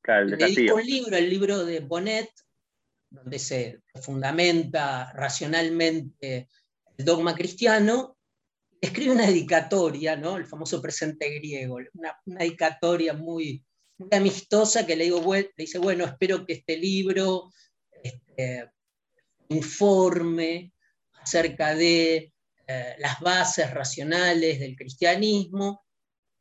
Claro, 0.00 0.26
el 0.26 0.38
desafío. 0.38 0.76
un 0.76 0.86
libro, 0.86 1.16
el 1.16 1.28
libro 1.28 1.64
de 1.64 1.80
Bonnet, 1.80 2.30
donde 3.10 3.40
se 3.40 3.80
fundamenta 4.04 5.12
racionalmente 5.14 6.48
el 6.96 7.04
dogma 7.04 7.34
cristiano, 7.34 8.16
escribe 8.80 9.14
una 9.14 9.26
dedicatoria, 9.26 10.14
¿no? 10.14 10.36
el 10.36 10.46
famoso 10.46 10.80
presente 10.80 11.28
griego, 11.40 11.80
una, 11.94 12.16
dedicatoria 12.24 13.14
muy, 13.14 13.64
amistosa 14.12 14.86
que 14.86 14.94
le, 14.94 15.04
digo, 15.04 15.34
le 15.34 15.50
dice, 15.56 15.78
bueno, 15.78 16.04
espero 16.04 16.46
que 16.46 16.52
este 16.52 16.76
libro 16.76 17.50
este, 18.00 18.70
informe 19.48 20.73
acerca 21.24 21.74
de 21.74 22.32
eh, 22.66 22.96
las 22.98 23.18
bases 23.20 23.72
racionales 23.72 24.60
del 24.60 24.76
cristianismo 24.76 25.84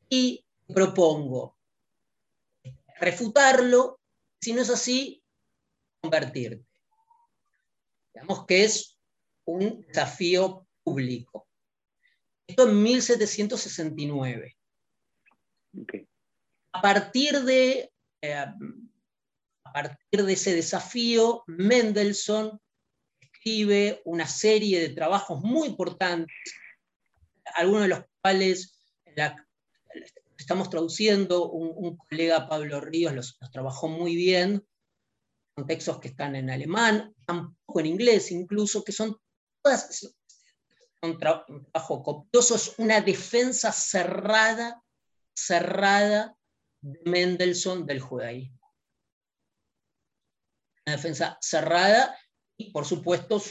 y 0.09 0.45
propongo 0.67 1.57
refutarlo, 2.99 3.99
si 4.39 4.53
no 4.53 4.61
es 4.61 4.69
así, 4.69 5.23
convertirte. 6.01 6.65
Digamos 8.13 8.45
que 8.45 8.63
es 8.65 8.97
un 9.45 9.85
desafío 9.87 10.67
público. 10.83 11.47
Esto 12.45 12.69
en 12.69 12.83
1769. 12.83 14.57
A 16.73 16.81
partir 16.81 17.41
de, 17.41 17.91
eh, 18.21 18.33
a 18.33 19.73
partir 19.73 20.23
de 20.23 20.33
ese 20.33 20.53
desafío, 20.53 21.43
Mendelssohn 21.47 22.59
una 24.05 24.27
serie 24.27 24.79
de 24.79 24.89
trabajos 24.89 25.41
muy 25.41 25.67
importantes, 25.67 26.33
algunos 27.55 27.83
de 27.83 27.87
los 27.89 28.03
cuales 28.21 28.77
estamos 30.37 30.69
traduciendo, 30.69 31.49
un, 31.49 31.97
colega 31.97 32.47
Pablo 32.47 32.79
Ríos 32.81 33.13
los, 33.13 33.37
trabajó 33.51 33.87
muy 33.87 34.15
bien, 34.15 34.65
con 35.55 35.67
textos 35.67 35.99
que 35.99 36.07
están 36.07 36.35
en 36.35 36.49
alemán, 36.49 37.13
tampoco 37.25 37.79
en 37.79 37.87
inglés 37.87 38.31
incluso, 38.31 38.83
que 38.83 38.91
son 38.91 39.17
todas 39.61 40.13
un, 41.01 41.19
trabajo 41.19 42.01
copioso, 42.01 42.55
es 42.55 42.75
una 42.77 43.01
defensa 43.01 43.71
cerrada, 43.71 44.81
cerrada 45.35 46.35
de 46.81 46.99
Mendelssohn 47.05 47.85
del 47.85 47.99
judaísmo. 47.99 48.59
Una 50.85 50.95
defensa 50.95 51.37
cerrada 51.41 52.17
y, 52.57 52.71
por 52.71 52.85
supuesto, 52.85 53.41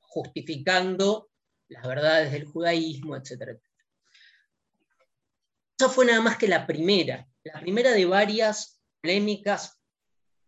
justificando 0.00 1.30
las 1.68 1.86
verdades 1.86 2.32
del 2.32 2.44
judaísmo, 2.44 3.16
etc. 3.16 3.58
Esa 5.78 5.90
fue 5.90 6.06
nada 6.06 6.20
más 6.20 6.38
que 6.38 6.48
la 6.48 6.66
primera, 6.66 7.28
la 7.44 7.60
primera 7.60 7.90
de 7.90 8.06
varias 8.06 8.80
polémicas 9.00 9.78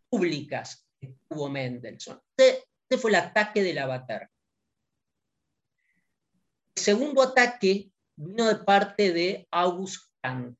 públicas 0.09 0.86
que 1.01 1.14
tuvo 1.28 1.49
Mendelssohn. 1.49 2.20
Este, 2.36 2.64
este 2.88 2.99
fue 2.99 3.11
el 3.11 3.16
ataque 3.16 3.62
del 3.62 3.78
avatar. 3.78 4.30
El 6.74 6.82
segundo 6.82 7.22
ataque 7.22 7.90
vino 8.16 8.46
de 8.46 8.57
parte 8.57 9.12
de 9.12 9.46
August 9.51 10.11
Kant 10.22 10.59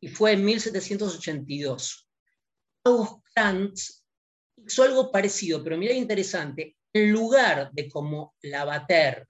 y 0.00 0.08
fue 0.08 0.32
en 0.32 0.44
1782. 0.44 2.08
August 2.84 3.24
Kant 3.34 3.78
hizo 4.66 4.82
algo 4.82 5.10
parecido, 5.10 5.62
pero 5.62 5.76
mira 5.76 5.94
interesante, 5.94 6.76
en 6.92 7.12
lugar 7.12 7.70
de 7.72 7.88
como 7.88 8.34
Lavater 8.42 9.26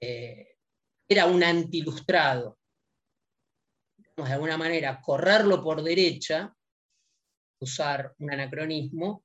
eh, 0.00 0.56
era 1.08 1.26
un 1.26 1.42
antilustrado, 1.42 2.58
de 4.16 4.32
alguna 4.32 4.56
manera 4.56 5.00
correrlo 5.00 5.62
por 5.62 5.82
derecha, 5.82 6.54
usar 7.60 8.14
un 8.18 8.32
anacronismo, 8.32 9.24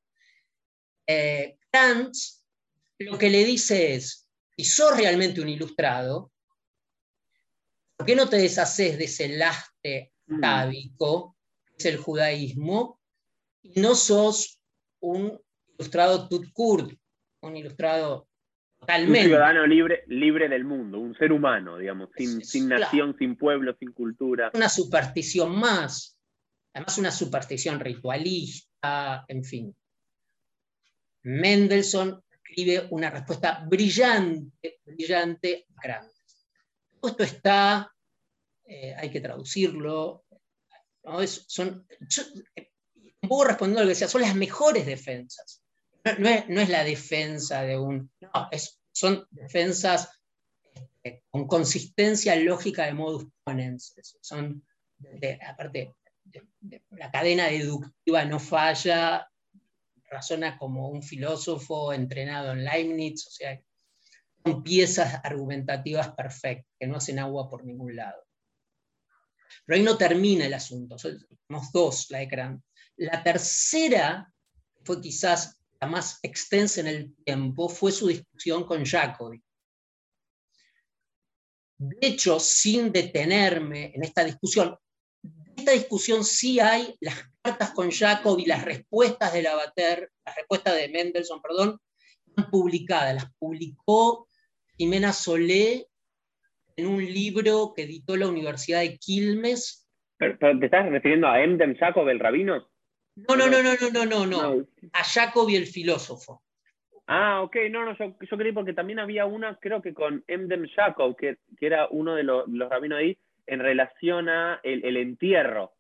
eh, 1.05 1.57
Kant 1.71 2.13
lo 2.99 3.17
que 3.17 3.29
le 3.29 3.43
dice 3.43 3.95
es, 3.95 4.27
si 4.55 4.63
sos 4.63 4.97
realmente 4.97 5.41
un 5.41 5.49
ilustrado, 5.49 6.31
¿por 7.95 8.07
qué 8.07 8.15
no 8.15 8.27
te 8.27 8.37
deshaces 8.37 8.97
de 8.97 9.05
ese 9.05 9.29
lastre 9.29 10.13
mm. 10.25 10.41
tábico, 10.41 11.37
que 11.67 11.75
es 11.77 11.85
el 11.85 11.97
judaísmo, 11.97 12.99
y 13.61 13.79
no 13.79 13.93
sos 13.93 14.56
un 15.07 15.39
ilustrado 15.77 16.27
tutkurt, 16.27 16.91
un 17.41 17.55
ilustrado 17.55 18.27
totalmente. 18.79 19.19
Un 19.19 19.25
ciudadano 19.25 19.65
libre, 19.65 20.03
libre 20.07 20.49
del 20.49 20.65
mundo, 20.65 20.99
un 20.99 21.15
ser 21.15 21.31
humano, 21.31 21.77
digamos, 21.77 22.09
sin, 22.15 22.43
sin 22.43 22.67
nación, 22.67 23.15
sin 23.17 23.35
pueblo, 23.37 23.75
sin 23.79 23.93
cultura. 23.93 24.51
Una 24.53 24.69
superstición 24.69 25.57
más, 25.57 26.17
además 26.73 26.97
una 26.97 27.11
superstición 27.11 27.79
ritualista, 27.79 29.23
en 29.27 29.43
fin. 29.43 29.75
Mendelssohn 31.23 32.21
escribe 32.29 32.87
una 32.91 33.09
respuesta 33.09 33.63
brillante, 33.67 34.79
brillante 34.85 35.67
grande. 35.81 36.13
Esto 37.01 37.23
está, 37.23 37.93
eh, 38.65 38.93
hay 38.97 39.09
que 39.09 39.21
traducirlo, 39.21 40.25
son, 41.47 41.87
un 41.99 42.67
poco 43.21 43.45
respondiendo 43.45 43.81
a 43.81 43.83
lo 43.83 43.87
que 43.87 43.93
decía, 43.93 44.07
son 44.07 44.21
las 44.21 44.35
mejores 44.35 44.85
defensas. 44.85 45.63
No, 46.19 46.29
es, 46.29 46.69
la 46.69 46.83
defensa 46.83 47.63
de 47.63 47.77
un... 47.77 48.09
No, 48.21 48.49
son 48.91 49.27
defensas 49.29 50.09
este, 50.73 51.23
con 51.29 51.47
consistencia 51.47 52.35
lógica 52.35 52.85
de 52.85 52.93
modus 52.93 53.27
ponens. 53.43 53.93
Son, 54.21 54.65
aparte, 55.45 55.93
la 56.91 57.11
cadena 57.11 57.47
deductiva 57.47 58.25
no 58.25 58.39
falla, 58.39 59.29
razona 60.09 60.57
como 60.57 60.89
un 60.89 61.03
filósofo 61.03 61.93
entrenado 61.93 62.51
en 62.51 62.63
Leibniz, 62.63 63.27
o 63.27 63.31
sea, 63.31 63.61
son 64.43 64.63
piezas 64.63 65.19
argumentativas 65.23 66.13
perfectas, 66.13 66.73
que 66.79 66.87
no 66.87 66.97
hacen 66.97 67.19
agua 67.19 67.49
por 67.49 67.65
ningún 67.65 67.95
lado. 67.95 68.23
Pero 69.65 69.77
ahí 69.77 69.83
no 69.83 69.97
termina 69.97 70.45
el 70.45 70.53
asunto, 70.53 70.97
somos 70.97 71.71
dos 71.73 72.09
la 72.09 72.21
ecran. 72.21 72.63
La 72.97 73.23
tercera 73.23 74.31
fue 74.83 74.99
quizás 75.01 75.61
la 75.79 75.87
más 75.87 76.19
extensa 76.23 76.81
en 76.81 76.87
el 76.87 77.15
tiempo, 77.23 77.69
fue 77.69 77.91
su 77.91 78.07
discusión 78.07 78.65
con 78.65 78.83
Jacobi. 78.83 79.41
De 81.77 81.97
hecho, 82.01 82.39
sin 82.39 82.91
detenerme 82.91 83.91
en 83.93 84.03
esta 84.03 84.23
discusión, 84.23 84.75
en 85.23 85.53
esta 85.57 85.71
discusión 85.71 86.23
sí 86.23 86.59
hay 86.59 86.95
las 86.99 87.15
cartas 87.41 87.71
con 87.71 87.91
Jacobi, 87.91 88.45
las 88.45 88.65
respuestas 88.65 89.31
de 89.33 89.43
Lavater, 89.43 90.11
las 90.25 90.35
respuestas 90.35 90.75
de 90.75 90.89
Mendelssohn, 90.89 91.41
perdón, 91.41 91.79
publicadas. 92.49 93.13
Las 93.13 93.31
publicó 93.37 94.27
Jimena 94.75 95.13
Solé 95.13 95.87
en 96.75 96.87
un 96.87 97.03
libro 97.03 97.73
que 97.75 97.83
editó 97.83 98.15
la 98.17 98.27
Universidad 98.27 98.81
de 98.81 98.97
Quilmes. 98.97 99.87
¿Pero, 100.17 100.37
te 100.37 100.65
estás 100.65 100.89
refiriendo 100.89 101.27
a 101.27 101.43
Emdem 101.43 101.75
Jacob, 101.77 102.07
el 102.09 102.19
rabino? 102.19 102.67
No, 103.17 103.35
no, 103.35 103.47
no, 103.47 103.63
no, 103.63 103.73
no, 103.81 104.05
no, 104.05 104.05
no, 104.05 104.25
no. 104.27 104.67
A 104.93 105.03
Jacobi 105.03 105.55
el 105.55 105.65
filósofo. 105.65 106.43
Ah, 107.07 107.41
ok, 107.41 107.55
no, 107.71 107.85
no, 107.85 107.97
yo, 107.97 108.15
yo 108.19 108.37
creí 108.37 108.51
porque 108.51 108.73
también 108.73 108.99
había 108.99 109.25
una, 109.25 109.57
creo 109.57 109.81
que 109.81 109.93
con 109.93 110.23
Emdem 110.27 110.67
Jacob, 110.75 111.15
que, 111.15 111.37
que 111.57 111.65
era 111.65 111.87
uno 111.89 112.13
de 112.15 112.23
los, 112.23 112.47
los 112.47 112.69
rabinos 112.69 112.99
ahí, 112.99 113.17
en 113.47 113.59
relación 113.59 114.29
a 114.29 114.59
el, 114.61 114.97
entierro 114.97 115.73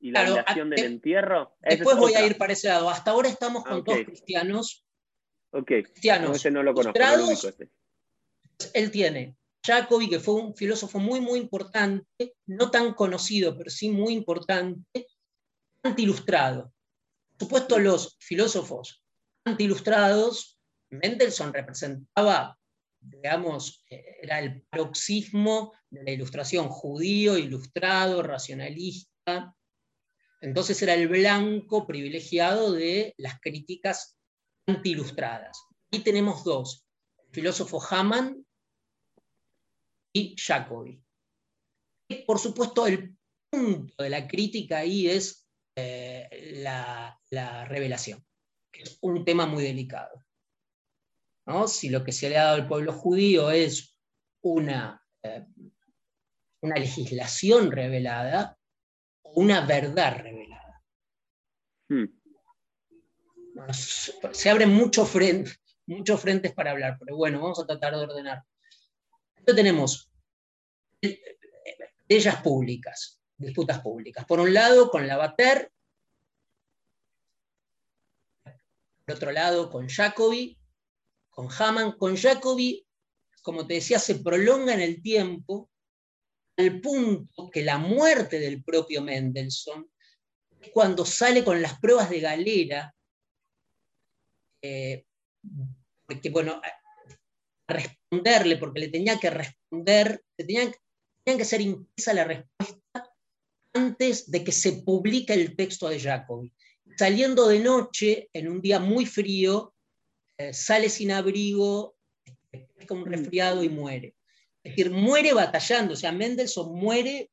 y 0.00 0.12
la 0.12 0.24
relación 0.24 0.70
del 0.70 0.84
entierro. 0.84 1.56
Después 1.60 1.96
voy 1.98 2.14
a 2.14 2.24
ir 2.24 2.38
para 2.38 2.52
ese 2.52 2.68
lado. 2.68 2.88
Hasta 2.88 3.10
ahora 3.10 3.28
estamos 3.28 3.64
con 3.64 3.82
dos 3.82 3.98
cristianos. 4.06 4.86
Ok, 5.50 5.66
cristianos. 5.66 6.36
ese 6.36 6.50
no 6.50 6.62
lo 6.62 6.72
conozco. 6.72 6.98
Él 8.72 8.90
tiene 8.90 9.36
Jacobi, 9.66 10.08
que 10.08 10.20
fue 10.20 10.34
un 10.34 10.54
filósofo 10.54 11.00
muy, 11.00 11.20
muy 11.20 11.38
importante, 11.38 12.34
no 12.46 12.70
tan 12.70 12.94
conocido, 12.94 13.58
pero 13.58 13.68
sí 13.68 13.90
muy 13.90 14.14
importante, 14.14 15.06
anti-ilustrado 15.82 16.72
supuesto, 17.38 17.78
los 17.78 18.16
filósofos 18.20 19.02
anti-ilustrados, 19.44 20.58
Mendelssohn 20.90 21.52
representaba 21.52 22.58
digamos, 23.00 23.84
era 23.88 24.40
el 24.40 24.62
paroxismo 24.62 25.72
de 25.90 26.04
la 26.04 26.10
ilustración 26.12 26.68
judío, 26.68 27.38
ilustrado, 27.38 28.22
racionalista. 28.22 29.54
Entonces 30.40 30.80
era 30.82 30.94
el 30.94 31.08
blanco 31.08 31.86
privilegiado 31.86 32.72
de 32.72 33.14
las 33.16 33.40
críticas 33.40 34.16
anti-ilustradas. 34.66 35.58
Aquí 35.88 36.02
tenemos 36.02 36.44
dos, 36.44 36.86
el 37.24 37.30
filósofo 37.32 37.82
Hamann 37.90 38.44
y 40.12 40.36
Jacobi. 40.38 41.02
Por 42.26 42.38
supuesto, 42.38 42.86
el 42.86 43.16
punto 43.50 44.02
de 44.02 44.10
la 44.10 44.26
crítica 44.26 44.78
ahí 44.78 45.08
es 45.08 45.47
eh, 45.80 46.60
la, 46.60 47.64
revelación, 47.68 48.24
que 48.72 48.82
es 48.82 48.98
un 49.00 49.24
tema 49.24 49.46
muy 49.46 49.62
delicado. 49.62 50.24
Si 51.66 51.88
lo 51.88 52.02
que 52.04 52.10
se 52.12 52.28
le 52.28 52.36
ha 52.36 52.44
dado 52.44 52.56
al 52.56 52.68
pueblo 52.68 52.92
judío 52.92 53.50
es 53.50 53.96
una, 54.42 55.00
eh, 55.22 55.46
una 56.62 56.74
legislación 56.76 57.70
revelada 57.70 58.58
o 59.22 59.40
una 59.40 59.64
verdad 59.64 60.18
revelada. 60.18 60.82
Hmm. 61.88 62.06
Se 64.32 64.50
abren 64.50 64.74
muchos 64.74 65.08
frentes, 65.08 65.60
muchos 65.86 66.20
frentes 66.20 66.52
para 66.52 66.72
hablar, 66.72 66.98
pero 66.98 67.16
bueno, 67.16 67.40
vamos 67.40 67.60
a 67.60 67.66
tratar 67.66 67.94
de 67.94 68.02
ordenar. 68.02 68.42
Entonces 69.36 69.62
tenemos 69.62 70.12
ellas 72.08 72.42
públicas, 72.42 73.17
disputas 73.38 73.80
públicas. 73.80 74.24
Por 74.26 74.40
un 74.40 74.52
lado, 74.52 74.90
con 74.90 75.06
la 75.06 75.16
Bater, 75.16 75.70
por 79.06 79.14
otro 79.14 79.32
lado, 79.32 79.70
con 79.70 79.88
Jacobi, 79.88 80.58
con 81.30 81.48
Hamann. 81.58 81.92
Con 81.92 82.16
Jacobi, 82.16 82.86
como 83.42 83.66
te 83.66 83.74
decía, 83.74 83.98
se 83.98 84.16
prolonga 84.16 84.74
en 84.74 84.80
el 84.80 85.00
tiempo 85.00 85.70
al 86.56 86.80
punto 86.80 87.48
que 87.50 87.62
la 87.62 87.78
muerte 87.78 88.40
del 88.40 88.62
propio 88.62 89.00
Mendelssohn 89.00 89.88
es 90.60 90.70
cuando 90.70 91.06
sale 91.06 91.44
con 91.44 91.62
las 91.62 91.78
pruebas 91.78 92.10
de 92.10 92.20
galera, 92.20 92.94
eh, 94.60 95.06
porque 96.04 96.30
bueno, 96.30 96.60
a 97.68 97.72
responderle, 97.72 98.56
porque 98.56 98.80
le 98.80 98.88
tenía 98.88 99.18
que 99.20 99.30
responder, 99.30 100.24
le 100.36 100.44
tenían, 100.44 100.74
tenían 101.22 101.38
que 101.38 101.44
ser 101.44 101.60
impresa 101.60 102.12
la 102.12 102.24
respuesta 102.24 102.77
antes 103.74 104.30
de 104.30 104.44
que 104.44 104.52
se 104.52 104.72
publique 104.82 105.32
el 105.32 105.56
texto 105.56 105.88
de 105.88 106.00
Jacobi. 106.00 106.52
Saliendo 106.96 107.46
de 107.48 107.60
noche, 107.60 108.28
en 108.32 108.48
un 108.48 108.60
día 108.60 108.80
muy 108.80 109.06
frío, 109.06 109.74
eh, 110.36 110.52
sale 110.52 110.88
sin 110.88 111.12
abrigo, 111.12 111.96
con 112.86 112.98
un 112.98 113.08
mm. 113.08 113.12
resfriado 113.12 113.62
y 113.62 113.68
muere. 113.68 114.14
Es 114.62 114.76
decir, 114.76 114.90
muere 114.90 115.32
batallando, 115.32 115.94
o 115.94 115.96
sea, 115.96 116.12
Mendelssohn 116.12 116.74
muere. 116.74 117.30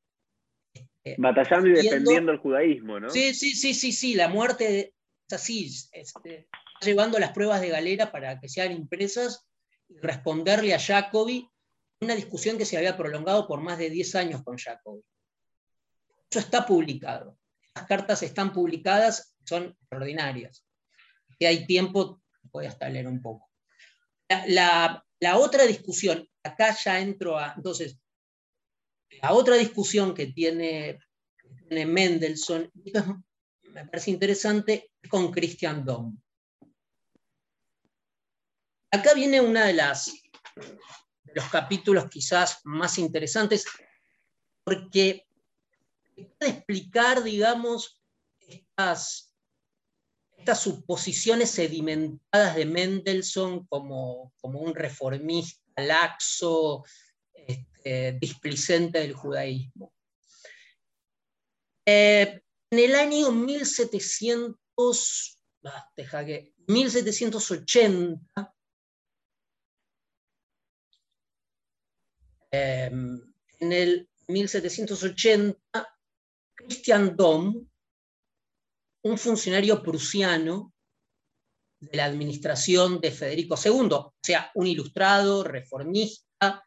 Eh, 1.04 1.16
batallando 1.18 1.68
y 1.68 1.72
defendiendo 1.72 2.32
el 2.32 2.38
judaísmo, 2.38 3.00
¿no? 3.00 3.10
Sí, 3.10 3.34
sí, 3.34 3.54
sí, 3.54 3.74
sí, 3.74 3.92
sí, 3.92 4.14
la 4.14 4.28
muerte 4.28 4.94
es 5.28 5.32
así, 5.32 5.70
este, 5.92 6.48
llevando 6.80 7.18
las 7.18 7.32
pruebas 7.32 7.60
de 7.60 7.68
galera 7.68 8.12
para 8.12 8.40
que 8.40 8.48
sean 8.48 8.72
impresas 8.72 9.46
y 9.88 9.98
responderle 9.98 10.74
a 10.74 10.80
Jacobi 10.80 11.48
una 12.00 12.14
discusión 12.14 12.58
que 12.58 12.64
se 12.64 12.76
había 12.76 12.96
prolongado 12.96 13.46
por 13.46 13.60
más 13.60 13.78
de 13.78 13.90
10 13.90 14.14
años 14.16 14.42
con 14.42 14.58
Jacobi. 14.58 15.02
Eso 16.30 16.40
está 16.40 16.66
publicado. 16.66 17.38
Las 17.74 17.86
cartas 17.86 18.22
están 18.22 18.52
publicadas, 18.52 19.36
son 19.44 19.76
extraordinarias. 19.80 20.64
Si 21.38 21.44
hay 21.44 21.66
tiempo, 21.66 22.22
voy 22.44 22.66
hasta 22.66 22.88
leer 22.88 23.06
un 23.06 23.20
poco. 23.20 23.50
La, 24.48 25.04
otra 25.34 25.64
discusión, 25.64 26.28
acá 26.42 26.76
ya 26.82 27.00
entro 27.00 27.38
a, 27.38 27.54
entonces, 27.56 27.98
la 29.22 29.32
otra 29.32 29.56
discusión 29.56 30.14
que 30.14 30.26
tiene, 30.26 30.98
tiene 31.68 31.86
Mendelssohn, 31.86 32.70
me 33.62 33.86
parece 33.86 34.10
interesante, 34.10 34.90
es 35.00 35.10
con 35.10 35.30
Christian 35.30 35.84
Dom. 35.84 36.18
Acá 38.90 39.14
viene 39.14 39.40
una 39.40 39.66
de 39.66 39.74
las 39.74 40.06
de 41.24 41.34
los 41.34 41.50
capítulos 41.50 42.08
quizás 42.08 42.60
más 42.64 42.98
interesantes, 42.98 43.66
porque 44.64 45.25
explicar, 46.16 47.22
digamos, 47.22 48.02
estas, 48.40 49.34
estas 50.38 50.60
suposiciones 50.60 51.50
sedimentadas 51.50 52.56
de 52.56 52.64
Mendelssohn 52.64 53.66
como, 53.66 54.32
como 54.40 54.60
un 54.60 54.74
reformista 54.74 55.82
laxo, 55.82 56.84
este, 57.34 58.16
displicente 58.20 59.00
del 59.00 59.14
judaísmo. 59.14 59.92
Eh, 61.84 62.40
en 62.70 62.78
el 62.78 62.94
año 62.96 63.30
1700, 63.30 65.38
ah, 65.64 65.92
que, 65.94 66.54
1780, 66.66 68.54
em, 72.50 73.34
en 73.60 73.72
el 73.72 74.08
1780, 74.26 75.95
Christian 76.66 77.16
Dom, 77.16 77.66
un 79.04 79.18
funcionario 79.18 79.80
prusiano 79.82 80.74
de 81.78 81.96
la 81.96 82.06
administración 82.06 83.00
de 83.00 83.12
Federico 83.12 83.54
II, 83.62 83.88
o 83.92 84.14
sea, 84.20 84.50
un 84.54 84.66
ilustrado, 84.66 85.44
reformista, 85.44 86.66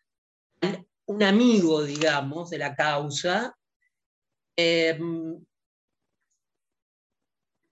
un 1.08 1.24
amigo, 1.24 1.84
digamos, 1.84 2.50
de 2.50 2.58
la 2.60 2.76
causa, 2.76 3.58
em, 4.56 5.44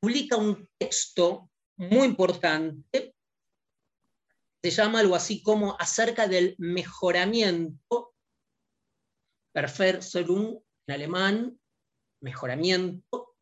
publica 0.02 0.36
un 0.36 0.68
texto 0.78 1.50
muy 1.78 2.08
importante, 2.08 3.16
se 4.62 4.72
llama 4.72 5.00
algo 5.00 5.16
así 5.16 5.42
como 5.42 5.78
acerca 5.80 6.28
del 6.28 6.56
mejoramiento, 6.58 8.16
Perfektionung 9.54 10.62
en 10.88 10.94
alemán, 10.94 11.60
mejoramiento, 12.22 13.36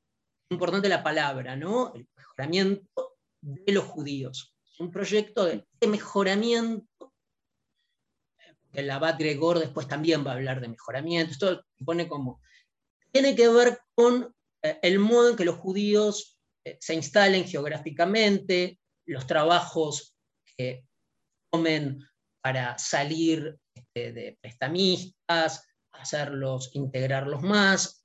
importante 0.49 0.89
la 0.89 1.03
palabra, 1.03 1.55
¿no? 1.55 1.93
El 1.93 2.07
mejoramiento 2.15 3.17
de 3.41 3.73
los 3.73 3.85
judíos. 3.85 4.55
Un 4.79 4.91
proyecto 4.91 5.45
de, 5.45 5.65
mejoramiento. 5.87 7.13
El 8.73 8.89
abad 8.89 9.17
Gregor 9.17 9.59
después 9.59 9.87
también 9.87 10.25
va 10.25 10.31
a 10.31 10.35
hablar 10.35 10.59
de 10.59 10.67
mejoramiento. 10.67 11.31
Esto 11.31 11.65
pone 11.85 12.07
como. 12.07 12.41
Tiene 13.11 13.35
que 13.35 13.47
ver 13.47 13.79
con 13.93 14.35
eh, 14.61 14.79
el 14.81 14.99
modo 14.99 15.29
en 15.29 15.35
que 15.37 15.45
los 15.45 15.55
judíos 15.55 16.37
eh, 16.65 16.77
se 16.81 16.93
instalen 16.93 17.45
geográficamente, 17.45 18.79
los 19.05 19.25
trabajos 19.25 20.15
que 20.57 20.85
tomen 21.49 21.99
para 22.41 22.77
salir 22.77 23.57
este, 23.73 24.11
de 24.11 24.37
prestamistas, 24.41 25.65
hacerlos, 25.93 26.71
integrarlos 26.73 27.41
más, 27.41 28.04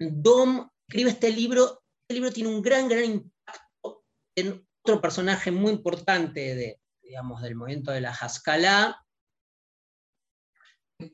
Dom 0.00 0.66
escribe 0.88 1.10
este 1.10 1.30
libro, 1.30 1.82
este 2.00 2.14
libro 2.14 2.32
tiene 2.32 2.48
un 2.48 2.62
gran, 2.62 2.88
gran 2.88 3.04
impacto 3.04 4.04
en 4.34 4.66
otro 4.82 5.00
personaje 5.00 5.50
muy 5.50 5.72
importante 5.72 6.54
de, 6.54 6.80
digamos, 7.02 7.42
del 7.42 7.54
movimiento 7.54 7.92
de 7.92 8.00
la 8.00 8.10
Haskalah, 8.10 8.98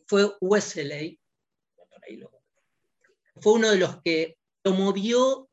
fue 0.07 0.33
Wesley, 0.41 1.21
fue 3.41 3.53
uno 3.55 3.71
de 3.71 3.77
los 3.77 4.01
que 4.03 4.39
promovió, 4.63 5.49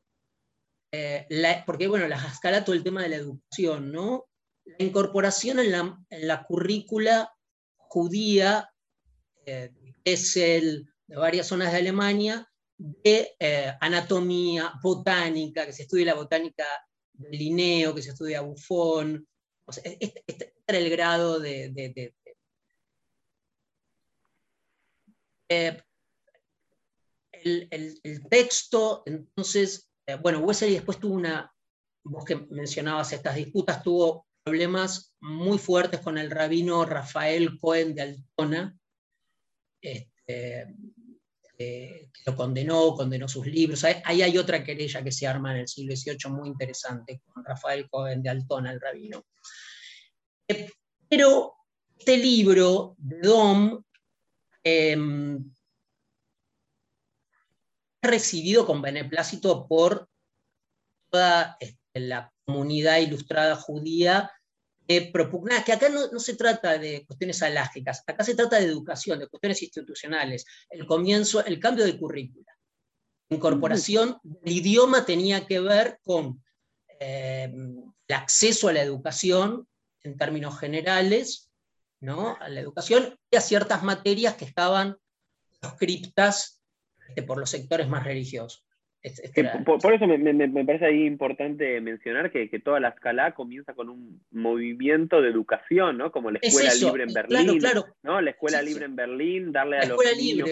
eh, 0.92 1.26
porque 1.66 1.88
bueno, 1.88 2.06
la 2.06 2.16
Haskalah, 2.16 2.64
todo 2.64 2.76
el 2.76 2.84
tema 2.84 3.02
de 3.02 3.08
la 3.08 3.16
educación, 3.16 3.90
¿no? 3.90 4.26
La 4.64 4.86
incorporación 4.86 5.58
en 5.58 5.72
la, 6.10 6.44
currícula 6.44 7.34
judía, 7.76 8.70
eh, 9.44 9.72
es 10.04 10.36
el 10.36 10.88
de 11.06 11.16
varias 11.16 11.48
zonas 11.48 11.72
de 11.72 11.78
Alemania, 11.78 12.48
de 12.84 13.34
eh, 13.38 13.72
anatomía, 13.80 14.74
botánica, 14.82 15.64
que 15.64 15.72
se 15.72 15.84
estudia 15.84 16.06
la 16.06 16.14
botánica 16.14 16.66
de 17.14 17.30
Linneo, 17.30 17.94
que 17.94 18.02
se 18.02 18.10
estudia 18.10 18.42
Buffon. 18.42 19.26
este, 19.82 20.22
este, 20.26 20.54
era 20.66 20.78
el 20.78 20.90
grado 20.90 21.40
de... 21.40 22.12
Eh, 25.48 25.82
el, 27.42 28.26
texto, 28.28 29.02
entonces, 29.06 29.90
eh, 30.06 30.16
bueno, 30.16 30.40
Wesley 30.40 30.74
después 30.74 30.98
tuvo 30.98 31.14
una, 31.14 31.54
vos 32.02 32.24
que 32.24 32.36
mencionabas 32.36 33.12
estas 33.12 33.36
disputas, 33.36 33.82
tuvo 33.82 34.26
problemas 34.42 35.14
muy 35.20 35.58
fuertes 35.58 36.00
con 36.00 36.18
el 36.18 36.30
rabino 36.30 36.84
Rafael 36.84 37.58
Cohen 37.60 37.94
de 37.94 38.02
Altona, 38.02 38.78
este, 39.80 40.74
que 41.56 42.10
lo 42.26 42.34
condenó, 42.36 42.94
condenó 42.94 43.28
sus 43.28 43.46
libros. 43.46 43.84
Ahí 43.84 44.22
hay 44.22 44.38
otra 44.38 44.64
querella 44.64 45.02
que 45.02 45.12
se 45.12 45.26
arma 45.26 45.52
en 45.52 45.60
el 45.60 45.68
siglo 45.68 45.94
XVIII 45.94 46.30
muy 46.30 46.48
interesante, 46.48 47.22
con 47.26 47.44
Rafael 47.44 47.88
Cohen 47.88 48.22
de 48.22 48.30
Altona, 48.30 48.72
el 48.72 48.80
rabino. 48.80 49.24
Eh, 50.48 50.70
pero 51.08 51.54
este 51.98 52.16
libro 52.16 52.94
de 52.98 53.20
Dom 53.20 53.82
em, 54.62 55.52
recibido 58.02 58.66
con 58.66 58.82
beneplácito 58.82 59.66
por 59.66 60.08
toda 61.10 61.56
este, 61.60 62.00
la 62.00 62.32
comunidad 62.44 62.98
ilustrada 62.98 63.56
judía 63.56 64.30
eh, 64.86 65.12
que 65.12 65.72
acá 65.72 65.88
no, 65.88 66.18
se 66.18 66.34
trata 66.34 66.78
de 66.78 67.04
cuestiones 67.06 67.42
alágicas, 67.42 68.02
acá 68.06 68.22
se 68.22 68.34
trata 68.34 68.58
de 68.58 68.66
educación, 68.66 69.18
de 69.18 69.28
cuestiones 69.28 69.62
institucionales, 69.62 70.44
el 70.68 70.86
comienzo, 70.86 71.44
el 71.44 71.58
cambio 71.58 71.84
de 71.84 71.98
currícula. 71.98 72.52
Incorporación 73.30 74.18
del 74.22 74.52
idioma 74.52 75.06
tenía 75.06 75.46
que 75.46 75.60
ver 75.60 75.98
con 76.02 76.42
eh, 77.00 77.50
el 78.08 78.14
acceso 78.14 78.68
a 78.68 78.72
la 78.72 78.82
educación 78.82 79.66
en 80.02 80.18
términos 80.18 80.58
generales, 80.58 81.50
¿no? 82.00 82.36
a 82.38 82.48
la 82.48 82.60
educación 82.60 83.18
y 83.30 83.36
a 83.36 83.40
ciertas 83.40 83.82
materias 83.82 84.34
que 84.34 84.44
estaban 84.44 84.96
proscriptas 85.60 86.62
este, 87.08 87.22
por 87.22 87.38
los 87.38 87.50
sectores 87.50 87.88
más 87.88 88.04
religiosos. 88.04 88.63
Por, 89.66 89.92
eso 89.92 90.06
me, 90.06 90.64
parece 90.64 90.86
ahí 90.86 91.04
importante 91.04 91.80
mencionar 91.80 92.30
que, 92.30 92.48
toda 92.60 92.80
la 92.80 92.88
escala 92.88 93.34
comienza 93.34 93.74
con 93.74 93.90
un 93.90 94.22
movimiento 94.30 95.20
de 95.20 95.28
educación, 95.28 95.98
¿no? 95.98 96.10
Como 96.10 96.30
la 96.30 96.38
Escuela 96.40 96.72
Libre 96.74 97.02
en 97.02 97.12
Berlín, 97.12 97.58
¿no? 98.02 98.20
La 98.20 98.30
Escuela 98.30 98.62
Libre 98.62 98.86
en 98.86 98.96
Berlín, 98.96 99.52
darle 99.52 99.78
a 99.78 99.86
los 99.86 99.98
niños 100.16 100.48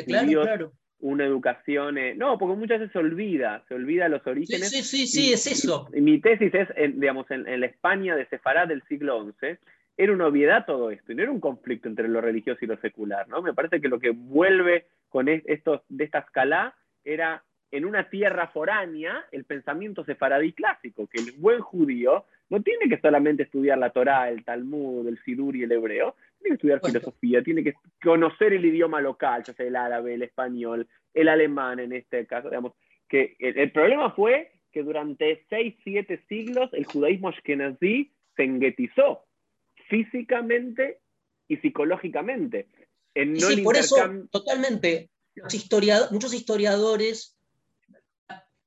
una 1.01 1.25
educación... 1.25 1.99
Eh, 1.99 2.15
no, 2.15 2.39
porque 2.39 2.57
muchas 2.57 2.79
veces 2.79 2.93
se 2.93 2.99
olvida, 2.99 3.65
se 3.69 3.75
olvida 3.75 4.09
los 4.09 4.25
orígenes. 4.27 4.71
Sí, 4.71 4.83
sí, 4.83 5.07
sí, 5.07 5.33
es 5.33 5.47
eso. 5.47 5.89
Y, 5.95 6.01
mi 6.01 6.21
tesis 6.21 6.53
es, 6.55 6.69
digamos, 6.95 7.31
en, 7.31 7.61
la 7.61 7.67
España 7.67 8.15
de 8.15 8.27
Sefarad 8.27 8.69
del 8.69 8.83
siglo 8.85 9.25
XI, 9.41 9.59
era 9.97 10.13
una 10.13 10.27
obviedad 10.27 10.65
todo 10.65 10.91
esto, 10.91 11.13
y 11.13 11.15
no 11.15 11.23
era 11.23 11.33
un 11.33 11.41
conflicto 11.41 11.89
entre 11.89 12.07
lo 12.09 12.21
religioso 12.21 12.61
y 12.63 12.69
lo 12.69 12.79
secular, 12.81 13.29
¿no? 13.29 13.43
Me 13.43 13.53
parece 13.53 13.81
que 13.81 13.89
lo 13.89 13.99
que 13.99 14.11
vuelve 14.11 14.87
con 15.09 15.29
estos, 15.29 15.81
de 15.89 16.05
esta 16.05 16.21
escala 16.21 16.75
era 17.05 17.43
en 17.73 17.87
una 17.87 18.09
tierra 18.11 18.49
foránea 18.49 19.25
el 19.33 19.45
pensamiento 19.45 20.05
sefaradí 20.05 20.53
clásico, 20.53 21.07
que 21.07 21.21
el 21.21 21.33
buen 21.33 21.61
judío 21.61 22.27
no 22.51 22.63
tiene 22.63 22.87
que 22.89 23.01
solamente 23.01 23.45
estudiar 23.45 23.79
la 23.79 23.91
Torá, 23.91 24.29
el 24.29 24.45
Talmud, 24.45 25.09
el 25.09 25.19
Sidur 25.25 25.57
y 25.57 25.63
el 25.63 25.73
hebreo, 25.73 26.15
tiene 26.39 26.51
que 26.51 26.55
estudiar 26.55 26.81
filosofía, 26.85 27.43
tiene 27.43 27.65
que 27.65 27.75
conocer 28.03 28.53
el 28.53 28.65
idioma 28.65 29.01
local, 29.01 29.43
ya 29.43 29.55
sea 29.55 29.67
el 29.67 29.77
árabe, 29.77 30.15
el 30.15 30.23
español, 30.23 30.87
el 31.15 31.29
alemán 31.29 31.81
en 31.81 31.95
este 31.95 32.27
caso, 32.27 32.51
digamos, 32.51 32.75
que 33.09 33.37
el, 33.39 33.73
problema 33.73 34.11
fue 34.13 34.53
que 34.71 34.83
durante 34.83 35.45
seis, 35.49 35.75
siete 35.83 36.23
siglos 36.29 36.71
el 36.75 36.85
judaísmo 36.85 37.29
ashkenazí 37.29 38.13
se 38.37 38.45
enguetizó 38.45 39.25
físicamente 39.89 40.99
y 41.49 41.57
psicológicamente. 41.57 42.69
sí, 43.15 43.63
por 43.63 43.77
eso, 43.77 43.97
totalmente. 44.31 45.09
Los 45.35 46.11
muchos 46.11 46.35
historiadores, 46.35 47.39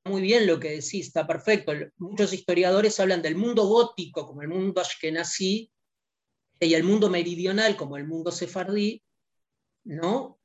muy 0.06 0.22
bien 0.22 0.46
lo 0.46 0.60
que 0.60 0.70
decís, 0.70 1.08
está 1.08 1.26
perfecto. 1.26 1.74
Muchos 1.98 2.32
historiadores 2.32 3.00
hablan 3.00 3.22
del 3.22 3.36
mundo 3.36 3.66
gótico 3.66 4.26
como 4.28 4.42
el 4.44 4.48
mundo 4.48 4.80
ashkenazí 4.80 5.72
y 6.60 6.74
el 6.74 6.84
mundo 6.84 7.10
meridional 7.10 7.76
como 7.76 7.98
el 7.98 8.08
mundo 8.08 8.32
sefardí, 8.32 9.04
¿no? 9.84 10.40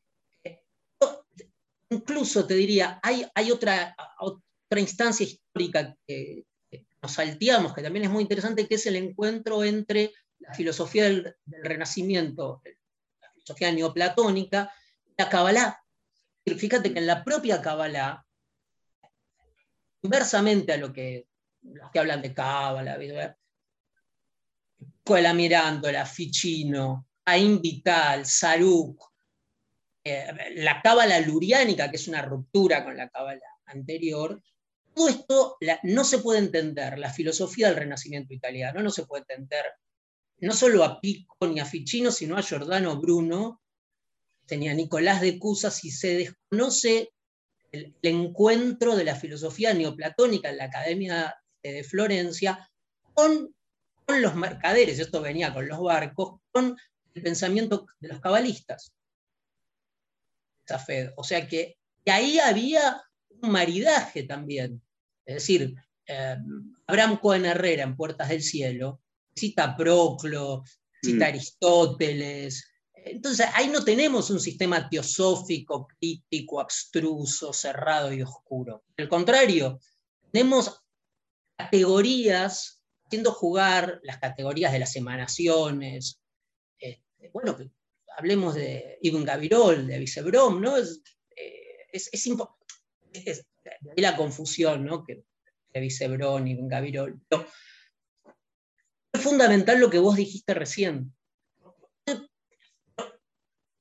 Incluso 1.91 2.47
te 2.47 2.55
diría, 2.55 3.01
hay, 3.03 3.27
hay 3.35 3.51
otra, 3.51 3.95
otra 4.21 4.81
instancia 4.81 5.27
histórica 5.27 5.97
que, 6.07 6.45
nos 7.03 7.13
salteamos, 7.13 7.73
que 7.73 7.83
también 7.83 8.05
es 8.05 8.11
muy 8.11 8.23
interesante, 8.23 8.69
que 8.69 8.75
es 8.75 8.87
el 8.87 8.97
encuentro 8.97 9.65
entre 9.65 10.13
la 10.39 10.53
filosofía 10.55 11.05
del, 11.05 11.35
Renacimiento, 11.47 12.63
la 13.21 13.33
filosofía 13.33 13.73
neoplatónica, 13.73 14.73
la 15.17 15.29
Kabbalah. 15.29 15.83
Fíjate 16.45 16.93
que 16.93 16.99
en 16.99 17.07
la 17.07 17.25
propia 17.25 17.63
Kabbalah, 17.63 18.25
inversamente 20.03 20.73
a 20.73 20.77
lo 20.77 20.93
que 20.93 21.27
los 21.63 21.91
que 21.91 21.99
hablan 21.99 22.23
de 22.23 22.33
Kabbalah, 22.35 23.37
Escuela 24.97 25.35
Mirándola, 25.35 26.07
Ficino, 26.07 27.07
Ain 27.25 27.61
Vital, 27.61 28.25
Saruk, 28.25 29.11
eh, 30.03 30.33
la 30.57 30.81
cábala 30.81 31.21
luriánica, 31.21 31.91
que 31.91 31.97
es 31.97 32.09
una 32.09 32.23
ruptura 32.23 32.83
con 32.85 32.97
la 32.97 33.09
cábala 33.09 33.45
anterior, 33.67 34.43
todo 34.95 35.09
esto 35.09 35.57
no 35.85 36.05
se 36.05 36.19
puede 36.19 36.41
entender, 36.41 36.99
la 36.99 37.13
filosofía 37.13 37.69
del 37.69 37.77
Renacimiento 37.77 38.35
italiano 38.35 38.83
no 38.83 38.91
se 38.91 39.07
puede 39.07 39.25
entender 39.29 39.67
no 40.39 40.53
solo 40.55 40.85
a 40.85 41.01
Pico 41.01 41.47
ni 41.47 41.61
a 41.61 41.67
Ficino, 41.67 42.11
sino 42.11 42.37
a 42.37 42.43
Giordano 42.43 42.99
Bruno, 42.99 43.61
tenía 44.47 44.73
Nicolás 44.75 45.21
de 45.21 45.39
Cusa, 45.39 45.71
si 45.71 45.91
se 45.91 46.17
desconoce 46.17 47.13
el, 47.73 47.95
encuentro 48.03 48.97
de 48.97 49.05
la 49.05 49.17
filosofía 49.17 49.75
neoplatónica 49.75 50.51
en 50.51 50.57
la 50.57 50.65
Academia 50.65 51.37
de 51.63 51.85
Florencia 51.85 52.71
con, 53.15 53.55
con 54.07 54.23
los 54.23 54.35
mercaderes, 54.35 54.99
esto 54.99 55.21
venía 55.21 55.53
con 55.53 55.69
los 55.69 55.81
barcos, 55.81 56.41
con 56.51 56.77
el 57.15 57.23
pensamiento 57.23 57.87
de 58.01 58.09
los 58.09 58.21
cabalistas. 58.21 58.93
O 61.17 61.25
sea 61.25 61.49
que, 61.49 61.77
ahí 62.07 62.39
había 62.39 63.03
un 63.41 63.51
maridaje 63.51 64.25
también. 64.25 64.83
Es 65.25 65.37
decir, 65.37 65.75
eh, 66.07 66.37
Abraham 66.87 67.19
Cohen 67.21 67.45
Herrera 67.45 67.85
en 67.85 67.97
Puertas 67.97 68.29
del 68.29 68.43
Cielo 68.43 69.01
cita 69.35 69.77
Proclo, 69.77 70.65
cita 71.03 71.27
mm. 71.27 71.29
Aristóteles. 71.29 72.70
Entonces, 73.05 73.47
ahí 73.55 73.69
no 73.69 73.85
tenemos 73.85 74.31
un 74.31 74.41
sistema 74.41 74.89
teosófico, 74.89 75.87
crítico, 75.99 76.61
abstruso, 76.61 77.53
cerrado 77.53 78.13
y 78.13 78.23
oscuro. 78.23 78.85
Al 78.97 79.09
contrario, 79.09 79.81
tenemos 80.31 80.83
categorías 81.57 82.83
haciendo 83.05 83.33
jugar 83.33 84.01
las 84.05 84.19
categorías 84.19 84.73
de 84.73 84.79
las 84.79 84.95
emanaciones. 84.97 86.21
Este, 86.79 87.31
bueno, 87.33 87.57
hablemos 88.17 88.55
de 88.55 88.99
Ibn 89.03 89.25
Gavirol, 89.25 89.87
de 89.87 89.99
Vicebrom, 89.99 90.61
¿no? 90.61 90.77
Es, 90.77 91.03
eh, 91.37 91.89
es, 91.93 93.47
la 93.97 94.17
confusión, 94.17 94.85
¿no? 94.85 95.05
Que, 95.05 95.25
de 95.73 95.81
Vicebrom, 95.81 96.47
Ibn 96.47 96.69
Gavirol. 96.69 97.21
es 99.13 99.21
fundamental 99.21 99.81
lo 99.81 99.91
que 99.91 99.99
vos 99.99 100.17
dijiste 100.17 100.55
recién. 100.55 101.13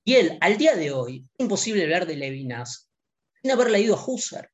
Y 0.09 0.15
él, 0.15 0.39
al 0.41 0.57
día 0.57 0.75
de 0.75 0.91
hoy, 0.91 1.23
es 1.37 1.43
imposible 1.43 1.83
hablar 1.83 2.07
de 2.07 2.15
Levinas 2.15 2.89
sin 3.39 3.51
haber 3.51 3.69
leído 3.69 3.95
a 3.95 4.03
Husserl. 4.03 4.49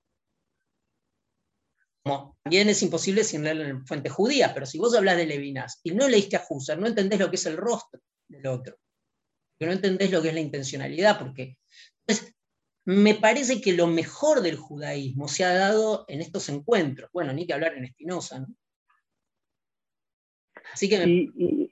También 2.43 2.67
es 2.67 2.83
imposible 2.83 3.23
sin 3.23 3.45
leer 3.45 3.61
en 3.61 3.87
fuente 3.87 4.09
judía, 4.09 4.53
pero 4.53 4.65
si 4.65 4.77
vos 4.79 4.93
hablas 4.93 5.15
de 5.15 5.25
Levinas 5.25 5.79
y 5.81 5.91
no 5.91 6.09
leíste 6.09 6.35
a 6.35 6.43
Husserl, 6.49 6.81
no 6.81 6.87
entendés 6.87 7.21
lo 7.21 7.29
que 7.29 7.37
es 7.37 7.45
el 7.45 7.55
rostro 7.55 8.01
del 8.27 8.47
otro 8.47 8.77
no 9.61 9.71
entendés 9.71 10.11
lo 10.11 10.21
que 10.21 10.27
es 10.27 10.33
la 10.33 10.41
intencionalidad, 10.41 11.17
porque 11.17 11.57
me 12.83 13.15
parece 13.15 13.61
que 13.61 13.71
lo 13.71 13.87
mejor 13.87 14.41
del 14.41 14.57
judaísmo 14.57 15.29
se 15.29 15.45
ha 15.45 15.53
dado 15.53 16.03
en 16.09 16.19
estos 16.19 16.49
encuentros. 16.49 17.09
Bueno, 17.13 17.31
ni 17.31 17.47
que 17.47 17.53
hablar 17.53 17.75
en 17.75 17.85
Espinosa, 17.85 18.41
¿no? 18.41 18.47
Así 20.73 20.89
que 20.89 21.01
y, 21.07 21.71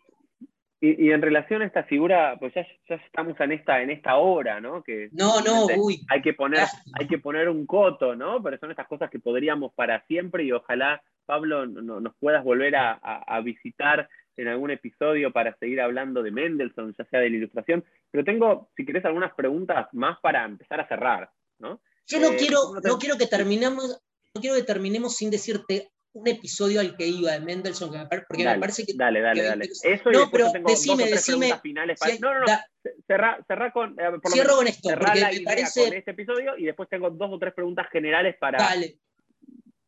en 0.85 1.21
relación 1.21 1.61
a 1.61 1.65
esta 1.65 1.83
figura, 1.83 2.35
pues 2.39 2.53
ya, 2.53 2.65
estamos 2.95 3.39
en 3.39 3.53
esta, 3.53 3.81
en 3.81 3.89
esta 3.89 4.17
hora, 4.17 4.59
¿no? 4.59 4.83
Que 4.83 5.09
no, 5.13 5.39
no, 5.41 5.67
uy. 5.77 6.01
Hay 6.09 6.21
que, 6.21 6.33
poner, 6.33 6.67
hay 6.99 7.07
que 7.07 7.19
poner 7.19 7.47
un 7.47 7.65
coto, 7.65 8.15
¿no? 8.15 8.43
Pero 8.43 8.57
son 8.57 8.71
estas 8.71 8.87
cosas 8.87 9.09
que 9.09 9.19
podríamos 9.19 9.73
para 9.73 10.05
siempre 10.07 10.43
y 10.43 10.51
ojalá, 10.51 11.01
Pablo, 11.25 11.65
nos 11.65 12.15
puedas 12.17 12.43
volver 12.43 12.75
a, 12.75 12.93
a 12.93 13.41
visitar 13.41 14.09
en 14.37 14.47
algún 14.47 14.71
episodio 14.71 15.31
para 15.31 15.55
seguir 15.57 15.79
hablando 15.81 16.23
de 16.23 16.31
Mendelssohn, 16.31 16.93
ya 16.97 17.05
sea 17.05 17.19
de 17.19 17.29
la 17.29 17.35
ilustración, 17.37 17.83
pero 18.11 18.23
tengo, 18.23 18.69
si 18.75 18.85
querés, 18.85 19.05
algunas 19.05 19.33
preguntas 19.35 19.87
más 19.93 20.19
para 20.21 20.43
empezar 20.45 20.79
a 20.81 20.87
cerrar, 20.87 21.29
¿no? 21.59 21.81
Yo 22.07 22.19
no, 22.19 22.31
eh, 22.31 22.35
quiero, 22.37 22.57
no 22.83 22.97
quiero 22.97 23.17
que 23.17 23.27
terminemos, 23.27 24.01
no 24.33 24.41
quiero 24.41 24.55
que 24.55 24.63
terminemos 24.63 25.15
sin 25.15 25.29
decirte 25.29 25.91
un 26.13 26.27
episodio 26.27 26.79
al 26.79 26.95
que 26.95 27.07
iba 27.07 27.31
de 27.31 27.39
Mendelssohn, 27.39 28.07
porque 28.27 28.45
me 28.45 28.59
parece 28.59 28.85
que... 28.85 28.93
Dale, 28.95 29.19
dale, 29.19 29.43
dale. 29.43 29.65
Eso 29.65 30.11
no, 30.11 30.29
pero 30.31 30.51
tengo 30.51 30.69
decime, 30.69 31.05
decime... 31.05 31.59
Finales 31.61 31.99
para... 31.99 32.17
no, 32.19 32.33
no, 32.33 32.39
no, 32.41 32.59
cerrá, 33.07 33.71
con... 33.73 33.99
Eh, 33.99 34.11
cierro 34.31 34.57
con 34.57 34.67
esto, 34.67 34.89
porque 34.89 35.39
me 35.39 35.41
parece... 35.41 35.85
con 35.85 35.93
este 35.93 36.11
episodio 36.11 36.57
y 36.57 36.65
después 36.65 36.87
tengo 36.89 37.09
dos 37.09 37.29
o 37.31 37.39
tres 37.39 37.53
preguntas 37.53 37.87
generales 37.91 38.35
para, 38.39 38.59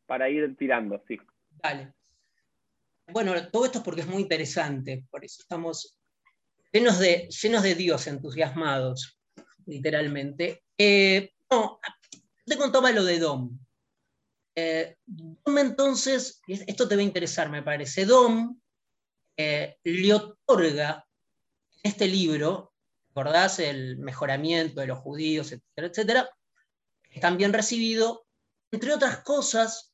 para 0.08 0.30
ir 0.30 0.56
tirando, 0.58 1.02
sí. 1.08 1.18
Dale. 1.62 1.94
Bueno, 3.08 3.34
todo 3.52 3.66
esto 3.66 3.78
es 3.78 3.84
porque 3.84 4.02
es 4.02 4.08
muy 4.08 4.24
interesante, 4.24 5.06
por 5.12 5.24
eso 5.24 5.42
estamos 5.42 5.96
llenos 6.72 6.98
de, 6.98 7.30
llenos 7.30 7.62
de 7.62 7.76
Dios 7.76 8.08
entusiasmados, 8.08 9.20
literalmente. 9.68 10.64
Eh, 10.76 11.34
no, 11.52 11.80
te 12.46 12.58
contaba 12.58 12.92
lo 12.92 13.04
de 13.04 13.20
Dom. 13.20 13.60
Eh, 14.56 14.98
Dom 15.06 15.58
entonces, 15.58 16.42
esto 16.48 16.88
te 16.88 16.96
va 16.96 17.02
a 17.02 17.06
interesar, 17.06 17.50
me 17.50 17.62
parece. 17.62 18.06
Dom 18.06 18.60
eh, 19.38 19.78
le 19.84 20.14
otorga 20.14 21.06
este 21.84 22.08
libro, 22.08 22.74
¿recordás? 23.10 23.60
El 23.60 23.98
mejoramiento 23.98 24.80
de 24.80 24.88
los 24.88 25.00
judíos, 25.00 25.52
etcétera, 25.52 25.88
etcétera, 25.88 26.30
es 27.12 27.22
también 27.22 27.54
recibido, 27.54 28.26
entre 28.72 28.94
otras 28.94 29.24
cosas, 29.24 29.94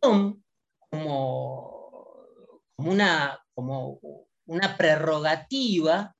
como, 0.00 0.42
como, 0.90 2.62
una, 2.76 3.44
como 3.54 4.00
una 4.46 4.76
prerrogativa, 4.76 6.16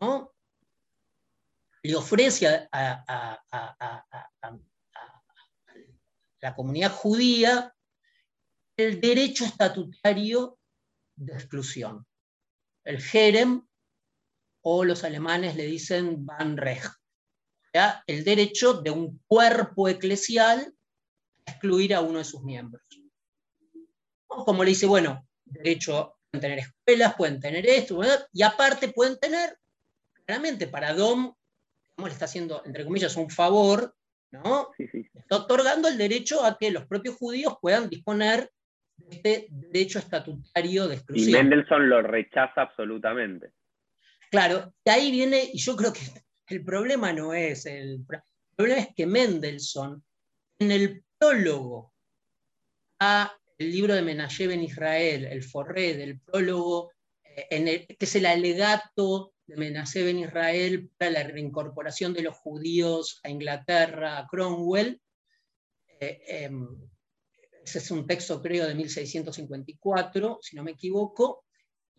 ¿no? 0.00 0.32
le 1.82 1.96
ofrece 1.96 2.68
a, 2.70 3.44
la 6.40 6.54
comunidad 6.54 6.92
judía 6.92 7.74
el 8.76 9.00
derecho 9.00 9.44
estatutario 9.44 10.58
de 11.16 11.34
exclusión. 11.34 12.06
El 12.84 13.02
Jerem, 13.02 13.66
o 14.62 14.84
los 14.84 15.02
alemanes 15.04 15.56
le 15.56 15.66
dicen 15.66 16.24
Banrecht, 16.24 16.92
el 18.06 18.24
derecho 18.24 18.74
de 18.74 18.90
un 18.90 19.22
cuerpo 19.26 19.88
eclesial 19.88 20.74
a 21.46 21.50
excluir 21.50 21.94
a 21.94 22.00
uno 22.00 22.18
de 22.18 22.24
sus 22.24 22.42
miembros. 22.42 22.82
Como 24.26 24.62
le 24.64 24.70
dice, 24.70 24.86
bueno, 24.86 25.26
derecho, 25.44 26.18
pueden 26.30 26.40
tener 26.40 26.58
escuelas, 26.60 27.14
pueden 27.16 27.40
tener 27.40 27.66
esto, 27.66 28.00
y 28.32 28.42
aparte 28.42 28.88
pueden 28.88 29.18
tener, 29.18 29.58
claramente 30.24 30.68
para 30.68 30.92
Dom, 30.92 31.34
le 31.96 32.12
está 32.12 32.26
haciendo, 32.26 32.62
entre 32.64 32.84
comillas, 32.84 33.16
un 33.16 33.30
favor, 33.30 33.96
¿no? 34.30 34.70
Está 34.78 35.36
otorgando 35.36 35.88
el 35.88 35.98
derecho 35.98 36.44
a 36.44 36.56
que 36.58 36.70
los 36.70 36.86
propios 36.86 37.16
judíos 37.16 37.56
puedan 37.60 37.88
disponer 37.88 38.50
de 38.96 39.16
este 39.16 39.46
derecho 39.50 39.98
estatutario 39.98 40.88
de 40.88 40.96
exclusión. 40.96 41.28
Y 41.28 41.32
Mendelssohn 41.32 41.88
lo 41.88 42.02
rechaza 42.02 42.62
absolutamente. 42.62 43.52
Claro, 44.30 44.74
de 44.84 44.92
ahí 44.92 45.10
viene, 45.10 45.50
y 45.52 45.58
yo 45.58 45.76
creo 45.76 45.92
que 45.92 46.00
el 46.48 46.64
problema 46.64 47.12
no 47.12 47.32
es, 47.32 47.66
el, 47.66 48.04
problema 48.56 48.80
es 48.80 48.94
que 48.94 49.06
Mendelssohn, 49.06 50.02
en 50.58 50.70
el 50.72 51.04
prólogo 51.18 51.92
a 53.00 53.32
el 53.58 53.72
libro 53.72 53.94
de 53.94 54.02
Menashe 54.02 54.44
en 54.44 54.62
Israel, 54.62 55.24
el 55.24 55.42
forré 55.42 55.94
del 55.96 56.20
prólogo, 56.20 56.92
eh, 57.24 57.46
en 57.50 57.68
el, 57.68 57.86
que 57.86 57.96
es 58.00 58.14
el 58.16 58.26
alegato 58.26 59.32
de 59.48 59.56
Menashe 59.56 60.08
en 60.08 60.18
Israel 60.20 60.90
para 60.98 61.10
la 61.10 61.22
reincorporación 61.24 62.12
de 62.12 62.22
los 62.22 62.36
judíos 62.36 63.18
a 63.24 63.30
Inglaterra, 63.30 64.18
a 64.18 64.26
Cromwell. 64.28 65.00
Eh, 65.98 66.20
em, 66.28 66.68
ese 67.64 67.78
es 67.78 67.90
un 67.90 68.06
texto, 68.06 68.40
creo, 68.42 68.66
de 68.66 68.74
1654, 68.74 70.38
si 70.42 70.54
no 70.54 70.62
me 70.62 70.72
equivoco. 70.72 71.44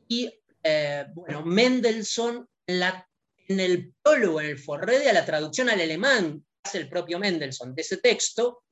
Y 0.07 0.31
eh, 0.63 1.05
bueno, 1.13 1.43
Mendelssohn, 1.43 2.47
en 2.67 3.59
el 3.59 3.95
prólogo, 4.01 4.41
en 4.41 4.47
el 4.47 4.59
forrede, 4.59 5.09
a 5.09 5.13
la 5.13 5.25
traducción 5.25 5.69
al 5.69 5.81
alemán, 5.81 6.45
hace 6.63 6.77
el 6.77 6.89
propio 6.89 7.17
Mendelssohn 7.17 7.73
de 7.73 7.81
ese 7.81 7.97
texto, 7.97 8.63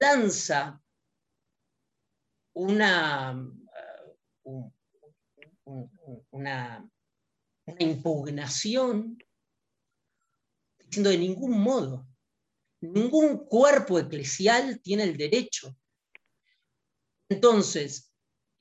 lanza 0.00 0.80
una, 2.54 3.40
uh, 4.42 4.72
una, 6.30 6.88
impugnación 7.78 9.18
diciendo 10.78 11.10
de 11.10 11.18
ningún 11.18 11.60
modo, 11.60 12.08
ningún 12.80 13.44
cuerpo 13.46 13.98
eclesial 13.98 14.80
tiene 14.80 15.02
el 15.02 15.18
derecho. 15.18 15.76
Entonces, 17.28 18.10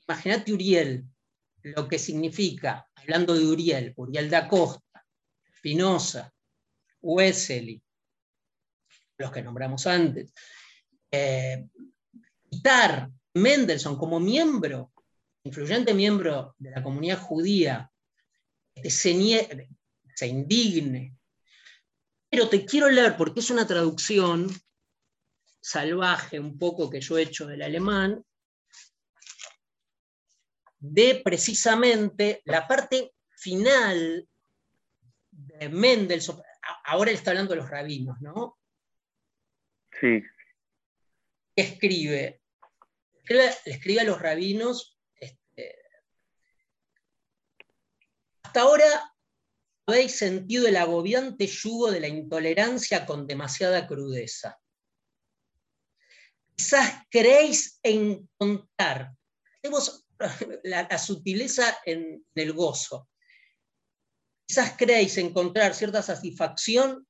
imagínate 0.08 0.52
Uriel, 0.52 1.06
lo 1.64 1.88
que 1.88 1.98
significa, 1.98 2.86
hablando 2.96 3.34
de 3.34 3.46
Uriel, 3.46 3.94
Uriel 3.96 4.30
da 4.30 4.50
Costa, 4.50 5.06
Spinoza, 5.58 6.34
Wesley, 7.02 7.82
los 9.18 9.32
que 9.32 9.42
nombramos 9.42 9.88
antes, 9.88 10.34
eh, 11.12 11.66
quitar 12.50 13.10
Mendelssohn 13.34 13.98
como 13.98 14.20
miembro, 14.20 14.92
influyente 15.48 15.94
miembro 15.94 16.56
de 16.58 16.72
la 16.72 16.84
comunidad 16.84 17.20
judía, 17.20 17.92
se, 18.84 19.70
se 20.16 20.28
indigne. 20.28 21.16
Pero 22.30 22.50
te 22.50 22.66
quiero 22.66 22.90
leer, 22.90 23.16
porque 23.18 23.40
es 23.40 23.50
una 23.50 23.66
traducción 23.66 24.50
salvaje 25.60 26.40
un 26.40 26.58
poco 26.58 26.90
que 26.90 27.02
yo 27.02 27.18
he 27.18 27.24
hecho 27.24 27.46
del 27.46 27.62
alemán, 27.62 28.24
de 30.80 31.22
precisamente 31.24 32.42
la 32.46 32.68
parte 32.68 33.14
final 33.36 34.28
de 35.32 35.70
Mendelssohn. 35.70 36.42
Ahora 36.86 37.12
él 37.12 37.18
está 37.18 37.32
hablando 37.32 37.54
de 37.54 37.62
los 37.62 37.70
rabinos, 37.70 38.18
¿no? 38.22 38.58
Sí. 40.00 40.24
Escribe, 41.56 42.42
escribe, 43.20 43.50
escribe 43.66 44.02
a 44.02 44.06
los 44.06 44.22
rabinos. 44.22 44.98
Este, 45.16 45.80
hasta 48.48 48.62
ahora 48.62 49.14
habéis 49.86 50.16
sentido 50.16 50.70
el 50.70 50.78
agobiante 50.78 51.48
yugo 51.48 51.92
de 51.92 52.00
la 52.00 52.08
intolerancia 52.08 53.06
con 53.06 53.28
demasiada 53.28 53.86
crudeza. 53.86 54.58
Quizás 56.56 57.04
creéis 57.10 57.78
encontrar, 57.84 59.14
la, 60.64 60.98
sutileza 60.98 61.78
en, 61.86 62.26
el 62.36 62.54
gozo. 62.54 63.10
Quizás 64.48 64.76
creéis 64.78 65.18
encontrar 65.18 65.76
cierta 65.76 66.02
satisfacción 66.02 67.06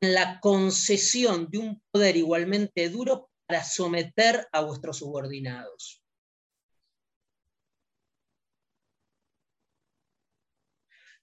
en 0.00 0.12
la 0.12 0.40
concesión 0.40 1.48
de 1.52 1.58
un 1.58 1.82
poder 1.92 2.16
igualmente 2.16 2.88
duro 2.88 3.30
para 3.46 3.62
someter 3.62 4.48
a 4.50 4.62
vuestros 4.62 4.98
subordinados. 4.98 6.03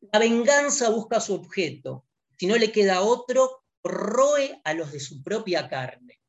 La 0.02 0.20
venganza 0.20 0.90
busca 0.90 1.20
su 1.20 1.34
objeto. 1.36 2.06
Si 2.38 2.48
no 2.48 2.58
le 2.58 2.72
queda 2.72 3.02
otro, 3.02 3.64
roe 3.84 4.60
a 4.64 4.74
los 4.74 4.92
de 4.92 5.00
su 5.00 5.22
propia 5.24 5.70
carne. 5.70 6.20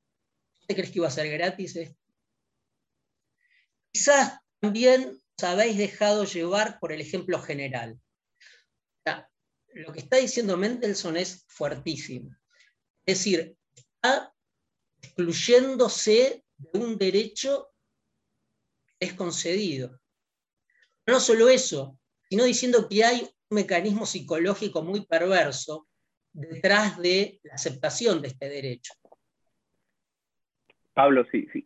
¿Te 0.67 0.75
crees 0.75 0.91
que 0.91 0.99
iba 0.99 1.09
a 1.09 1.11
ser 1.11 1.31
gratis 1.31 1.77
esto? 1.77 1.99
Quizás 3.91 4.39
también 4.61 5.21
os 5.37 5.45
habéis 5.45 5.77
dejado 5.77 6.25
llevar 6.25 6.79
por 6.79 6.93
el 6.93 7.01
ejemplo 7.01 7.41
general. 7.41 7.99
lo 9.75 9.91
que 9.91 10.01
está 10.01 10.19
diciendo 10.19 10.59
Mendelssohn 10.59 11.17
es 11.17 11.45
fuertísimo. 11.49 12.37
Es 13.07 13.19
decir, 13.19 13.57
está 13.75 14.35
excluyéndose 15.01 16.45
de 16.57 16.79
un 16.79 16.99
derecho 16.99 17.73
que 18.99 19.07
es 19.07 19.15
concedido. 19.15 19.99
No 21.07 21.19
solo 21.21 21.49
eso, 21.49 21.99
sino 22.29 22.45
diciendo 22.45 22.89
que 22.89 23.03
hay 23.03 23.31
mecanismo 23.53 24.07
psicológico 24.07 24.83
muy 24.83 25.07
perverso 25.07 25.87
detrás 26.33 26.99
de 27.01 27.41
la 27.43 27.55
aceptación 27.55 28.23
de 28.23 28.29
este 28.29 28.49
derecho. 28.49 28.95
Pablo, 30.95 31.25
sí, 31.31 31.47
sí, 31.53 31.65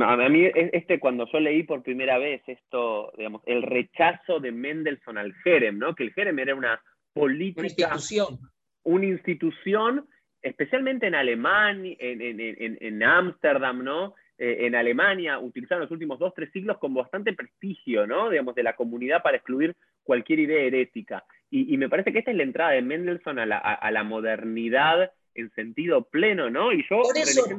a 0.00 0.28
mí 0.28 0.50
este 0.54 0.98
cuando 0.98 1.26
yo 1.32 1.40
leí 1.40 1.62
por 1.62 1.82
primera 1.82 2.18
vez 2.18 2.42
esto, 2.46 3.12
digamos, 3.16 3.42
el 3.46 3.62
rechazo 3.62 4.40
de 4.40 4.50
Mendelssohn 4.50 5.18
al 5.18 5.32
Jerem, 5.44 5.78
¿no? 5.78 5.94
Que 5.94 6.04
el 6.04 6.12
Jerem 6.12 6.38
era 6.38 6.54
una 6.54 6.82
política, 7.12 7.60
una 7.60 7.68
institución, 7.68 8.38
una 8.82 9.06
institución 9.06 10.08
especialmente 10.42 11.06
en 11.06 11.14
Alemania, 11.14 11.96
en 12.00 13.02
Ámsterdam, 13.02 13.84
¿no? 13.84 14.14
Eh, 14.38 14.66
en 14.66 14.74
Alemania, 14.74 15.38
utilizaron 15.38 15.82
los 15.82 15.90
últimos 15.92 16.18
dos, 16.18 16.34
tres 16.34 16.50
siglos 16.52 16.78
con 16.78 16.92
bastante 16.94 17.32
prestigio, 17.32 18.08
¿no? 18.08 18.28
Digamos, 18.28 18.56
de 18.56 18.64
la 18.64 18.74
comunidad 18.74 19.22
para 19.22 19.36
excluir 19.36 19.76
cualquier 20.02 20.40
idea 20.40 20.62
herética. 20.62 21.24
Y, 21.50 21.76
me 21.76 21.90
parece 21.90 22.12
que 22.12 22.20
esta 22.20 22.30
es 22.30 22.36
la 22.38 22.44
entrada 22.44 22.70
de 22.70 22.80
Mendelssohn 22.80 23.38
a 23.38 23.44
la, 23.44 23.58
a, 23.58 23.90
la 23.90 24.04
modernidad 24.04 25.12
en 25.34 25.50
sentido 25.50 26.08
pleno, 26.08 26.48
¿no? 26.48 26.72
Y 26.72 26.82
yo, 26.88 27.02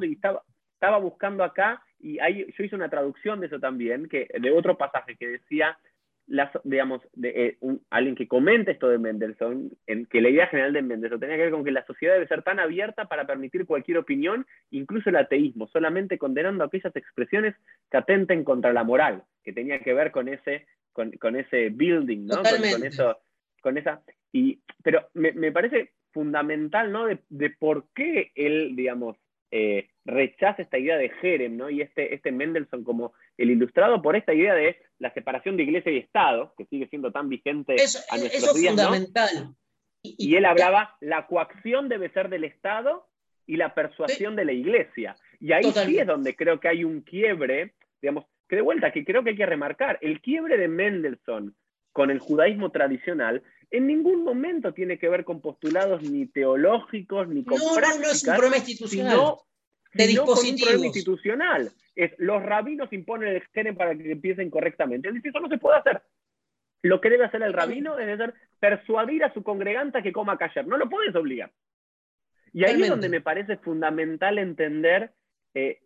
y 0.01 0.13
estaba, 0.13 0.41
estaba 0.73 0.97
buscando 0.97 1.43
acá 1.43 1.83
y 1.99 2.17
yo 2.17 2.63
hice 2.63 2.75
una 2.75 2.89
traducción 2.89 3.39
de 3.39 3.47
eso 3.47 3.59
también, 3.59 4.09
que, 4.09 4.27
de 4.37 4.51
otro 4.51 4.77
pasaje 4.77 5.15
que 5.15 5.27
decía, 5.27 5.77
las, 6.27 6.51
digamos, 6.63 7.01
de, 7.13 7.29
eh, 7.29 7.57
alguien 7.89 8.15
que 8.15 8.27
comenta 8.27 8.71
esto 8.71 8.89
de 8.89 8.97
Mendelssohn, 8.97 9.71
en, 9.87 10.05
que 10.05 10.21
la 10.21 10.29
idea 10.29 10.47
general 10.47 10.73
de 10.73 10.81
Mendelssohn 10.81 11.19
tenía 11.19 11.35
que 11.35 11.43
ver 11.43 11.51
con 11.51 11.63
que 11.63 11.71
la 11.71 11.85
sociedad 11.85 12.13
debe 12.13 12.27
ser 12.27 12.43
tan 12.43 12.59
abierta 12.59 13.05
para 13.05 13.25
permitir 13.25 13.65
cualquier 13.65 13.97
opinión, 13.97 14.45
incluso 14.71 15.09
el 15.09 15.17
ateísmo, 15.17 15.67
solamente 15.67 16.17
condenando 16.17 16.63
aquellas 16.63 16.95
expresiones 16.95 17.55
que 17.91 17.97
atenten 17.97 18.43
contra 18.43 18.73
la 18.73 18.83
moral, 18.83 19.23
que 19.43 19.53
tenía 19.53 19.79
que 19.79 19.93
ver 19.93 20.11
con 20.11 20.27
ese, 20.27 20.65
con, 20.93 21.35
ese 21.35 21.69
building, 21.69 22.25
¿no? 22.25 22.37
Con, 22.37 22.85
eso, 22.85 23.17
con 23.61 23.77
esa. 23.77 24.01
Y, 24.31 24.61
pero 24.81 25.09
me, 25.13 25.31
me 25.33 25.51
parece 25.51 25.91
fundamental, 26.11 26.91
¿no? 26.91 27.05
De, 27.07 27.19
de, 27.29 27.49
por 27.49 27.87
qué 27.93 28.31
él, 28.35 28.75
digamos, 28.75 29.17
eh, 29.55 29.89
rechaza 30.05 30.63
esta 30.63 30.79
idea 30.79 30.97
de 30.97 31.09
Jerem, 31.09 31.57
¿no? 31.57 31.69
Y 31.69 31.81
este, 31.81 32.15
este 32.15 32.31
Mendelssohn 32.31 32.83
como 32.83 33.13
el 33.37 33.51
ilustrado 33.51 34.01
por 34.01 34.15
esta 34.15 34.33
idea 34.33 34.55
de 34.55 34.77
la 34.97 35.13
separación 35.13 35.57
de 35.57 35.63
iglesia 35.63 35.91
y 35.91 35.97
Estado, 35.97 36.55
que 36.57 36.65
sigue 36.65 36.87
siendo 36.87 37.11
tan 37.11 37.29
vigente 37.29 37.73
a 38.09 38.17
nuestros 38.17 38.43
eso 38.43 38.51
es 38.55 38.67
fundamental. 38.67 39.55
Y, 40.01 40.35
él 40.35 40.45
hablaba, 40.45 40.97
la 41.01 41.27
coacción 41.27 41.87
debe 41.87 42.09
ser 42.09 42.29
del 42.29 42.45
Estado 42.45 43.07
y 43.45 43.57
la 43.57 43.75
persuasión 43.75 44.35
de 44.35 44.45
la 44.45 44.53
iglesia. 44.53 45.15
Y 45.39 45.51
ahí 45.51 45.71
sí 45.71 45.99
es 45.99 46.07
donde 46.07 46.35
creo 46.35 46.59
que 46.59 46.69
hay 46.69 46.83
un 46.83 47.01
quiebre, 47.01 47.75
digamos, 48.01 48.25
que 48.53 48.57
de 48.57 48.61
vuelta, 48.61 48.91
que 48.91 49.03
creo 49.03 49.23
que 49.23 49.31
hay 49.31 49.35
que 49.35 49.47
remarcar, 49.47 49.97
el 50.01 50.21
quiebre 50.21 50.57
de 50.57 50.67
Mendelssohn 50.67 51.55
con 51.91 52.11
el 52.11 52.19
judaísmo 52.19 52.71
tradicional 52.71 53.41
en 53.71 53.87
ningún 53.87 54.23
momento 54.23 54.75
tiene 54.75 54.99
que 54.99 55.09
ver 55.09 55.23
con 55.25 55.41
postulados 55.41 56.03
ni 56.03 56.27
teológicos 56.27 57.27
ni 57.27 57.43
con 57.43 57.57
no, 57.57 57.73
prácticas, 57.73 57.97
no, 57.97 58.05
no 58.05 58.11
es 58.11 58.23
un 58.27 58.35
problema 58.35 58.57
institucional. 58.57 59.17
de 59.93 60.85
institucional. 60.85 61.71
Es, 61.95 62.11
los 62.19 62.43
rabinos 62.43 62.93
imponen 62.93 63.29
el 63.29 63.41
género 63.51 63.75
para 63.75 63.95
que 63.95 64.11
empiecen 64.11 64.51
correctamente. 64.51 65.07
Es 65.07 65.15
decir, 65.15 65.29
eso 65.29 65.39
no 65.39 65.49
se 65.49 65.57
puede 65.57 65.79
hacer. 65.79 66.03
Lo 66.83 67.01
que 67.01 67.09
debe 67.09 67.25
hacer 67.25 67.41
el 67.41 67.53
rabino 67.53 67.97
es 67.97 68.19
persuadir 68.59 69.23
a 69.23 69.33
su 69.33 69.41
congregante 69.41 69.97
a 69.97 70.03
que 70.03 70.13
coma 70.13 70.37
kasher. 70.37 70.67
No 70.67 70.77
lo 70.77 70.87
puedes 70.87 71.15
obligar. 71.15 71.51
Y 72.51 72.65
ahí 72.65 72.79
es 72.79 72.89
donde 72.89 73.09
me 73.09 73.21
parece 73.21 73.57
fundamental 73.57 74.37
entender 74.37 75.13
eh, 75.55 75.81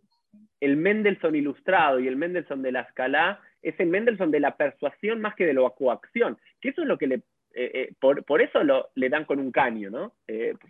el 0.60 0.78
Mendelssohn 0.78 1.36
ilustrado 1.36 2.00
y 2.00 2.08
el 2.08 2.16
Mendelssohn 2.16 2.62
de 2.62 2.72
la 2.72 2.82
escala, 2.82 3.42
es 3.62 3.80
el 3.80 3.88
Mendelssohn 3.88 4.32
de 4.32 4.40
la 4.40 4.56
persuasión 4.56 5.22
más 5.22 5.36
que 5.36 5.46
de 5.46 5.54
la 5.54 5.70
coacción, 5.70 6.38
que 6.62 6.70
eso 6.70 6.82
es 6.82 6.88
lo 6.88 6.98
que 6.98 7.08
le, 7.08 7.16
eh, 7.54 7.72
eh, 7.74 7.94
por, 8.00 8.42
eso 8.42 8.64
lo, 8.64 8.90
le 8.96 9.10
dan 9.10 9.26
con 9.26 9.40
un 9.40 9.52
caño, 9.52 9.90
¿no? 9.90 10.16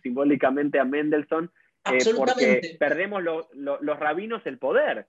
simbólicamente 0.01 0.79
a 0.79 0.85
Mendelssohn, 0.85 1.51
porque 2.15 2.77
perdemos 2.79 3.23
los 3.23 3.99
rabinos 3.99 4.45
el 4.45 4.57
poder. 4.57 5.07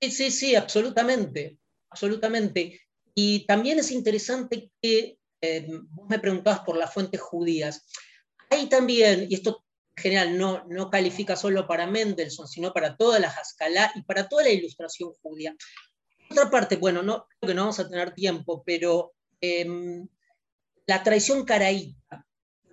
Sí, 0.00 0.10
sí, 0.10 0.30
sí, 0.30 0.54
absolutamente, 0.54 1.58
absolutamente. 1.90 2.80
Y 3.14 3.46
también 3.46 3.78
es 3.78 3.90
interesante 3.90 4.70
que 4.80 5.18
eh, 5.40 5.66
vos 5.90 6.08
me 6.08 6.18
preguntabas 6.18 6.60
por 6.60 6.76
las 6.76 6.92
fuentes 6.92 7.20
judías. 7.20 7.90
Hay 8.50 8.68
también, 8.68 9.26
y 9.28 9.34
esto 9.34 9.64
general 9.98 10.38
no, 10.38 10.64
no 10.68 10.90
califica 10.90 11.36
solo 11.36 11.66
para 11.66 11.86
Mendelssohn, 11.86 12.48
sino 12.48 12.72
para 12.72 12.96
toda 12.96 13.18
la 13.18 13.28
Haskalah 13.28 13.92
y 13.94 14.02
para 14.02 14.28
toda 14.28 14.44
la 14.44 14.50
ilustración 14.50 15.12
judía. 15.22 15.54
Otra 16.30 16.50
parte, 16.50 16.76
bueno, 16.76 17.02
no, 17.02 17.26
creo 17.40 17.48
que 17.48 17.54
no 17.54 17.62
vamos 17.62 17.78
a 17.80 17.88
tener 17.88 18.14
tiempo, 18.14 18.62
pero 18.64 19.14
em, 19.40 20.06
la 20.86 21.02
tradición 21.02 21.44
caraíta, 21.44 22.26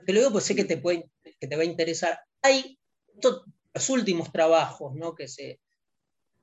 te 0.06 0.14
lo 0.14 0.20
digo 0.20 0.32
porque 0.32 0.46
sé 0.46 0.56
que 0.56 0.66
te, 0.66 0.78
puede, 0.78 1.10
que 1.40 1.48
te 1.48 1.56
va 1.56 1.64
a 1.64 1.66
interesar. 1.66 2.20
Hay 2.42 2.80
los 3.22 3.90
últimos 3.90 4.32
trabajos, 4.32 4.94
¿no? 4.96 5.16
Que 5.16 5.28
se, 5.28 5.60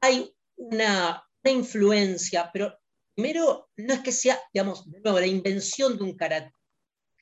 hay 0.00 0.34
una, 0.56 1.24
influencia, 1.44 2.50
pero 2.52 2.78
primero, 3.14 3.68
no 3.76 3.94
es 3.94 4.00
que 4.00 4.12
sea, 4.12 4.38
digamos, 4.52 4.88
de 4.88 5.00
la 5.10 5.26
invención 5.26 5.98
de 5.98 6.04
un 6.04 6.16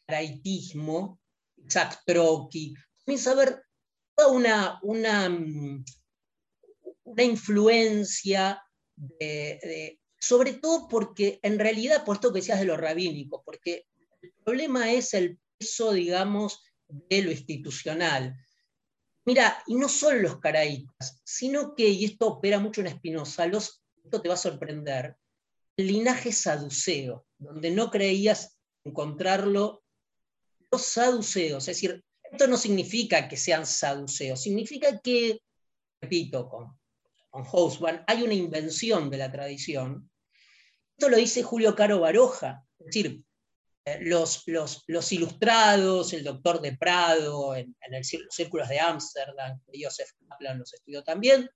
caraitismo, 0.06 1.18
Isaac 1.56 2.02
Trocky, 2.04 2.74
comienza 3.10 3.30
a 3.30 3.32
haber 3.32 3.64
toda 4.14 4.28
una, 4.28 4.78
una, 4.82 5.28
mm, 5.28 5.84
una 7.02 7.22
influencia, 7.24 8.62
sobre 10.16 10.52
todo 10.52 10.86
porque 10.86 11.40
en 11.42 11.58
realidad, 11.58 12.04
por 12.04 12.16
esto 12.16 12.32
que 12.32 12.38
decías 12.38 12.60
de 12.60 12.66
lo 12.66 12.76
rabínico, 12.76 13.42
porque 13.44 13.88
el 14.22 14.32
problema 14.44 14.92
es 14.92 15.12
el 15.14 15.40
peso, 15.58 15.92
digamos, 15.92 16.62
de 16.86 17.22
lo 17.22 17.32
institucional. 17.32 18.36
Mira, 19.24 19.60
y 19.66 19.74
no 19.74 19.88
solo 19.88 20.20
los 20.20 20.38
caraítas, 20.38 21.20
sino 21.24 21.74
que, 21.74 21.88
y 21.88 22.04
esto 22.04 22.28
opera 22.28 22.60
mucho 22.60 22.80
en 22.80 22.86
Espinosa, 22.86 23.46
esto 23.46 24.22
te 24.22 24.28
va 24.28 24.34
a 24.34 24.38
sorprender, 24.38 25.16
linaje 25.76 26.30
saduceo, 26.30 27.26
donde 27.38 27.72
no 27.72 27.90
creías 27.90 28.56
encontrarlo, 28.84 29.82
los 30.70 30.82
saduceos. 30.82 31.66
Es 31.66 31.76
decir, 31.76 32.04
esto 32.30 32.46
no 32.46 32.56
significa 32.56 33.28
que 33.28 33.36
sean 33.36 33.66
saduceos, 33.66 34.42
significa 34.42 34.98
que, 35.00 35.40
repito, 36.00 36.48
con, 36.48 36.78
con 37.30 38.04
hay 38.06 38.22
una 38.22 38.34
invención 38.34 39.10
de 39.10 39.18
la 39.18 39.30
tradición. 39.30 40.10
Esto 40.96 41.08
lo 41.08 41.16
dice 41.16 41.42
Julio 41.42 41.74
Caro 41.74 42.00
Baroja, 42.00 42.64
es 42.78 42.86
decir, 42.86 43.22
eh, 43.84 43.98
los, 44.02 44.44
ilustrados, 45.12 46.12
el 46.12 46.24
doctor 46.24 46.60
de 46.60 46.76
Prado, 46.76 47.56
en, 47.56 47.74
en 47.80 47.94
el, 47.94 48.02
los 48.02 48.34
círculos 48.34 48.68
de 48.68 48.78
Ámsterdam, 48.78 49.60
Joseph 49.72 50.10
Kaplan 50.28 50.58
los 50.58 50.72
estudió 50.74 51.02
también, 51.02 51.48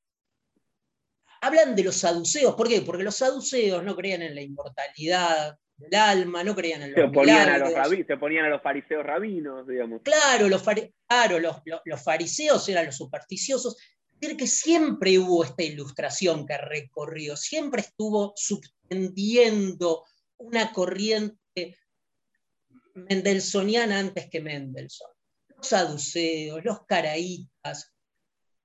hablan 1.41 1.77
de 1.77 1.85
los 1.85 1.97
saduceos. 1.97 2.55
¿Por 2.55 2.69
qué? 2.69 2.81
Porque 2.81 3.03
los 3.03 3.17
saduceos 3.17 3.85
no 3.85 3.95
creían 3.95 4.23
en 4.23 4.35
la 4.35 4.41
inmortalidad 4.41 5.59
del 5.77 5.95
alma, 5.95 6.45
no 6.45 6.55
creían 6.55 6.83
en 6.83 6.93
los 6.93 7.13
se 7.13 7.31
a 7.33 7.59
los, 7.59 8.07
se 8.07 8.17
ponían 8.17 8.45
a 8.45 8.49
los 8.49 8.63
fariseos 8.63 9.05
rabinos, 9.05 9.67
digamos. 9.67 10.03
Claro, 10.03 10.49
los, 10.49 10.63
claro 10.63 11.39
los, 11.41 12.03
fariseos 12.03 12.69
eran 12.69 12.87
los 12.87 12.97
supersticiosos. 12.97 13.77
Es 14.13 14.21
decir, 14.21 14.37
que 14.37 14.47
siempre 14.47 15.19
hubo 15.19 15.45
esta 15.45 15.63
ilustración 15.63 16.47
que 16.47 16.57
recorrió, 16.57 17.37
siempre 17.37 17.83
estuvo 17.83 18.33
subtendiendo 18.37 20.05
una 20.39 20.73
corriente 20.73 21.77
mendelsoniana 22.95 23.99
antes 23.99 24.31
que 24.31 24.41
Mendelssohn. 24.41 25.11
Los 25.57 25.69
saduceos, 25.69 26.65
los 26.65 26.87
caraítas, 26.87 27.93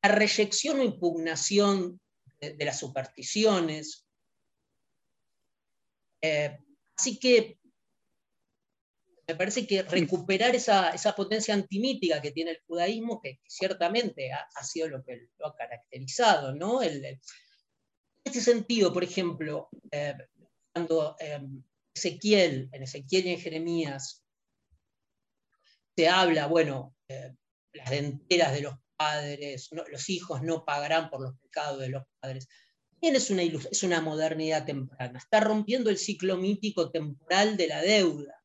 la 0.03 0.09
reyección 0.09 0.79
o 0.79 0.83
impugnación 0.83 1.99
de, 2.39 2.65
las 2.65 2.79
supersticiones. 2.79 4.05
Eh, 6.21 6.57
así 6.99 7.17
que 7.17 7.57
me 9.27 9.35
parece 9.35 9.65
que 9.65 9.83
recuperar 9.83 10.53
esa, 10.55 10.91
potencia 11.15 11.53
antimítica 11.53 12.21
que 12.21 12.31
tiene 12.31 12.51
el 12.51 12.61
judaísmo, 12.67 13.21
que, 13.21 13.39
ciertamente 13.47 14.31
ha, 14.33 14.63
sido 14.63 14.89
lo 14.89 15.03
que 15.03 15.29
lo 15.37 15.47
ha 15.47 15.55
caracterizado, 15.55 16.53
¿no? 16.53 16.81
en 16.81 17.19
este 18.23 18.41
sentido, 18.41 18.91
por 18.91 19.03
ejemplo, 19.03 19.69
eh, 19.91 20.15
cuando 20.73 21.15
eh, 21.19 21.39
Ezequiel, 21.93 22.69
en 22.71 22.83
Ezequiel 22.83 23.27
y 23.27 23.33
en 23.33 23.39
Jeremías, 23.39 24.23
se 25.95 26.09
habla, 26.09 26.47
bueno, 26.47 26.95
las 27.73 27.89
denteras 27.89 28.53
de 28.53 28.61
los 28.61 28.75
padres, 28.97 29.69
los 29.71 30.09
hijos 30.09 30.41
no 30.41 30.65
pagarán 30.65 31.09
por 31.09 31.21
los 31.21 31.37
pecados 31.39 31.79
de 31.79 31.89
los 31.89 32.03
padres. 32.19 32.47
Es 33.01 33.31
una, 33.31 33.43
es 33.43 33.83
una 33.83 34.01
modernidad 34.01 34.65
temprana, 34.65 35.17
está 35.17 35.39
rompiendo 35.39 35.89
el 35.89 35.97
ciclo 35.97 36.37
mítico 36.37 36.91
temporal 36.91 37.55
de 37.55 37.67
la 37.67 37.81
deuda, 37.81 38.43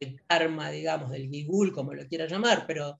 el 0.00 0.20
karma, 0.26 0.70
digamos, 0.70 1.10
del 1.10 1.28
gigul, 1.28 1.72
como 1.72 1.94
lo 1.94 2.06
quiera 2.06 2.26
llamar, 2.26 2.64
pero 2.66 2.98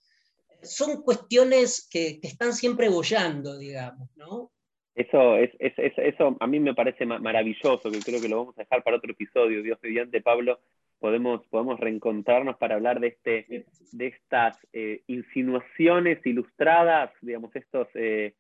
son 0.62 1.02
cuestiones 1.02 1.88
que, 1.90 2.18
están 2.22 2.52
siempre 2.52 2.88
bollando, 2.88 3.58
digamos, 3.58 4.08
¿no? 4.16 4.50
Eso, 4.94 5.36
es, 5.36 5.50
eso 5.58 6.36
a 6.38 6.46
mí 6.46 6.60
me 6.60 6.74
parece 6.74 7.04
maravilloso, 7.04 7.90
que 7.90 7.98
creo 7.98 8.20
que 8.20 8.28
lo 8.28 8.38
vamos 8.38 8.56
a 8.56 8.62
dejar 8.62 8.84
para 8.84 8.96
otro 8.96 9.10
episodio, 9.10 9.62
Dios 9.62 9.78
mediante, 9.82 10.20
Pablo, 10.20 10.60
podemos, 11.00 11.44
podemos 11.48 11.80
reencontrarnos 11.80 12.56
para 12.58 12.76
hablar 12.76 13.00
de, 13.00 13.08
este, 13.08 13.66
de 13.92 14.06
estas 14.06 14.56
eh, 14.72 15.02
insinuaciones 15.08 16.24
ilustradas, 16.24 17.10
digamos, 17.20 17.54
estos, 17.56 17.88
eh, 17.94 18.34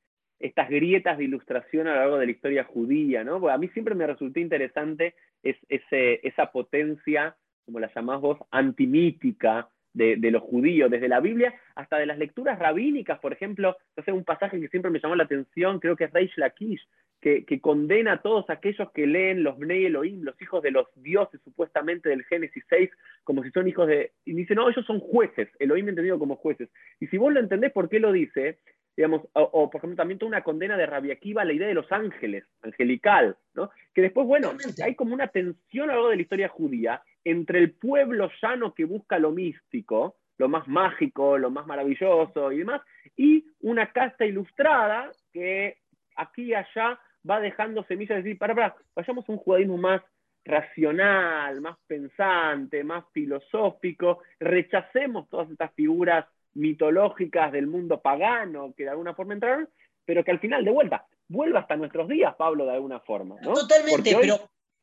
estas 0.44 0.68
grietas 0.68 1.16
de 1.16 1.24
ilustración 1.24 1.86
a 1.86 1.94
lo 1.94 2.00
largo 2.00 2.18
de 2.18 2.26
la 2.26 2.32
historia 2.32 2.64
judía, 2.64 3.24
¿no? 3.24 3.48
a 3.48 3.56
mí 3.56 3.68
siempre 3.68 3.94
me 3.94 4.06
resultó 4.06 4.40
interesante 4.40 5.14
es, 5.42 5.56
esa 5.70 6.52
potencia, 6.52 7.34
como 7.64 7.80
la 7.80 7.90
llamás 7.94 8.20
vos, 8.20 8.38
antimítica 8.50 9.70
de, 9.94 10.16
los 10.30 10.42
judíos, 10.42 10.90
desde 10.90 11.08
la 11.08 11.20
Biblia 11.20 11.54
hasta 11.76 11.96
de 11.96 12.04
las 12.04 12.18
lecturas 12.18 12.58
rabínicas, 12.58 13.20
por 13.20 13.32
ejemplo, 13.32 13.74
sé, 14.04 14.12
un 14.12 14.24
pasaje 14.24 14.60
que 14.60 14.68
siempre 14.68 14.90
me 14.90 15.00
llamó 15.00 15.16
la 15.16 15.24
atención, 15.24 15.80
creo 15.80 15.96
que 15.96 16.04
es 16.04 16.12
Reish 16.12 16.36
Lakish, 16.36 16.86
que, 17.22 17.60
condena 17.62 18.12
a 18.12 18.20
todos 18.20 18.50
aquellos 18.50 18.90
que 18.92 19.06
leen 19.06 19.44
los 19.44 19.56
Bnei 19.56 19.86
Elohim, 19.86 20.24
los 20.24 20.40
hijos 20.42 20.62
de 20.62 20.72
los 20.72 20.88
dioses 20.96 21.40
supuestamente 21.42 22.10
del 22.10 22.22
Génesis 22.24 22.64
6, 22.68 22.90
como 23.22 23.42
si 23.42 23.50
son 23.50 23.66
hijos 23.66 23.88
de... 23.88 24.12
Y 24.26 24.34
dice, 24.34 24.54
no, 24.54 24.68
ellos 24.68 24.84
son 24.84 25.00
jueces, 25.00 25.48
Elohim 25.58 25.88
entendido 25.88 26.18
como 26.18 26.36
jueces. 26.36 26.68
Y 27.00 27.06
si 27.06 27.16
vos 27.16 27.32
lo 27.32 27.40
entendés 27.40 27.72
por 27.72 27.88
qué 27.88 27.98
lo 27.98 28.12
dice, 28.12 28.58
digamos, 28.96 29.22
o, 29.32 29.70
por 29.70 29.78
ejemplo 29.78 29.96
también 29.96 30.18
toda 30.18 30.28
una 30.28 30.44
condena 30.44 30.76
de 30.76 30.86
Rabia 30.86 31.14
Akiva 31.14 31.44
la 31.44 31.52
idea 31.52 31.68
de 31.68 31.74
los 31.74 31.90
ángeles, 31.90 32.44
angelical, 32.62 33.36
¿no? 33.54 33.70
Que 33.92 34.02
después, 34.02 34.26
bueno, 34.26 34.52
hay 34.84 34.94
como 34.94 35.14
una 35.14 35.28
tensión 35.28 35.90
a 35.90 35.94
lo 35.94 35.98
largo 35.98 36.10
de 36.10 36.16
la 36.16 36.22
historia 36.22 36.48
judía 36.48 37.02
entre 37.24 37.58
el 37.58 37.72
pueblo 37.72 38.30
llano 38.40 38.74
que 38.74 38.84
busca 38.84 39.18
lo 39.18 39.32
místico, 39.32 40.16
lo 40.38 40.48
más 40.48 40.68
mágico, 40.68 41.38
lo 41.38 41.50
más 41.50 41.66
maravilloso 41.66 42.52
y 42.52 42.58
demás, 42.58 42.82
y 43.16 43.44
una 43.60 43.92
casta 43.92 44.26
ilustrada 44.26 45.10
que 45.32 45.78
aquí 46.16 46.44
y 46.44 46.54
allá 46.54 46.98
va 47.28 47.40
dejando 47.40 47.84
semillas 47.84 48.16
de 48.16 48.22
decir, 48.22 48.38
para, 48.38 48.54
para, 48.54 48.76
vayamos 48.94 49.28
a 49.28 49.32
un 49.32 49.38
judaísmo 49.38 49.76
más 49.76 50.02
racional, 50.44 51.60
más 51.60 51.78
pensante, 51.86 52.84
más 52.84 53.04
filosófico, 53.12 54.22
rechacemos 54.38 55.28
todas 55.30 55.50
estas 55.50 55.72
figuras 55.72 56.26
mitológicas 56.54 57.52
del 57.52 57.66
mundo 57.66 58.00
pagano 58.00 58.74
que 58.76 58.84
de 58.84 58.90
alguna 58.90 59.14
forma 59.14 59.34
entraron, 59.34 59.68
pero 60.04 60.24
que 60.24 60.30
al 60.30 60.40
final, 60.40 60.64
de 60.64 60.70
vuelta, 60.70 61.06
vuelve 61.28 61.58
hasta 61.58 61.76
nuestros 61.76 62.08
días, 62.08 62.34
Pablo, 62.36 62.64
de 62.66 62.72
alguna 62.72 63.00
forma. 63.00 63.36
¿no? 63.42 63.54
Totalmente, 63.54 64.16
pero. 64.20 64.36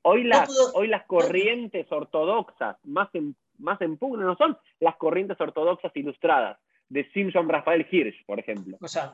Hoy 0.04 0.24
las, 0.24 0.50
hoy 0.74 0.88
las 0.88 1.06
corrientes 1.06 1.86
ortodoxas 1.92 2.76
más 2.86 3.14
en, 3.14 3.36
más 3.60 3.80
en 3.82 3.98
pugna 3.98 4.26
no 4.26 4.36
son 4.36 4.58
las 4.80 4.96
corrientes 4.96 5.40
ortodoxas 5.40 5.96
ilustradas 5.96 6.58
de 6.90 7.08
Simpson 7.12 7.48
Rafael 7.48 7.86
Hirsch, 7.90 8.26
por 8.26 8.40
ejemplo. 8.40 8.78
O 8.82 8.88
sea, 8.88 9.14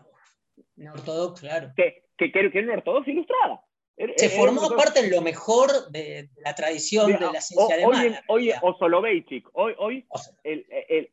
ortodoxa, 0.93 1.41
claro. 1.41 1.73
Que, 1.75 2.03
que, 2.17 2.31
que, 2.31 2.59
una 2.59 2.73
ortodoxa 2.73 3.11
ilustrada. 3.11 3.61
Se 4.15 4.29
formó 4.29 4.69
parte 4.75 4.99
en 4.99 5.09
lo 5.09 5.21
mejor 5.21 5.89
de, 5.89 6.29
la 6.37 6.53
tradición 6.53 7.11
de, 7.11 7.19
la 7.19 7.41
ciencia 7.41 7.75
alemana. 7.75 8.21
Hoy, 8.27 8.51
hoy 8.51 8.59
Osoloveitchik, 8.61 9.49
hoy, 9.53 9.73
hoy 9.79 10.05
el, 10.43 10.65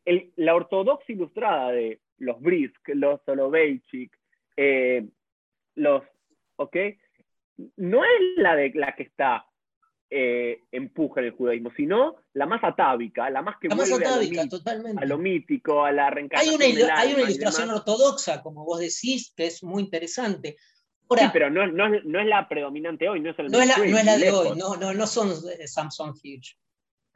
el, 0.05 0.31
la 0.35 0.53
ortodoxa 0.53 1.11
ilustrada 1.11 1.71
de 1.71 1.99
los 2.19 2.39
Brisk, 2.39 2.79
los 2.89 3.19
Soloveitchik, 3.25 4.15
eh, 4.57 5.03
los, 5.75 6.03
¿ok? 6.57 6.75
No 7.77 8.03
es 8.03 8.21
la 8.37 8.55
de 8.55 8.71
la 8.75 8.95
que 8.95 9.03
está 9.03 9.45
eh, 10.09 10.59
empuja 10.71 11.21
en 11.21 11.27
el 11.27 11.31
judaísmo, 11.31 11.71
sino 11.75 12.17
la 12.33 12.45
más 12.45 12.63
atávica, 12.63 13.29
la 13.31 13.41
más 13.41 13.55
que 13.59 13.67
la 13.67 13.75
más 13.75 13.91
atávica, 13.91 14.41
a, 14.41 14.43
lo 14.43 14.49
totalmente. 14.49 15.03
a 15.03 15.07
lo 15.07 15.17
mítico, 15.17 15.83
a 15.83 15.91
la 15.91 16.11
reencarnación. 16.11 16.61
Hay 16.61 16.83
una, 16.83 16.99
hay 16.99 17.13
una 17.13 17.23
ilustración 17.23 17.71
ortodoxa, 17.71 18.43
como 18.43 18.63
vos 18.63 18.79
decís, 18.79 19.33
que 19.35 19.47
es 19.47 19.63
muy 19.63 19.81
interesante. 19.81 20.57
Sí, 21.09 21.25
pero 21.33 21.49
no, 21.49 21.67
no, 21.67 21.89
no, 21.89 22.19
es 22.19 22.27
la 22.27 22.47
predominante 22.47 23.07
hoy, 23.09 23.19
no 23.19 23.31
es, 23.31 23.39
el 23.39 23.47
no, 23.47 23.61
es 23.61 23.67
la, 23.67 23.77
no 23.77 23.97
es 23.97 24.05
la 24.05 24.17
de 24.17 24.31
hoy, 24.31 24.57
no, 24.57 24.75
no, 24.75 24.93
no 24.93 25.07
son 25.07 25.29
eh, 25.29 25.67
Samsung 25.67 26.11
Huge. 26.11 26.57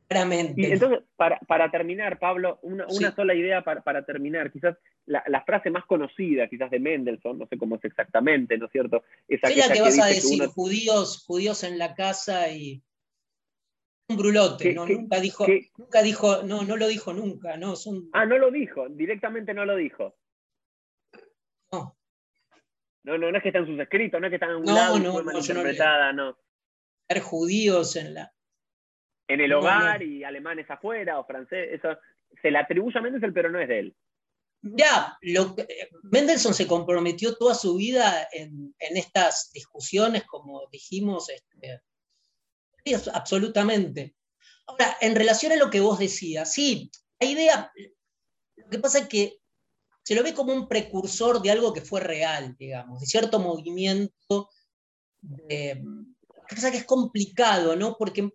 Claramente. 0.08 0.60
Y 0.62 0.66
entonces, 0.66 1.02
para, 1.16 1.40
para 1.42 1.70
terminar, 1.70 2.18
Pablo, 2.18 2.58
una, 2.64 2.88
una 2.88 3.14
sola 3.14 3.36
idea 3.36 3.64
para, 3.64 3.82
para 3.84 4.04
terminar, 4.04 4.52
quizás 4.52 4.76
la, 5.06 5.24
la, 5.28 5.44
frase 5.44 5.70
más 5.70 5.86
conocida, 5.86 6.50
quizás 6.50 6.72
de 6.72 6.80
Mendelssohn, 6.80 7.38
no 7.38 7.46
sé 7.46 7.60
cómo 7.60 7.76
es 7.76 7.86
exactamente, 7.86 8.58
¿no 8.58 8.66
es 8.66 8.72
cierto? 8.72 9.04
Es 9.28 9.40
la 9.44 9.72
que, 9.72 9.82
vas 9.82 10.00
a 10.00 10.08
decir, 10.08 10.44
judíos, 10.48 11.24
judíos 11.28 11.64
en 11.64 11.78
la 11.78 11.94
casa 11.94 12.52
y 12.52 12.82
un 14.10 14.18
brulote, 14.18 14.74
¿no? 14.74 14.88
nunca 14.88 15.20
dijo, 15.20 15.46
nunca 15.78 16.02
dijo, 16.02 16.42
no, 16.42 16.64
no 16.64 16.76
lo 16.76 16.88
dijo 16.88 17.14
nunca, 17.14 17.58
¿no? 17.58 17.76
Ah, 18.12 18.26
no 18.26 18.40
lo 18.40 18.50
dijo, 18.50 18.90
directamente 18.90 19.54
no 19.54 19.66
lo 19.66 19.76
dijo. 19.76 20.16
No. 23.04 23.18
No, 23.18 23.32
no, 23.32 23.38
es 23.38 23.44
que 23.44 23.50
está 23.50 23.60
en 23.60 23.68
sus 23.68 23.80
escritos, 23.80 24.20
no 24.20 24.28
es 24.28 24.32
que 24.32 24.36
está 24.36 24.48
en 24.48 24.58
un 24.58 24.66
no, 24.66 24.76
lado 24.76 25.00
no, 25.00 25.22
no, 25.22 25.32
no. 25.32 26.38
Ser 27.08 27.22
judíos 27.22 27.96
en 27.96 28.14
la. 28.14 28.34
En 29.28 29.42
el 29.42 29.54
hogar 29.54 30.02
y 30.02 30.24
alemanes 30.24 30.70
afuera 30.70 31.20
o 31.20 31.26
francés, 31.26 31.70
eso 31.72 31.98
se 32.42 32.50
le 32.52 32.58
atribuye 32.58 32.98
a 32.98 33.02
Mendelssohn, 33.02 33.34
pero 33.34 33.50
no 33.50 33.60
es 33.60 33.68
de 33.68 33.80
él. 33.80 33.96
Ya, 34.62 35.18
lo 35.22 35.56
Mendelssohn 36.04 36.54
se 36.54 36.68
comprometió 36.68 37.36
toda 37.36 37.56
su 37.56 37.78
vida 37.78 38.28
en, 38.32 38.76
en 38.80 38.98
estas 38.98 39.52
discusiones, 39.54 40.26
como 40.26 40.68
dijimos, 40.72 41.30
este, 41.30 41.82
absolutamente. 43.14 44.16
Ahora, 44.68 44.98
en 45.02 45.16
relación 45.16 45.52
a 45.52 45.56
lo 45.58 45.70
que 45.70 45.80
vos 45.80 46.00
decías, 46.00 46.54
sí, 46.54 46.92
la 47.20 47.28
idea, 47.28 47.72
lo 48.56 48.70
que 48.70 48.80
pasa 48.80 49.00
es 49.00 49.08
que 49.08 49.39
se 50.04 50.16
lo 50.16 50.24
ve 50.24 50.34
como 50.34 50.54
un 50.54 50.68
precursor 50.68 51.42
de 51.42 51.52
algo 51.52 51.74
que 51.74 51.82
fue 51.82 52.02
real, 52.02 52.56
digamos, 52.58 53.00
de 53.00 53.06
cierto 53.06 53.40
movimiento. 53.40 54.50
De, 55.22 55.82
lo 55.84 56.72
que 56.72 56.78
es 56.78 56.86
complicado, 56.86 57.76
¿no? 57.76 57.96
Porque, 57.98 58.32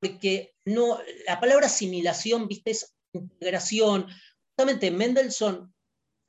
porque 0.00 0.54
no, 0.64 0.98
la 1.26 1.38
palabra 1.38 1.66
asimilación, 1.66 2.48
viste, 2.48 2.72
es 2.72 2.96
integración. 3.12 4.06
Justamente 4.50 4.90
Mendelssohn 4.90 5.72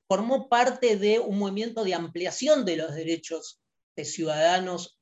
formó 0.08 0.50
parte 0.50 0.98
de 0.98 1.20
un 1.20 1.40
movimiento 1.40 1.84
de 1.84 1.94
ampliación 1.94 2.66
de 2.66 2.78
los 2.78 2.94
derechos 2.94 3.62
de 3.96 4.06
ciudadanos 4.06 5.00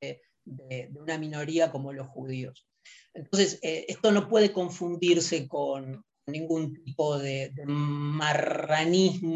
de, 0.00 0.90
una 0.94 1.18
minoría 1.18 1.70
como 1.70 1.92
los 1.92 2.08
judíos. 2.08 2.66
Entonces, 3.14 3.58
eh, 3.62 3.86
esto 3.88 4.12
no 4.12 4.28
puede 4.28 4.52
confundirse 4.52 5.48
con 5.48 6.04
ningún 6.30 6.74
tipo 6.84 7.18
de, 7.18 7.52
marranismo 7.66 9.30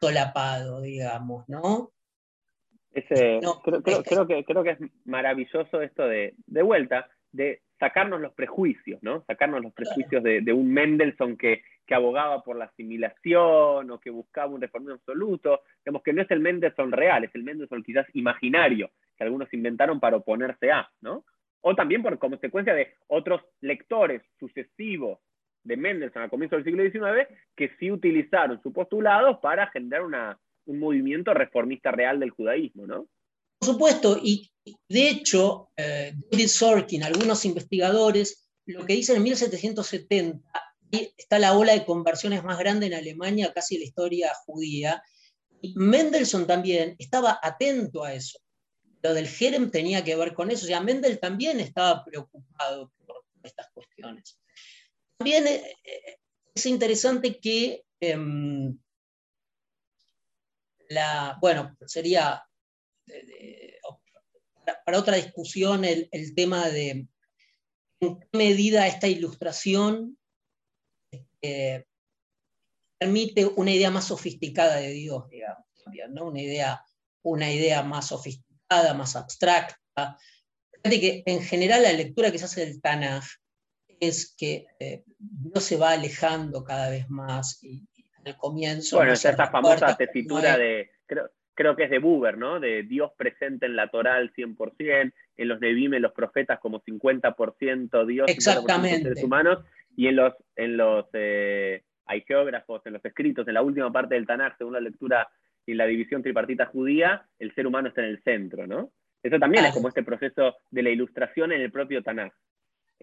solapado, 0.00 0.80
digamos, 0.80 1.48
¿no? 1.48 1.90
Ese, 2.92 3.40
creo, 3.82 4.26
que, 4.26 4.44
creo 4.44 4.62
que 4.62 4.70
es 4.70 4.78
maravilloso 5.06 5.80
esto 5.80 6.06
de, 6.06 6.34
de 6.46 6.62
vuelta, 6.62 7.08
de 7.32 7.62
sacarnos 7.82 8.20
los 8.20 8.32
prejuicios, 8.34 9.02
¿no? 9.02 9.24
Sacarnos 9.26 9.62
los 9.62 9.72
prejuicios 9.72 10.22
de, 10.22 10.40
de, 10.42 10.52
un 10.52 10.72
Mendelssohn 10.72 11.36
que, 11.36 11.62
que, 11.86 11.94
abogaba 11.94 12.44
por 12.44 12.56
la 12.56 12.66
asimilación 12.66 13.90
o 13.90 13.98
que 13.98 14.10
buscaba 14.10 14.52
un 14.52 14.60
reformismo 14.60 14.94
absoluto. 14.94 15.62
Digamos 15.84 16.02
que 16.02 16.12
no 16.12 16.22
es 16.22 16.30
el 16.30 16.40
Mendelssohn 16.40 16.92
real, 16.92 17.24
es 17.24 17.34
el 17.34 17.42
Mendelssohn 17.42 17.82
quizás 17.82 18.06
imaginario, 18.12 18.90
que 19.16 19.24
algunos 19.24 19.52
inventaron 19.52 19.98
para 19.98 20.18
oponerse 20.18 20.70
a, 20.70 20.88
¿no? 21.00 21.24
O 21.62 21.74
también 21.74 22.02
por 22.02 22.18
consecuencia 22.18 22.74
de 22.74 22.94
otros 23.08 23.40
lectores 23.60 24.22
sucesivos 24.38 25.18
de 25.64 25.76
Mendelssohn 25.76 26.22
a 26.22 26.28
comienzos 26.28 26.64
del 26.64 26.64
siglo 26.64 26.82
XIX 26.82 27.28
que 27.56 27.70
sí 27.78 27.90
utilizaron 27.90 28.60
su 28.62 28.72
postulado 28.72 29.40
para 29.40 29.68
generar 29.68 30.02
un 30.66 30.78
movimiento 30.78 31.34
reformista 31.34 31.90
real 31.90 32.20
del 32.20 32.30
judaísmo, 32.30 32.86
¿no? 32.86 33.06
Por 33.58 33.68
supuesto, 33.68 34.18
y 34.22 34.50
de 34.88 35.08
hecho, 35.08 35.70
eh, 35.76 36.14
David 36.30 36.48
Sorkin, 36.48 37.04
algunos 37.04 37.44
investigadores, 37.44 38.50
lo 38.66 38.84
que 38.84 38.94
dicen 38.94 39.16
en 39.16 39.22
1770, 39.22 40.48
está 41.16 41.38
la 41.38 41.56
ola 41.56 41.72
de 41.72 41.84
conversiones 41.84 42.42
más 42.42 42.58
grande 42.58 42.86
en 42.86 42.94
Alemania, 42.94 43.52
casi 43.54 43.78
la 43.78 43.84
historia 43.84 44.32
judía, 44.46 45.02
y 45.60 45.74
Mendelssohn 45.76 46.46
también 46.46 46.96
estaba 46.98 47.38
atento 47.40 48.02
a 48.04 48.14
eso 48.14 48.38
lo 49.02 49.14
del 49.14 49.28
Jerem 49.28 49.70
tenía 49.70 50.04
que 50.04 50.16
ver 50.16 50.32
con 50.32 50.50
eso. 50.50 50.64
O 50.64 50.68
sea, 50.68 50.80
Mendel 50.80 51.18
también 51.18 51.60
estaba 51.60 52.04
preocupado 52.04 52.92
por 53.04 53.24
estas 53.42 53.68
cuestiones. 53.72 54.38
También 55.22 55.46
eh, 55.46 55.76
eh, 55.84 56.18
es 56.52 56.66
interesante 56.66 57.38
que 57.38 57.84
em, 58.00 58.76
la, 60.88 61.38
bueno, 61.40 61.76
sería 61.86 62.42
para, 64.84 64.98
otra 64.98 65.14
discusión 65.14 65.84
el, 65.84 66.34
tema 66.34 66.68
de 66.70 67.06
en 68.00 68.18
qué 68.18 68.28
medida 68.32 68.88
esta 68.88 69.06
ilustración 69.06 70.18
eh, 71.40 71.84
permite 72.98 73.46
una 73.46 73.70
idea 73.70 73.92
más 73.92 74.08
sofisticada 74.08 74.78
de 74.78 74.90
Dios, 74.90 75.28
digamos, 75.28 75.68
¿no? 76.10 76.26
una, 76.26 76.42
idea, 76.42 76.84
una 77.22 77.48
idea 77.48 77.84
más 77.84 78.08
sofisticada 78.08 78.92
más 78.94 79.14
abstracta. 79.14 80.18
Fíjate 80.82 81.00
que 81.00 81.22
en 81.26 81.42
general 81.44 81.84
la 81.84 81.92
lectura 81.92 82.32
que 82.32 82.40
se 82.40 82.46
hace 82.46 82.66
del 82.66 82.80
Tanaj 82.80 83.24
es 84.02 84.34
que 84.36 84.66
eh, 84.80 85.04
Dios 85.16 85.62
se 85.62 85.76
va 85.76 85.92
alejando 85.92 86.64
cada 86.64 86.90
vez 86.90 87.08
más 87.08 87.62
y, 87.62 87.86
al 88.24 88.36
comienzo... 88.36 88.96
Bueno, 88.96 89.12
es 89.12 89.24
esta 89.24 89.46
famosa 89.46 89.96
tesitura 89.96 90.58
de, 90.58 90.90
creo, 91.54 91.76
que 91.76 91.84
es 91.84 91.90
de 91.90 92.00
Buber, 92.00 92.36
¿no? 92.36 92.58
De 92.58 92.82
Dios 92.82 93.12
presente 93.16 93.66
en 93.66 93.76
la 93.76 93.88
Torah 93.88 94.16
al 94.16 94.32
100%, 94.32 95.12
en 95.36 95.48
los 95.48 95.60
Nebim, 95.60 95.94
en 95.94 96.02
los 96.02 96.12
profetas 96.12 96.58
como 96.58 96.82
50% 96.82 98.04
Dios, 98.06 98.28
Exactamente. 98.28 99.02
seres 99.02 99.22
humanos, 99.22 99.64
y 99.96 100.08
en 100.08 100.16
los, 100.16 100.34
en 100.56 100.76
los 100.76 101.06
eh, 101.12 101.84
hay 102.06 102.22
geógrafos, 102.22 102.84
en 102.86 102.94
los 102.94 103.04
escritos, 103.04 103.46
en 103.46 103.54
la 103.54 103.62
última 103.62 103.92
parte 103.92 104.16
del 104.16 104.26
Tanaj, 104.26 104.58
según 104.58 104.72
la 104.72 104.80
lectura 104.80 105.28
y 105.64 105.74
la 105.74 105.86
división 105.86 106.24
tripartita 106.24 106.66
judía, 106.66 107.24
el 107.38 107.54
ser 107.54 107.68
humano 107.68 107.86
está 107.86 108.00
en 108.02 108.08
el 108.08 108.22
centro, 108.24 108.66
¿no? 108.66 108.90
Eso 109.22 109.38
también 109.38 109.64
es 109.64 109.72
como 109.72 109.86
este 109.86 110.02
proceso 110.02 110.56
de 110.72 110.82
la 110.82 110.90
ilustración 110.90 111.52
en 111.52 111.60
el 111.60 111.70
propio 111.70 112.02
Tanakh. 112.02 112.34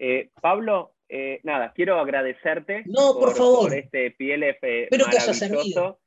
Eh, 0.02 0.30
Pablo, 0.40 0.94
eh, 1.10 1.40
nada, 1.42 1.72
quiero 1.74 2.00
agradecerte 2.00 2.84
por, 2.86 3.74
este 3.74 4.12
PLF 4.12 4.88
maravilloso. 4.90 6.00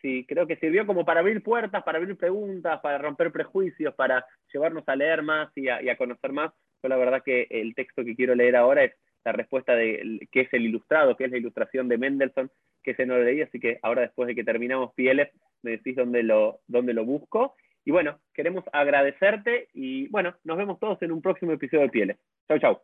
Sí, 0.00 0.24
creo 0.28 0.46
que 0.46 0.56
sirvió 0.56 0.86
como 0.86 1.04
para 1.04 1.18
abrir 1.18 1.42
puertas, 1.42 1.82
para 1.82 1.98
abrir 1.98 2.16
preguntas, 2.16 2.80
para 2.80 2.98
romper 2.98 3.32
prejuicios, 3.32 3.94
para 3.96 4.24
llevarnos 4.52 4.84
a 4.86 4.94
leer 4.94 5.22
más 5.22 5.50
y 5.56 5.68
a, 5.68 5.96
conocer 5.96 6.32
más. 6.32 6.52
Yo 6.82 6.88
la 6.88 6.96
verdad 6.96 7.22
que 7.24 7.48
el 7.50 7.74
texto 7.74 8.04
que 8.04 8.14
quiero 8.14 8.36
leer 8.36 8.54
ahora 8.54 8.84
es 8.84 8.92
la 9.24 9.32
respuesta 9.32 9.74
de 9.74 10.20
qué 10.30 10.42
es 10.42 10.54
el 10.54 10.66
ilustrado, 10.66 11.16
qué 11.16 11.24
es 11.24 11.32
la 11.32 11.38
ilustración 11.38 11.88
de 11.88 11.98
Mendelssohn, 11.98 12.50
que 12.84 12.94
se 12.94 13.06
no 13.06 13.16
lo 13.16 13.24
leí, 13.24 13.42
así 13.42 13.58
que 13.58 13.80
ahora 13.82 14.02
después 14.02 14.28
de 14.28 14.36
que 14.36 14.44
terminamos 14.44 14.94
PLF 14.94 15.34
me 15.62 15.72
decís 15.72 15.96
dónde 15.96 16.22
lo, 16.22 16.60
dónde 16.68 16.94
lo 16.94 17.04
busco. 17.04 17.56
Y 17.84 17.90
bueno, 17.90 18.20
queremos 18.32 18.64
agradecerte 18.72 19.68
y 19.74 20.06
bueno, 20.08 20.36
nos 20.44 20.56
vemos 20.56 20.78
todos 20.78 21.02
en 21.02 21.10
un 21.10 21.20
próximo 21.20 21.52
episodio 21.52 21.82
de 21.82 21.88
Pieles. 21.90 22.16
Chau, 22.46 22.58
chau. 22.60 22.80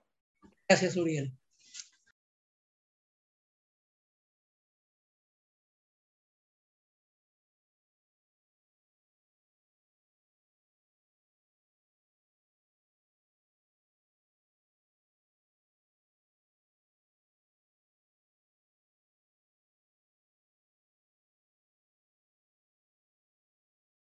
Gracias, 0.69 0.97
Uriel. 0.97 1.33